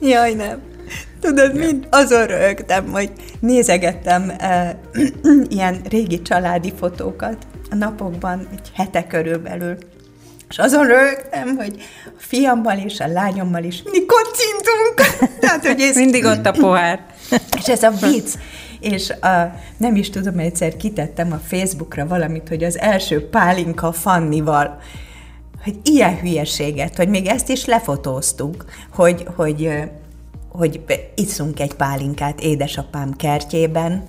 Jaj, 0.00 0.32
nem. 0.32 0.62
Tudod, 1.20 1.56
mind 1.56 1.86
azon 1.90 2.26
rögtem, 2.26 2.90
hogy 2.92 3.10
nézegettem 3.40 4.32
uh, 4.40 5.46
ilyen 5.56 5.80
régi 5.88 6.22
családi 6.22 6.72
fotókat 6.78 7.36
a 7.70 7.74
napokban, 7.74 8.48
egy 8.52 8.70
hete 8.74 9.06
körülbelül, 9.06 9.76
és 10.50 10.58
azon 10.58 10.86
rögtem, 10.86 11.56
hogy 11.56 11.74
a 12.04 12.10
fiammal 12.16 12.78
és 12.78 13.00
a 13.00 13.06
lányommal 13.06 13.64
is 13.64 13.82
mindig 13.82 14.04
kocintunk. 14.06 15.16
Tehát, 15.40 15.66
hogy 15.66 15.80
ez... 15.80 15.96
Mindig 15.96 16.24
ott 16.24 16.46
a 16.46 16.50
pohár. 16.50 17.06
És 17.58 17.68
ez 17.68 17.82
a 17.82 17.90
vicc. 17.90 18.30
És 18.80 19.10
a, 19.10 19.54
nem 19.76 19.96
is 19.96 20.10
tudom, 20.10 20.38
egyszer 20.38 20.76
kitettem 20.76 21.32
a 21.32 21.36
Facebookra 21.36 22.06
valamit, 22.06 22.48
hogy 22.48 22.64
az 22.64 22.78
első 22.78 23.28
pálinka 23.28 23.92
Fannival, 23.92 24.78
hogy 25.64 25.78
ilyen 25.82 26.18
hülyeséget, 26.18 26.96
hogy 26.96 27.08
még 27.08 27.26
ezt 27.26 27.48
is 27.48 27.64
lefotóztuk, 27.64 28.64
hogy, 28.92 29.26
hogy, 29.36 29.90
hogy 30.48 30.80
iszunk 31.14 31.60
egy 31.60 31.74
pálinkát 31.74 32.40
édesapám 32.40 33.12
kertjében, 33.16 34.04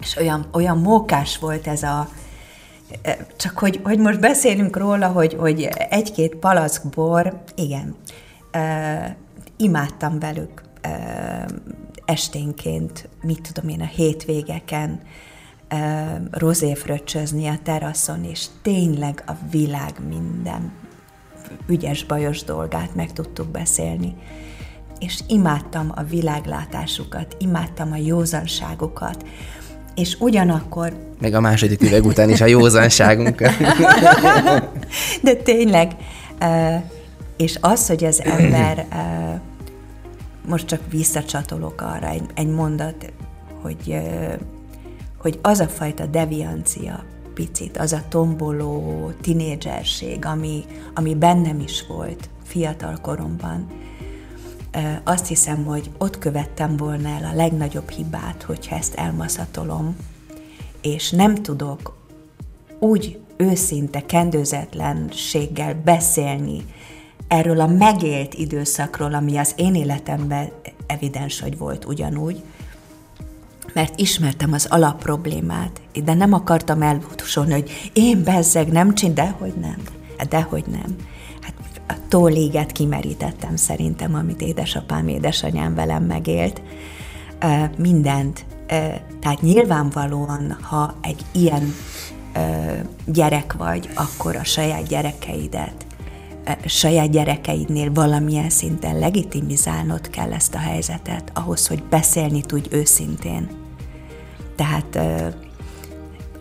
és 0.00 0.16
olyan, 0.16 0.46
olyan 0.52 0.78
mókás 0.78 1.38
volt 1.38 1.66
ez 1.66 1.82
a, 1.82 2.08
csak 3.36 3.58
hogy, 3.58 3.80
hogy 3.84 3.98
most 3.98 4.20
beszélünk 4.20 4.76
róla, 4.76 5.06
hogy, 5.06 5.36
hogy 5.38 5.68
egy-két 5.90 6.34
palack 6.34 6.88
bor, 6.94 7.42
igen, 7.54 7.96
uh, 8.54 9.10
imádtam 9.56 10.18
velük 10.18 10.62
uh, 10.84 11.44
esténként, 12.06 13.08
mit 13.22 13.52
tudom 13.52 13.70
én, 13.70 13.80
a 13.80 13.86
hétvégeken 13.86 15.00
rozéfröccsözni 16.30 17.46
a 17.46 17.58
teraszon, 17.62 18.24
és 18.24 18.46
tényleg 18.62 19.22
a 19.26 19.32
világ 19.50 19.92
minden 20.08 20.72
ügyes-bajos 21.68 22.44
dolgát 22.44 22.94
meg 22.94 23.12
tudtuk 23.12 23.48
beszélni. 23.48 24.14
És 24.98 25.20
imádtam 25.26 25.92
a 25.94 26.02
világlátásukat, 26.02 27.36
imádtam 27.38 27.92
a 27.92 27.96
józanságokat, 27.96 29.24
és 29.94 30.16
ugyanakkor... 30.18 30.92
Meg 31.20 31.34
a 31.34 31.40
második 31.40 31.82
üveg 31.82 32.04
után 32.04 32.30
is 32.30 32.40
a 32.40 32.46
józanságunk. 32.46 33.40
De 35.22 35.34
tényleg, 35.44 35.96
és 37.36 37.58
az, 37.60 37.86
hogy 37.86 38.04
az 38.04 38.22
ember, 38.22 38.86
most 40.46 40.66
csak 40.66 40.80
visszacsatolok 40.90 41.80
arra 41.80 42.08
egy, 42.08 42.24
egy 42.34 42.48
mondat, 42.48 43.12
hogy, 43.62 43.96
hogy 45.16 45.38
az 45.42 45.60
a 45.60 45.68
fajta 45.68 46.06
deviancia 46.06 47.04
picit, 47.34 47.76
az 47.78 47.92
a 47.92 48.02
tomboló 48.08 49.10
tinédzserség, 49.20 50.24
ami, 50.24 50.64
ami 50.94 51.14
bennem 51.14 51.60
is 51.60 51.86
volt 51.86 52.28
fiatal 52.44 52.98
koromban, 53.02 53.66
azt 55.04 55.26
hiszem, 55.26 55.64
hogy 55.64 55.90
ott 55.98 56.18
követtem 56.18 56.76
volna 56.76 57.08
el 57.08 57.24
a 57.24 57.34
legnagyobb 57.34 57.88
hibát, 57.88 58.42
hogyha 58.42 58.76
ezt 58.76 58.94
elmaszatolom, 58.94 59.96
és 60.80 61.10
nem 61.10 61.34
tudok 61.34 61.96
úgy 62.78 63.18
őszinte, 63.36 64.06
kendőzetlenséggel 64.06 65.74
beszélni 65.84 66.64
erről 67.28 67.60
a 67.60 67.66
megélt 67.66 68.34
időszakról, 68.34 69.14
ami 69.14 69.36
az 69.36 69.52
én 69.56 69.74
életemben 69.74 70.48
evidens, 70.86 71.40
hogy 71.40 71.58
volt 71.58 71.84
ugyanúgy, 71.84 72.42
mert 73.72 73.98
ismertem 73.98 74.52
az 74.52 74.66
alapproblémát, 74.70 75.80
de 76.04 76.14
nem 76.14 76.32
akartam 76.32 76.82
elbútosolni, 76.82 77.52
hogy 77.52 77.90
én 77.92 78.22
bezzeg 78.22 78.68
nem 78.68 78.94
csin, 78.94 79.14
dehogy 79.14 79.54
nem, 79.60 79.76
dehogy 80.28 80.64
nem 80.66 80.96
a 81.88 81.94
tóléget 82.08 82.72
kimerítettem 82.72 83.56
szerintem, 83.56 84.14
amit 84.14 84.40
édesapám, 84.40 85.08
édesanyám 85.08 85.74
velem 85.74 86.02
megélt. 86.02 86.62
Mindent. 87.78 88.44
Tehát 89.20 89.40
nyilvánvalóan, 89.40 90.56
ha 90.60 90.94
egy 91.00 91.24
ilyen 91.32 91.74
gyerek 93.04 93.52
vagy, 93.52 93.88
akkor 93.94 94.36
a 94.36 94.44
saját 94.44 94.86
gyerekeidet, 94.88 95.85
saját 96.64 97.10
gyerekeidnél 97.10 97.92
valamilyen 97.92 98.50
szinten 98.50 98.98
legitimizálnod 98.98 100.10
kell 100.10 100.32
ezt 100.32 100.54
a 100.54 100.58
helyzetet, 100.58 101.30
ahhoz, 101.34 101.66
hogy 101.66 101.82
beszélni 101.82 102.40
tudj 102.40 102.68
őszintén. 102.70 103.48
Tehát 104.56 104.98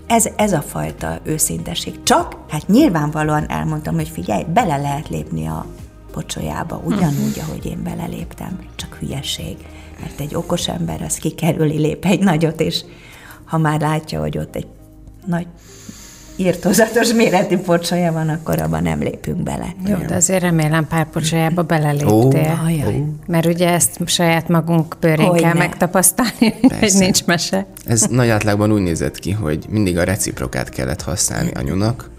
ez, 0.07 0.29
ez 0.35 0.53
a 0.53 0.61
fajta 0.61 1.19
őszinteség. 1.23 2.03
Csak, 2.03 2.37
hát 2.49 2.67
nyilvánvalóan 2.67 3.49
elmondtam, 3.49 3.95
hogy 3.95 4.09
figyelj, 4.09 4.43
bele 4.53 4.77
lehet 4.77 5.09
lépni 5.09 5.47
a 5.47 5.65
pocsolyába, 6.11 6.81
ugyanúgy, 6.85 7.39
ahogy 7.47 7.65
én 7.65 7.83
beleléptem, 7.83 8.59
csak 8.75 8.93
hülyeség. 8.95 9.57
Mert 9.99 10.19
egy 10.19 10.35
okos 10.35 10.67
ember 10.67 11.01
az 11.01 11.17
kikerüli, 11.17 11.77
lép 11.77 12.05
egy 12.05 12.19
nagyot, 12.19 12.61
és 12.61 12.83
ha 13.45 13.57
már 13.57 13.81
látja, 13.81 14.19
hogy 14.19 14.37
ott 14.37 14.55
egy 14.55 14.67
nagy 15.25 15.47
írtozatos 16.35 17.13
méretű 17.13 17.57
pocsolya 17.57 18.11
van, 18.11 18.29
akkor 18.29 18.61
abban 18.61 18.83
nem 18.83 18.99
lépünk 18.99 19.37
bele. 19.37 19.75
Jó, 19.85 19.95
de 20.07 20.15
azért 20.15 20.41
remélem 20.41 20.87
pár 20.87 21.09
pocsolyába 21.09 21.63
beleléptél. 21.63 22.59
Ó, 22.61 22.65
ajaj. 22.65 23.03
Mert 23.27 23.45
ugye 23.45 23.69
ezt 23.69 23.97
saját 24.05 24.47
magunk 24.47 24.95
bőrén 24.99 25.25
Hogyne. 25.25 25.41
kell 25.41 25.53
megtapasztalni, 25.53 26.53
hogy 26.61 26.79
Persze. 26.79 26.99
nincs 26.99 27.25
mese. 27.25 27.65
Ez 27.85 28.01
nagy 28.01 28.29
átlagban 28.29 28.71
úgy 28.71 28.81
nézett 28.81 29.19
ki, 29.19 29.31
hogy 29.31 29.65
mindig 29.69 29.97
a 29.97 30.03
reciprokát 30.03 30.69
kellett 30.69 31.01
használni 31.01 31.51
anyunak, 31.51 32.09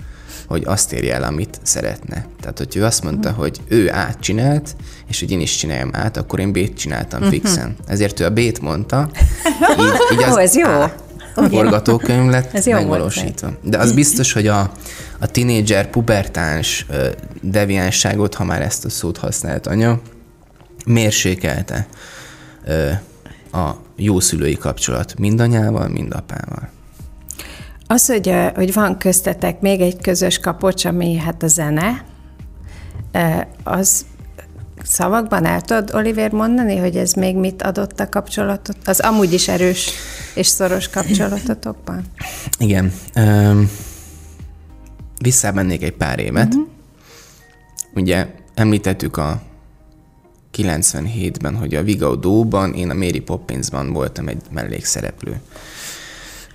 hogy 0.46 0.62
azt 0.66 0.92
érje 0.92 1.14
el, 1.14 1.22
amit 1.22 1.58
szeretne. 1.62 2.26
Tehát, 2.40 2.58
hogy 2.58 2.76
ő 2.76 2.84
azt 2.84 3.02
mondta, 3.02 3.30
hogy 3.30 3.60
ő 3.68 3.92
át 3.92 4.20
csinált, 4.20 4.76
és 5.08 5.20
hogy 5.20 5.30
én 5.30 5.40
is 5.40 5.56
csináljam 5.56 5.90
át, 5.92 6.16
akkor 6.16 6.40
én 6.40 6.52
B-t 6.52 6.76
csináltam 6.76 7.22
fixen. 7.22 7.76
Ezért 7.86 8.20
ő 8.20 8.24
a 8.24 8.30
B-t 8.30 8.60
mondta, 8.60 9.10
így, 9.80 10.18
így 10.18 10.22
az 10.22 10.34
Ó, 10.34 10.38
ez 10.38 10.56
jó. 10.56 10.68
A 10.68 10.94
forgatókönyv 11.42 12.30
lett 12.30 12.54
Ez 12.54 12.66
megvalósítva. 12.66 13.50
De 13.62 13.78
az 13.78 13.92
biztos, 13.92 14.32
hogy 14.32 14.46
a, 14.46 14.72
a 15.18 15.26
tinédzser, 15.26 15.90
pubertáns 15.90 16.86
deviánságot, 17.40 18.34
ha 18.34 18.44
már 18.44 18.62
ezt 18.62 18.84
a 18.84 18.90
szót 18.90 19.16
használt 19.16 19.66
anya, 19.66 20.00
mérsékelte 20.86 21.86
a 23.52 23.70
jó 23.96 24.20
szülői 24.20 24.56
kapcsolat 24.56 25.18
mind 25.18 25.40
anyával, 25.40 25.88
mind 25.88 26.12
apával. 26.14 26.68
Az, 27.86 28.06
hogy, 28.06 28.34
hogy 28.54 28.72
van 28.72 28.98
köztetek 28.98 29.60
még 29.60 29.80
egy 29.80 30.00
közös 30.00 30.38
kapocs, 30.38 30.84
ami 30.84 31.16
hát 31.16 31.42
a 31.42 31.46
zene, 31.46 32.04
az 33.62 34.04
szavakban 34.86 35.44
el 35.44 35.60
tudod, 35.60 35.90
Oliver, 35.94 36.30
mondani, 36.30 36.76
hogy 36.76 36.96
ez 36.96 37.12
még 37.12 37.36
mit 37.36 37.62
adott 37.62 38.00
a 38.00 38.08
kapcsolatot? 38.08 38.76
Az 38.84 39.00
amúgy 39.00 39.32
is 39.32 39.48
erős 39.48 39.90
és 40.34 40.46
szoros 40.46 40.88
kapcsolatotokban? 40.88 42.02
Igen. 42.58 42.92
Um, 43.16 43.70
visszamennék 45.20 45.82
egy 45.82 45.92
pár 45.92 46.18
évet. 46.18 46.54
Uh-huh. 46.54 46.68
Ugye 47.94 48.26
említettük 48.54 49.16
a 49.16 49.42
97-ben, 50.56 51.56
hogy 51.56 51.74
a 51.74 51.82
Vigaudóban, 51.82 52.74
én 52.74 52.90
a 52.90 52.94
Mary 52.94 53.20
Poppinsban 53.20 53.92
voltam 53.92 54.28
egy 54.28 54.42
mellékszereplő. 54.50 55.40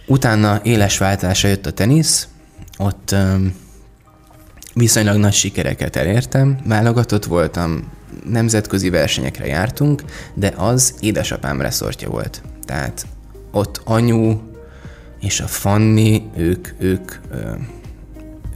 Utána 0.08 0.60
éles 0.64 0.98
váltása 0.98 1.48
jött 1.48 1.66
a 1.66 1.72
tenisz, 1.72 2.28
ott 2.78 3.12
um, 3.12 3.56
viszonylag 4.74 5.18
nagy 5.18 5.34
sikereket 5.34 5.96
elértem, 5.96 6.60
válogatott 6.66 7.26
voltam, 7.26 7.92
nemzetközi 8.26 8.90
versenyekre 8.90 9.46
jártunk, 9.46 10.04
de 10.34 10.54
az 10.58 10.94
édesapám 11.00 11.62
reszortja 11.62 12.10
volt. 12.10 12.42
Tehát 12.66 13.06
ott 13.52 13.82
anyu 13.84 14.40
és 15.22 15.40
a 15.40 15.48
Fanni, 15.48 16.24
ők, 16.36 16.68
ők, 16.78 17.12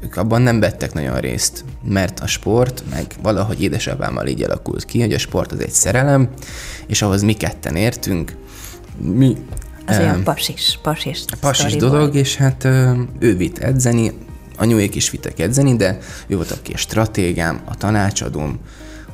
ők 0.03 0.17
abban 0.17 0.41
nem 0.41 0.59
vettek 0.59 0.93
nagyon 0.93 1.19
részt, 1.19 1.63
mert 1.83 2.19
a 2.19 2.27
sport, 2.27 2.83
meg 2.89 3.05
valahogy 3.21 3.61
édesapámmal 3.61 4.27
így 4.27 4.43
alakult 4.43 4.85
ki, 4.85 4.99
hogy 4.99 5.13
a 5.13 5.17
sport 5.17 5.51
az 5.51 5.59
egy 5.59 5.71
szerelem, 5.71 6.29
és 6.87 7.01
ahhoz 7.01 7.21
mi 7.21 7.33
ketten 7.33 7.75
értünk, 7.75 8.35
mi 8.97 9.37
Az 9.85 9.97
ö, 9.97 9.99
olyan 9.99 10.23
pasis, 10.23 10.79
pasis, 10.81 11.25
pasis 11.39 11.75
dolog, 11.75 11.99
volt. 11.99 12.15
és 12.15 12.35
hát 12.35 12.63
ő 13.19 13.35
vitt 13.37 13.57
edzeni, 13.57 14.11
anyuék 14.57 14.95
is 14.95 15.09
vittek 15.09 15.39
edzeni, 15.39 15.75
de 15.75 15.97
ő 16.27 16.35
volt 16.35 16.51
aki 16.51 16.73
a 16.73 16.77
stratégám, 16.77 17.61
a 17.65 17.75
tanácsadóm, 17.75 18.59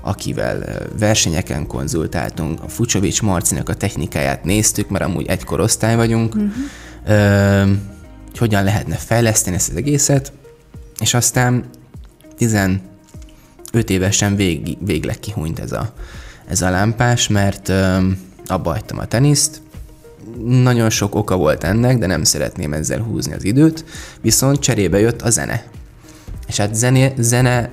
akivel 0.01 0.87
versenyeken 0.99 1.67
konzultáltunk, 1.67 2.63
a 2.63 2.67
Fucsovics 2.67 3.21
Marcinak 3.21 3.69
a 3.69 3.73
technikáját 3.73 4.43
néztük, 4.43 4.89
mert 4.89 5.03
amúgy 5.03 5.27
egy 5.27 5.43
korosztály 5.43 5.95
vagyunk, 5.95 6.35
uh-huh. 6.35 6.51
ö, 7.05 7.63
hogy 8.29 8.37
hogyan 8.37 8.63
lehetne 8.63 8.95
fejleszteni 8.95 9.55
ezt 9.55 9.69
az 9.69 9.75
egészet, 9.75 10.31
és 10.99 11.13
aztán 11.13 11.63
15 12.37 12.79
évesen 13.87 14.35
vég, 14.35 14.77
végleg 14.79 15.19
kihúnyt 15.19 15.59
ez 15.59 15.71
a, 15.71 15.93
ez 16.47 16.61
a 16.61 16.69
lámpás, 16.69 17.27
mert 17.27 17.69
ö, 17.69 17.97
abba 18.45 18.71
hagytam 18.71 18.97
a 18.97 19.05
teniszt, 19.05 19.61
nagyon 20.47 20.89
sok 20.89 21.15
oka 21.15 21.37
volt 21.37 21.63
ennek, 21.63 21.97
de 21.97 22.05
nem 22.05 22.23
szeretném 22.23 22.73
ezzel 22.73 22.99
húzni 22.99 23.33
az 23.33 23.43
időt, 23.43 23.85
viszont 24.21 24.59
cserébe 24.59 24.99
jött 24.99 25.21
a 25.21 25.29
zene. 25.29 25.63
És 26.47 26.57
hát 26.57 26.75
zene, 26.75 27.11
zene 27.17 27.69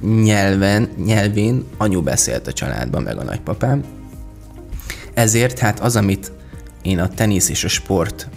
nyelven, 0.00 0.88
nyelvén 1.04 1.64
anyu 1.76 2.02
beszélt 2.02 2.46
a 2.46 2.52
családban, 2.52 3.02
meg 3.02 3.18
a 3.18 3.24
nagypapám. 3.24 3.84
Ezért 5.14 5.58
hát 5.58 5.80
az, 5.80 5.96
amit 5.96 6.32
én 6.82 6.98
a 6.98 7.08
tenisz 7.08 7.48
és 7.48 7.64
a 7.64 7.68
sportnak 7.68 8.30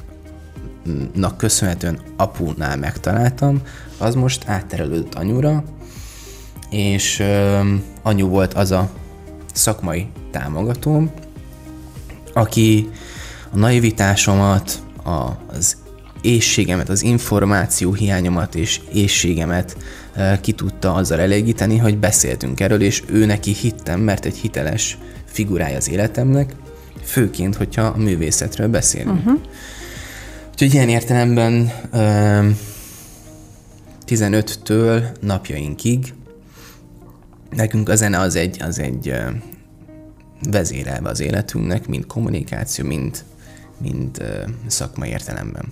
köszönhetően 1.38 2.00
apunál 2.16 2.78
megtaláltam, 2.78 3.62
az 3.98 4.16
most 4.16 4.48
átterelődött 4.48 5.14
anyura, 5.14 5.64
és 6.70 7.20
ö, 7.20 7.60
anyu 8.02 8.28
volt 8.28 8.54
az 8.54 8.72
a 8.72 8.90
szakmai 9.54 10.08
támogatóm, 10.32 11.12
aki 12.34 12.90
a 13.52 13.58
naivitásomat, 13.58 14.84
az 15.48 15.78
éjségemet, 16.22 16.90
az 16.90 17.04
információ 17.04 17.94
hiányomat 17.94 18.56
és 18.56 18.82
éjségemet 18.94 19.78
e, 19.78 19.82
ki 20.42 20.52
tudta 20.52 20.94
azzal 20.94 21.20
elégíteni, 21.20 21.78
hogy 21.78 21.98
beszéltünk 21.98 22.60
erről, 22.60 22.82
és 22.82 23.04
ő 23.06 23.26
neki 23.26 23.54
hittem, 23.54 24.00
mert 24.00 24.26
egy 24.26 24.36
hiteles 24.36 24.98
figurája 25.26 25.78
az 25.78 25.90
életemnek, 25.90 26.56
főként, 27.04 27.56
hogyha 27.56 27.82
a 27.82 27.98
művészetről 27.98 28.68
beszélünk. 28.68 29.18
Uh-huh. 29.18 29.40
Úgyhogy 30.52 30.74
ilyen 30.74 30.90
értelemben 30.90 31.72
e, 31.92 32.44
15-től 34.08 35.04
napjainkig 35.20 36.14
nekünk 37.50 37.90
a 37.90 37.96
zene 37.96 38.20
az 38.20 38.36
egy, 38.36 38.62
az 38.62 38.80
egy 38.80 39.14
vezérelve 40.52 41.10
az 41.10 41.20
életünknek, 41.20 41.88
mind 41.88 42.06
kommunikáció, 42.06 42.86
mind, 42.86 43.24
mind 43.78 44.24
szakmai 44.68 45.10
értelemben. 45.10 45.66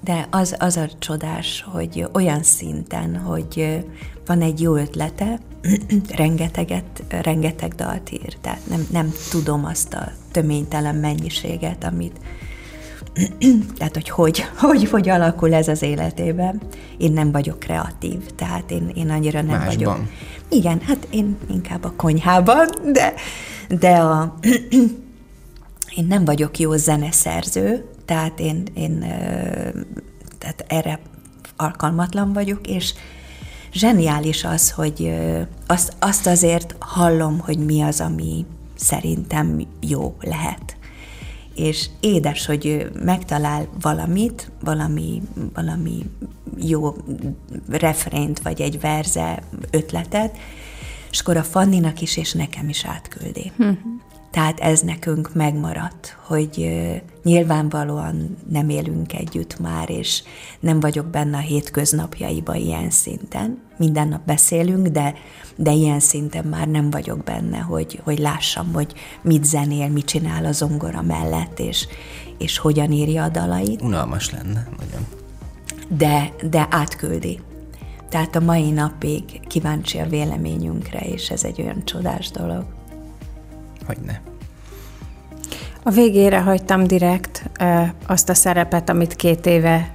De 0.00 0.26
az, 0.30 0.56
az 0.58 0.76
a 0.76 0.88
csodás, 0.98 1.64
hogy 1.72 2.06
olyan 2.12 2.42
szinten, 2.42 3.16
hogy 3.16 3.84
van 4.26 4.40
egy 4.40 4.60
jó 4.60 4.76
ötlete, 4.76 5.38
rengeteget, 6.16 7.02
rengeteg 7.08 7.74
dalt 7.74 8.10
ír. 8.10 8.36
Tehát 8.40 8.60
nem, 8.68 8.86
nem 8.90 9.12
tudom 9.30 9.64
azt 9.64 9.94
a 9.94 10.12
töménytelen 10.32 10.94
mennyiséget, 10.94 11.84
amit 11.84 12.20
tehát, 13.78 13.94
hogy 13.94 14.08
hogy, 14.08 14.44
hogy 14.60 14.90
hogy 14.90 15.08
alakul 15.08 15.54
ez 15.54 15.68
az 15.68 15.82
életében. 15.82 16.60
Én 16.98 17.12
nem 17.12 17.32
vagyok 17.32 17.58
kreatív, 17.58 18.26
tehát 18.36 18.70
én, 18.70 18.90
én 18.94 19.10
annyira 19.10 19.42
nem 19.42 19.58
Másban. 19.58 19.74
vagyok. 19.74 19.98
Igen, 20.48 20.80
hát 20.80 21.06
én 21.10 21.36
inkább 21.50 21.84
a 21.84 21.92
konyhában, 21.96 22.68
de, 22.92 23.14
de 23.68 23.90
a, 23.96 24.38
én 25.98 26.06
nem 26.08 26.24
vagyok 26.24 26.58
jó 26.58 26.72
zeneszerző, 26.76 27.90
tehát 28.08 28.40
én, 28.40 28.62
én 28.74 28.98
tehát 30.38 30.64
erre 30.66 31.00
alkalmatlan 31.56 32.32
vagyok, 32.32 32.66
és 32.66 32.94
zseniális 33.72 34.44
az, 34.44 34.70
hogy 34.70 35.14
azt, 35.66 35.96
azt 35.98 36.26
azért 36.26 36.74
hallom, 36.78 37.38
hogy 37.38 37.58
mi 37.58 37.82
az, 37.82 38.00
ami 38.00 38.46
szerintem 38.74 39.66
jó 39.80 40.16
lehet. 40.20 40.76
És 41.54 41.88
édes, 42.00 42.46
hogy 42.46 42.90
megtalál 43.04 43.68
valamit, 43.80 44.50
valami, 44.60 45.22
valami 45.54 46.04
jó 46.56 46.94
refrént, 47.68 48.40
vagy 48.40 48.60
egy 48.60 48.80
verze 48.80 49.42
ötletet, 49.70 50.36
és 51.10 51.20
akkor 51.20 51.36
a 51.36 51.42
Fanninak 51.42 52.00
is, 52.00 52.16
és 52.16 52.32
nekem 52.32 52.68
is 52.68 52.84
átküldi. 52.84 53.52
Uh-huh. 53.58 53.76
Tehát 54.38 54.60
ez 54.60 54.80
nekünk 54.80 55.34
megmaradt, 55.34 56.16
hogy 56.26 56.80
nyilvánvalóan 57.22 58.36
nem 58.50 58.68
élünk 58.68 59.12
együtt 59.12 59.58
már, 59.58 59.90
és 59.90 60.22
nem 60.60 60.80
vagyok 60.80 61.06
benne 61.06 61.36
a 61.36 61.40
hétköznapjaiba 61.40 62.54
ilyen 62.54 62.90
szinten. 62.90 63.58
Minden 63.76 64.08
nap 64.08 64.26
beszélünk, 64.26 64.86
de, 64.86 65.14
de 65.56 65.72
ilyen 65.72 66.00
szinten 66.00 66.44
már 66.44 66.68
nem 66.68 66.90
vagyok 66.90 67.24
benne, 67.24 67.58
hogy, 67.58 68.00
hogy 68.04 68.18
lássam, 68.18 68.72
hogy 68.72 68.92
mit 69.22 69.44
zenél, 69.44 69.88
mit 69.88 70.04
csinál 70.04 70.44
a 70.44 70.52
zongora 70.52 71.02
mellett, 71.02 71.58
és, 71.58 71.86
és 72.38 72.58
hogyan 72.58 72.92
írja 72.92 73.22
a 73.22 73.28
dalait 73.28 73.82
Unalmas 73.82 74.30
lenne, 74.30 74.68
nagyon. 74.78 75.06
de, 75.88 76.32
de 76.50 76.66
átküldi. 76.70 77.40
Tehát 78.08 78.36
a 78.36 78.40
mai 78.40 78.70
napig 78.70 79.46
kíváncsi 79.46 79.98
a 79.98 80.06
véleményünkre, 80.06 80.98
és 80.98 81.30
ez 81.30 81.44
egy 81.44 81.60
olyan 81.60 81.84
csodás 81.84 82.30
dolog. 82.30 82.77
Hogy 83.88 83.98
ne. 84.06 84.14
A 85.82 85.90
végére 85.90 86.40
hagytam 86.40 86.86
direkt 86.86 87.50
ö, 87.60 87.82
azt 88.06 88.28
a 88.28 88.34
szerepet, 88.34 88.88
amit 88.88 89.14
két 89.14 89.46
éve 89.46 89.90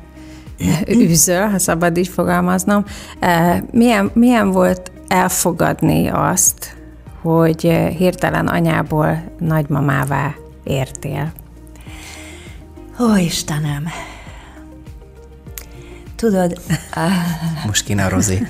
űzöl, 0.89 1.47
ha 1.47 1.59
szabad 1.59 1.97
így 1.97 2.07
fogalmaznom. 2.07 2.85
Ö, 3.19 3.55
milyen, 3.71 4.11
milyen 4.13 4.51
volt 4.51 4.91
elfogadni 5.07 6.07
azt, 6.07 6.75
hogy 7.21 7.61
hirtelen 7.97 8.47
anyából 8.47 9.23
nagymamává 9.39 10.33
értél? 10.63 11.31
Ó, 12.99 13.15
Istenem! 13.15 13.87
Tudod... 16.23 16.61
Most 17.65 17.83
kéne 17.83 18.05
a 18.05 18.09
rozé. 18.09 18.47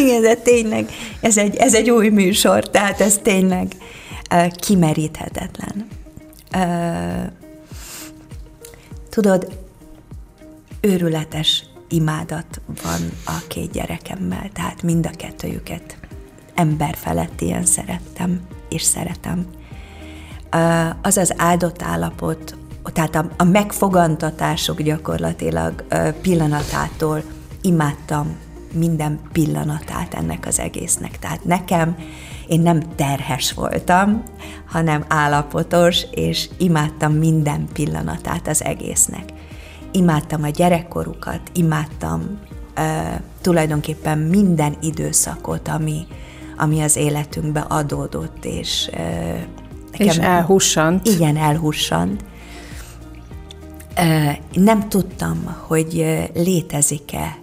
Igen, 0.00 0.22
de 0.22 0.34
tényleg, 0.34 0.90
ez 1.20 1.36
egy, 1.38 1.56
ez 1.56 1.74
egy 1.74 1.90
új 1.90 2.08
műsor, 2.08 2.70
tehát 2.70 3.00
ez 3.00 3.18
tényleg 3.22 3.72
uh, 4.30 4.46
kimeríthetetlen. 4.46 5.88
Uh, 6.54 7.32
tudod, 9.10 9.58
őrületes 10.80 11.64
imádat 11.88 12.60
van 12.82 13.10
a 13.24 13.42
két 13.48 13.70
gyerekemmel, 13.70 14.50
tehát 14.52 14.82
mind 14.82 15.06
a 15.06 15.16
kettőjüket 15.16 15.98
ember 16.54 16.94
felett 16.96 17.40
ilyen 17.40 17.64
szerettem, 17.64 18.40
és 18.68 18.82
szeretem. 18.82 19.46
Uh, 20.54 20.88
az 21.02 21.16
az 21.16 21.34
áldott 21.36 21.82
állapot, 21.82 22.56
tehát 22.92 23.14
a, 23.14 23.28
a 23.36 23.44
megfogantatások 23.44 24.82
gyakorlatilag 24.82 25.84
pillanatától 26.20 27.22
imádtam 27.60 28.36
minden 28.72 29.20
pillanatát 29.32 30.14
ennek 30.14 30.46
az 30.46 30.58
egésznek. 30.58 31.18
Tehát 31.18 31.44
nekem 31.44 31.96
én 32.46 32.60
nem 32.60 32.82
terhes 32.96 33.52
voltam, 33.52 34.22
hanem 34.66 35.04
állapotos, 35.08 36.02
és 36.10 36.48
imádtam 36.58 37.12
minden 37.12 37.68
pillanatát 37.72 38.48
az 38.48 38.64
egésznek. 38.64 39.24
Imádtam 39.92 40.42
a 40.42 40.48
gyerekkorukat, 40.48 41.40
imádtam 41.52 42.38
uh, 42.76 42.84
tulajdonképpen 43.40 44.18
minden 44.18 44.76
időszakot, 44.80 45.68
ami, 45.68 46.06
ami 46.56 46.80
az 46.80 46.96
életünkbe 46.96 47.60
adódott, 47.60 48.44
és 48.44 48.90
uh, 48.92 48.98
nekem, 49.92 50.06
és 50.06 50.16
elhussant. 50.16 51.06
Igen, 51.06 51.36
elhussant. 51.36 52.24
Nem 54.52 54.88
tudtam, 54.88 55.56
hogy 55.66 56.20
létezik-e 56.34 57.38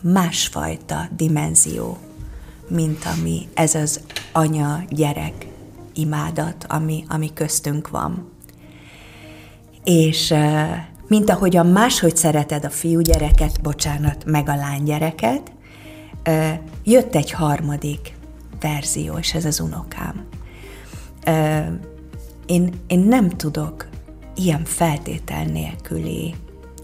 másfajta 0.00 1.08
dimenzió, 1.16 1.98
mint 2.68 3.04
ami 3.16 3.48
ez 3.54 3.74
az 3.74 4.00
anya-gyerek 4.32 5.46
imádat, 5.94 6.64
ami, 6.68 7.04
ami 7.08 7.32
köztünk 7.32 7.88
van. 7.88 8.30
És 9.84 10.34
mint 11.08 11.30
ahogyan 11.30 11.66
máshogy 11.66 12.16
szereted 12.16 12.64
a 12.64 12.70
fiúgyereket, 12.70 13.60
bocsánat, 13.60 14.24
meg 14.24 14.48
a 14.48 14.56
lánygyereket, 14.56 15.52
jött 16.84 17.14
egy 17.14 17.30
harmadik 17.30 18.16
verzió, 18.60 19.18
és 19.18 19.34
ez 19.34 19.44
az 19.44 19.60
unokám. 19.60 20.26
Én, 22.46 22.72
én 22.86 22.98
nem 22.98 23.28
tudok 23.28 23.90
ilyen 24.34 24.64
feltétel 24.64 25.44
nélküli 25.44 26.34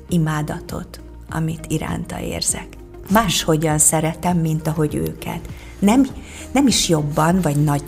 imádatot, 0.08 1.00
amit 1.30 1.66
iránta 1.68 2.20
érzek 2.20 2.78
máshogyan 3.10 3.78
szeretem, 3.78 4.36
mint 4.36 4.66
ahogy 4.66 4.94
őket. 4.94 5.40
Nem, 5.78 6.06
nem 6.52 6.66
is 6.66 6.88
jobban, 6.88 7.40
vagy 7.40 7.64
nagy, 7.64 7.84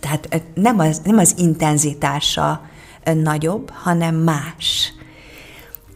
tehát 0.00 0.42
nem 0.54 0.78
az, 0.78 1.00
nem 1.04 1.18
az 1.18 1.34
intenzitása 1.36 2.62
nagyobb, 3.14 3.70
hanem 3.70 4.14
más. 4.14 4.92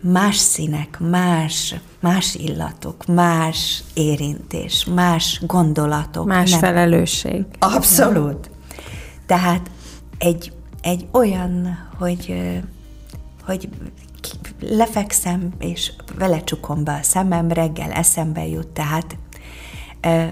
Más 0.00 0.36
színek, 0.36 0.98
más, 1.00 1.74
más 2.00 2.34
illatok, 2.34 3.06
más 3.06 3.82
érintés, 3.94 4.84
más 4.94 5.42
gondolatok. 5.46 6.26
Más 6.26 6.50
nem. 6.50 6.60
felelősség. 6.60 7.44
Abszolút. 7.58 8.50
Tehát 9.26 9.70
egy, 10.18 10.52
egy 10.80 11.06
olyan, 11.12 11.78
hogy, 11.98 12.34
hogy 13.44 13.68
lefekszem, 14.60 15.52
és 15.58 15.92
vele 16.16 16.44
csukom 16.44 16.84
be 16.84 16.92
a 16.92 17.02
szemem, 17.02 17.48
reggel 17.48 17.90
eszembe 17.90 18.46
jut, 18.46 18.68
tehát 18.68 19.16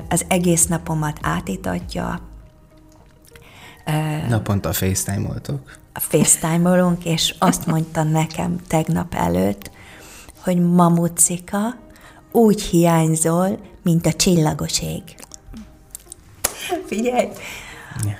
az 0.08 0.24
egész 0.28 0.66
napomat 0.66 1.18
átítatja. 1.22 2.20
Naponta 4.28 4.72
FaceTime-oltok? 4.72 5.78
FaceTime-olunk, 5.92 7.04
és 7.04 7.34
azt 7.38 7.66
mondta 7.66 8.02
nekem 8.02 8.56
tegnap 8.66 9.14
előtt, 9.14 9.70
hogy 10.42 10.60
mamucika, 10.60 11.58
úgy 12.32 12.62
hiányzol, 12.62 13.58
mint 13.82 14.06
a 14.06 14.12
csillagos 14.12 14.82
ég. 14.82 15.02
Figyelj, 16.86 17.28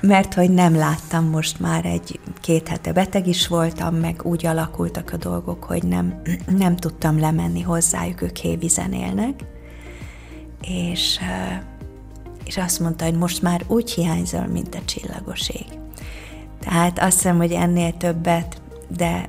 mert 0.01 0.35
hogy 0.35 0.51
nem 0.51 0.77
láttam 0.77 1.25
most 1.25 1.61
már 1.61 1.85
egy 1.85 2.21
két 2.41 2.69
hete 2.69 2.93
beteg 2.93 3.27
is 3.27 3.47
voltam, 3.47 3.95
meg 3.95 4.21
úgy 4.25 4.47
alakultak 4.47 5.13
a 5.13 5.17
dolgok, 5.17 5.65
hogy 5.65 5.83
nem, 5.83 6.23
nem 6.59 6.77
tudtam 6.77 7.21
lemenni 7.21 7.61
hozzájuk, 7.61 8.23
ők 8.23 8.37
hévizen 8.37 8.93
élnek, 8.93 9.45
és, 10.63 11.19
és 12.45 12.57
azt 12.57 12.81
mondta, 12.81 13.05
hogy 13.05 13.17
most 13.17 13.43
már 13.43 13.65
úgy 13.67 13.91
hiányzol, 13.91 14.47
mint 14.47 14.75
a 14.75 14.85
csillagos. 14.85 15.51
Tehát 16.61 16.99
azt 16.99 17.13
hiszem, 17.17 17.37
hogy 17.37 17.53
ennél 17.53 17.97
többet, 17.97 18.63
de 18.97 19.29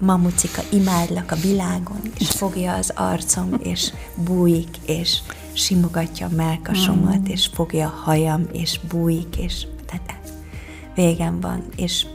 mamucika, 0.00 0.62
imádlak 0.70 1.30
a 1.30 1.36
világon, 1.36 2.00
és 2.18 2.30
fogja 2.30 2.74
az 2.74 2.92
arcom, 2.94 3.54
és 3.62 3.92
bújik, 4.14 4.76
és 4.86 5.18
simogatja 5.52 6.26
a 6.26 6.34
melkasomat, 6.34 7.20
mm. 7.20 7.30
és 7.30 7.50
fogja 7.54 7.86
a 7.86 8.00
hajam, 8.04 8.46
és 8.52 8.80
bújik, 8.88 9.36
és 9.36 9.66
tehát 9.86 10.32
végem 10.94 11.40
van, 11.40 11.64
és 11.76 12.06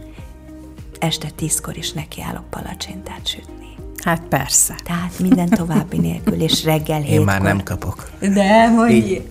este 0.99 1.29
tízkor 1.35 1.77
is 1.77 1.91
nekiállok 1.91 2.49
palacsintát 2.49 3.27
sütni. 3.27 3.55
Hát 4.03 4.21
persze. 4.29 4.75
Tehát 4.83 5.19
minden 5.19 5.49
további 5.49 5.97
nélkül, 5.97 6.41
és 6.41 6.63
reggel 6.63 6.99
hétkor. 6.99 7.19
Én 7.19 7.25
már 7.25 7.41
nem 7.41 7.63
kapok. 7.63 8.11
De, 8.19 8.67
hogy 8.67 9.29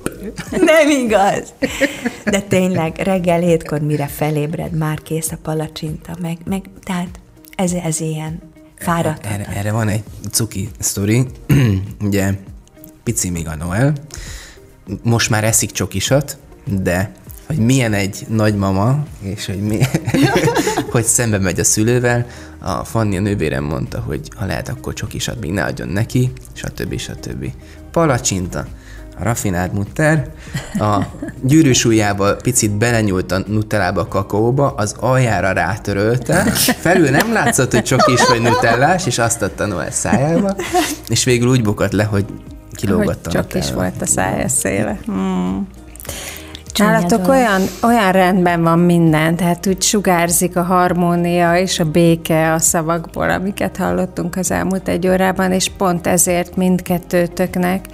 nem 0.51 0.91
igaz. 0.91 1.53
De 2.25 2.41
tényleg 2.41 2.99
reggel 2.99 3.41
hétkor, 3.41 3.81
mire 3.81 4.07
felébred, 4.07 4.73
már 4.73 5.03
kész 5.03 5.33
a 5.33 5.37
palacsinta, 5.43 6.17
meg, 6.21 6.39
meg 6.45 6.71
tehát 6.83 7.21
ez, 7.57 7.73
ez 7.73 8.01
ilyen 8.01 8.43
fáradt. 8.79 9.27
Erre, 9.27 9.47
erre 9.47 9.73
van 9.73 9.89
egy 9.89 10.03
cuki 10.31 10.69
sztori. 10.79 11.27
Ugye 12.07 12.33
pici 13.07 13.31
még 13.31 13.49
a 13.49 13.57
Noel, 13.57 13.93
most 15.03 15.31
már 15.31 15.45
eszik 15.45 15.71
csokisat, 15.71 16.39
de 16.83 17.13
hogy 17.47 17.59
milyen 17.59 17.93
egy 17.93 18.27
nagymama, 18.29 19.05
és 19.21 19.47
hogy, 19.47 19.61
mi, 19.61 19.79
hogy 20.93 21.05
szembe 21.05 21.39
megy 21.39 21.61
a 21.61 21.65
szülővel, 21.65 22.27
a 22.59 22.85
Fanni 22.85 23.17
a 23.17 23.21
nővérem 23.21 23.65
mondta, 23.65 24.01
hogy 24.01 24.29
ha 24.37 24.47
lehet, 24.47 24.69
akkor 24.69 24.95
csokisat 24.95 25.41
még 25.41 25.51
ne 25.51 25.65
adjon 25.65 25.89
neki, 25.89 26.33
stb. 26.53 26.99
stb. 26.99 27.53
Palacsinta, 27.91 28.67
a 29.19 29.23
rafinált 29.23 29.73
mutter, 29.73 30.31
a 30.79 31.01
gyűrűs 31.43 31.85
ujjába 31.85 32.37
picit 32.37 32.71
belenyúlt 32.71 33.33
a 33.33 33.43
nutellába 33.47 34.01
a 34.01 34.09
kakaóba, 34.09 34.71
az 34.71 34.95
aljára 35.01 35.53
rátörölte, 35.53 36.43
felül 36.81 37.11
nem 37.11 37.33
látszott, 37.33 37.73
hogy 37.73 37.83
csokis 37.83 38.27
vagy 38.29 38.41
nutellás, 38.41 39.07
és 39.07 39.19
azt 39.19 39.43
adta 39.43 39.67
Noel 39.67 39.91
szájába, 39.91 40.57
és 41.09 41.25
végül 41.25 41.49
úgy 41.49 41.63
bukat 41.63 41.93
le, 41.93 42.05
hogy 42.05 42.25
kilógott 42.77 43.27
a 43.27 43.31
Csak 43.31 43.55
is 43.55 43.73
volt 43.73 44.03
a 44.03 44.07
szája 44.07 44.49
széle. 44.49 44.99
Hmm. 45.05 45.67
Nálatok 46.79 47.29
olyan, 47.29 47.63
olyan 47.83 48.13
rendben 48.13 48.63
van 48.63 48.79
minden, 48.79 49.37
tehát 49.37 49.67
úgy 49.67 49.83
sugárzik 49.83 50.57
a 50.57 50.63
harmónia 50.63 51.59
és 51.59 51.81
a 51.81 51.85
béke 51.91 52.53
a 52.53 52.59
szavakból, 52.59 53.31
amiket 53.31 53.77
hallottunk 53.77 54.37
az 54.37 54.51
elmúlt 54.51 54.89
egy 54.89 55.09
órában, 55.09 55.53
és 55.53 55.71
pont 55.77 56.07
ezért 56.07 56.57
mindkettőtöknek 56.57 57.87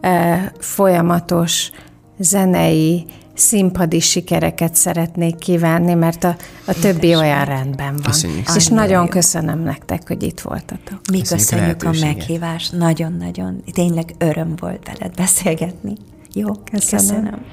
eh, 0.00 0.44
folyamatos 0.58 1.70
zenei, 2.18 3.04
színpadi 3.34 4.00
sikereket 4.00 4.74
szeretnék 4.74 5.36
kívánni, 5.36 5.94
mert 5.94 6.24
a, 6.24 6.36
a 6.64 6.72
többi 6.72 7.14
olyan 7.14 7.44
rendben 7.44 7.92
van. 7.92 8.02
Köszönjük. 8.02 8.46
És 8.56 8.66
Annyi 8.66 8.76
nagyon 8.80 9.02
jó. 9.02 9.08
köszönöm 9.08 9.62
nektek, 9.62 10.02
hogy 10.06 10.22
itt 10.22 10.40
voltatok. 10.40 11.00
Mi 11.10 11.20
köszönjük, 11.20 11.76
köszönjük 11.76 11.84
a, 11.84 11.88
a 11.88 12.14
meghívást, 12.14 12.72
nagyon-nagyon, 12.72 13.62
tényleg 13.72 14.14
öröm 14.18 14.54
volt 14.56 14.90
veled 14.92 15.14
beszélgetni. 15.16 15.92
Jó, 16.34 16.48
köszönöm. 16.70 17.06
köszönöm. 17.06 17.44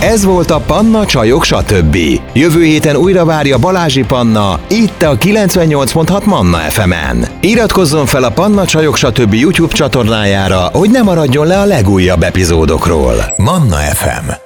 Ez 0.00 0.24
volt 0.24 0.50
a 0.50 0.60
Panna 0.60 1.06
Csajok 1.06 1.44
stb. 1.44 1.96
Jövő 2.32 2.62
héten 2.62 2.96
újra 2.96 3.24
várja 3.24 3.58
Balázsi 3.58 4.04
Panna, 4.04 4.60
itt 4.68 5.02
a 5.02 5.16
98.6 5.16 6.24
Manna 6.24 6.58
FM-en. 6.58 7.26
Iratkozzon 7.40 8.06
fel 8.06 8.22
a 8.22 8.30
Panna 8.30 8.66
Csajok 8.66 8.96
stb. 8.96 9.34
YouTube 9.34 9.74
csatornájára, 9.74 10.68
hogy 10.72 10.90
ne 10.90 11.02
maradjon 11.02 11.46
le 11.46 11.58
a 11.58 11.64
legújabb 11.64 12.22
epizódokról. 12.22 13.14
Manna 13.36 13.76
FM 13.76 14.45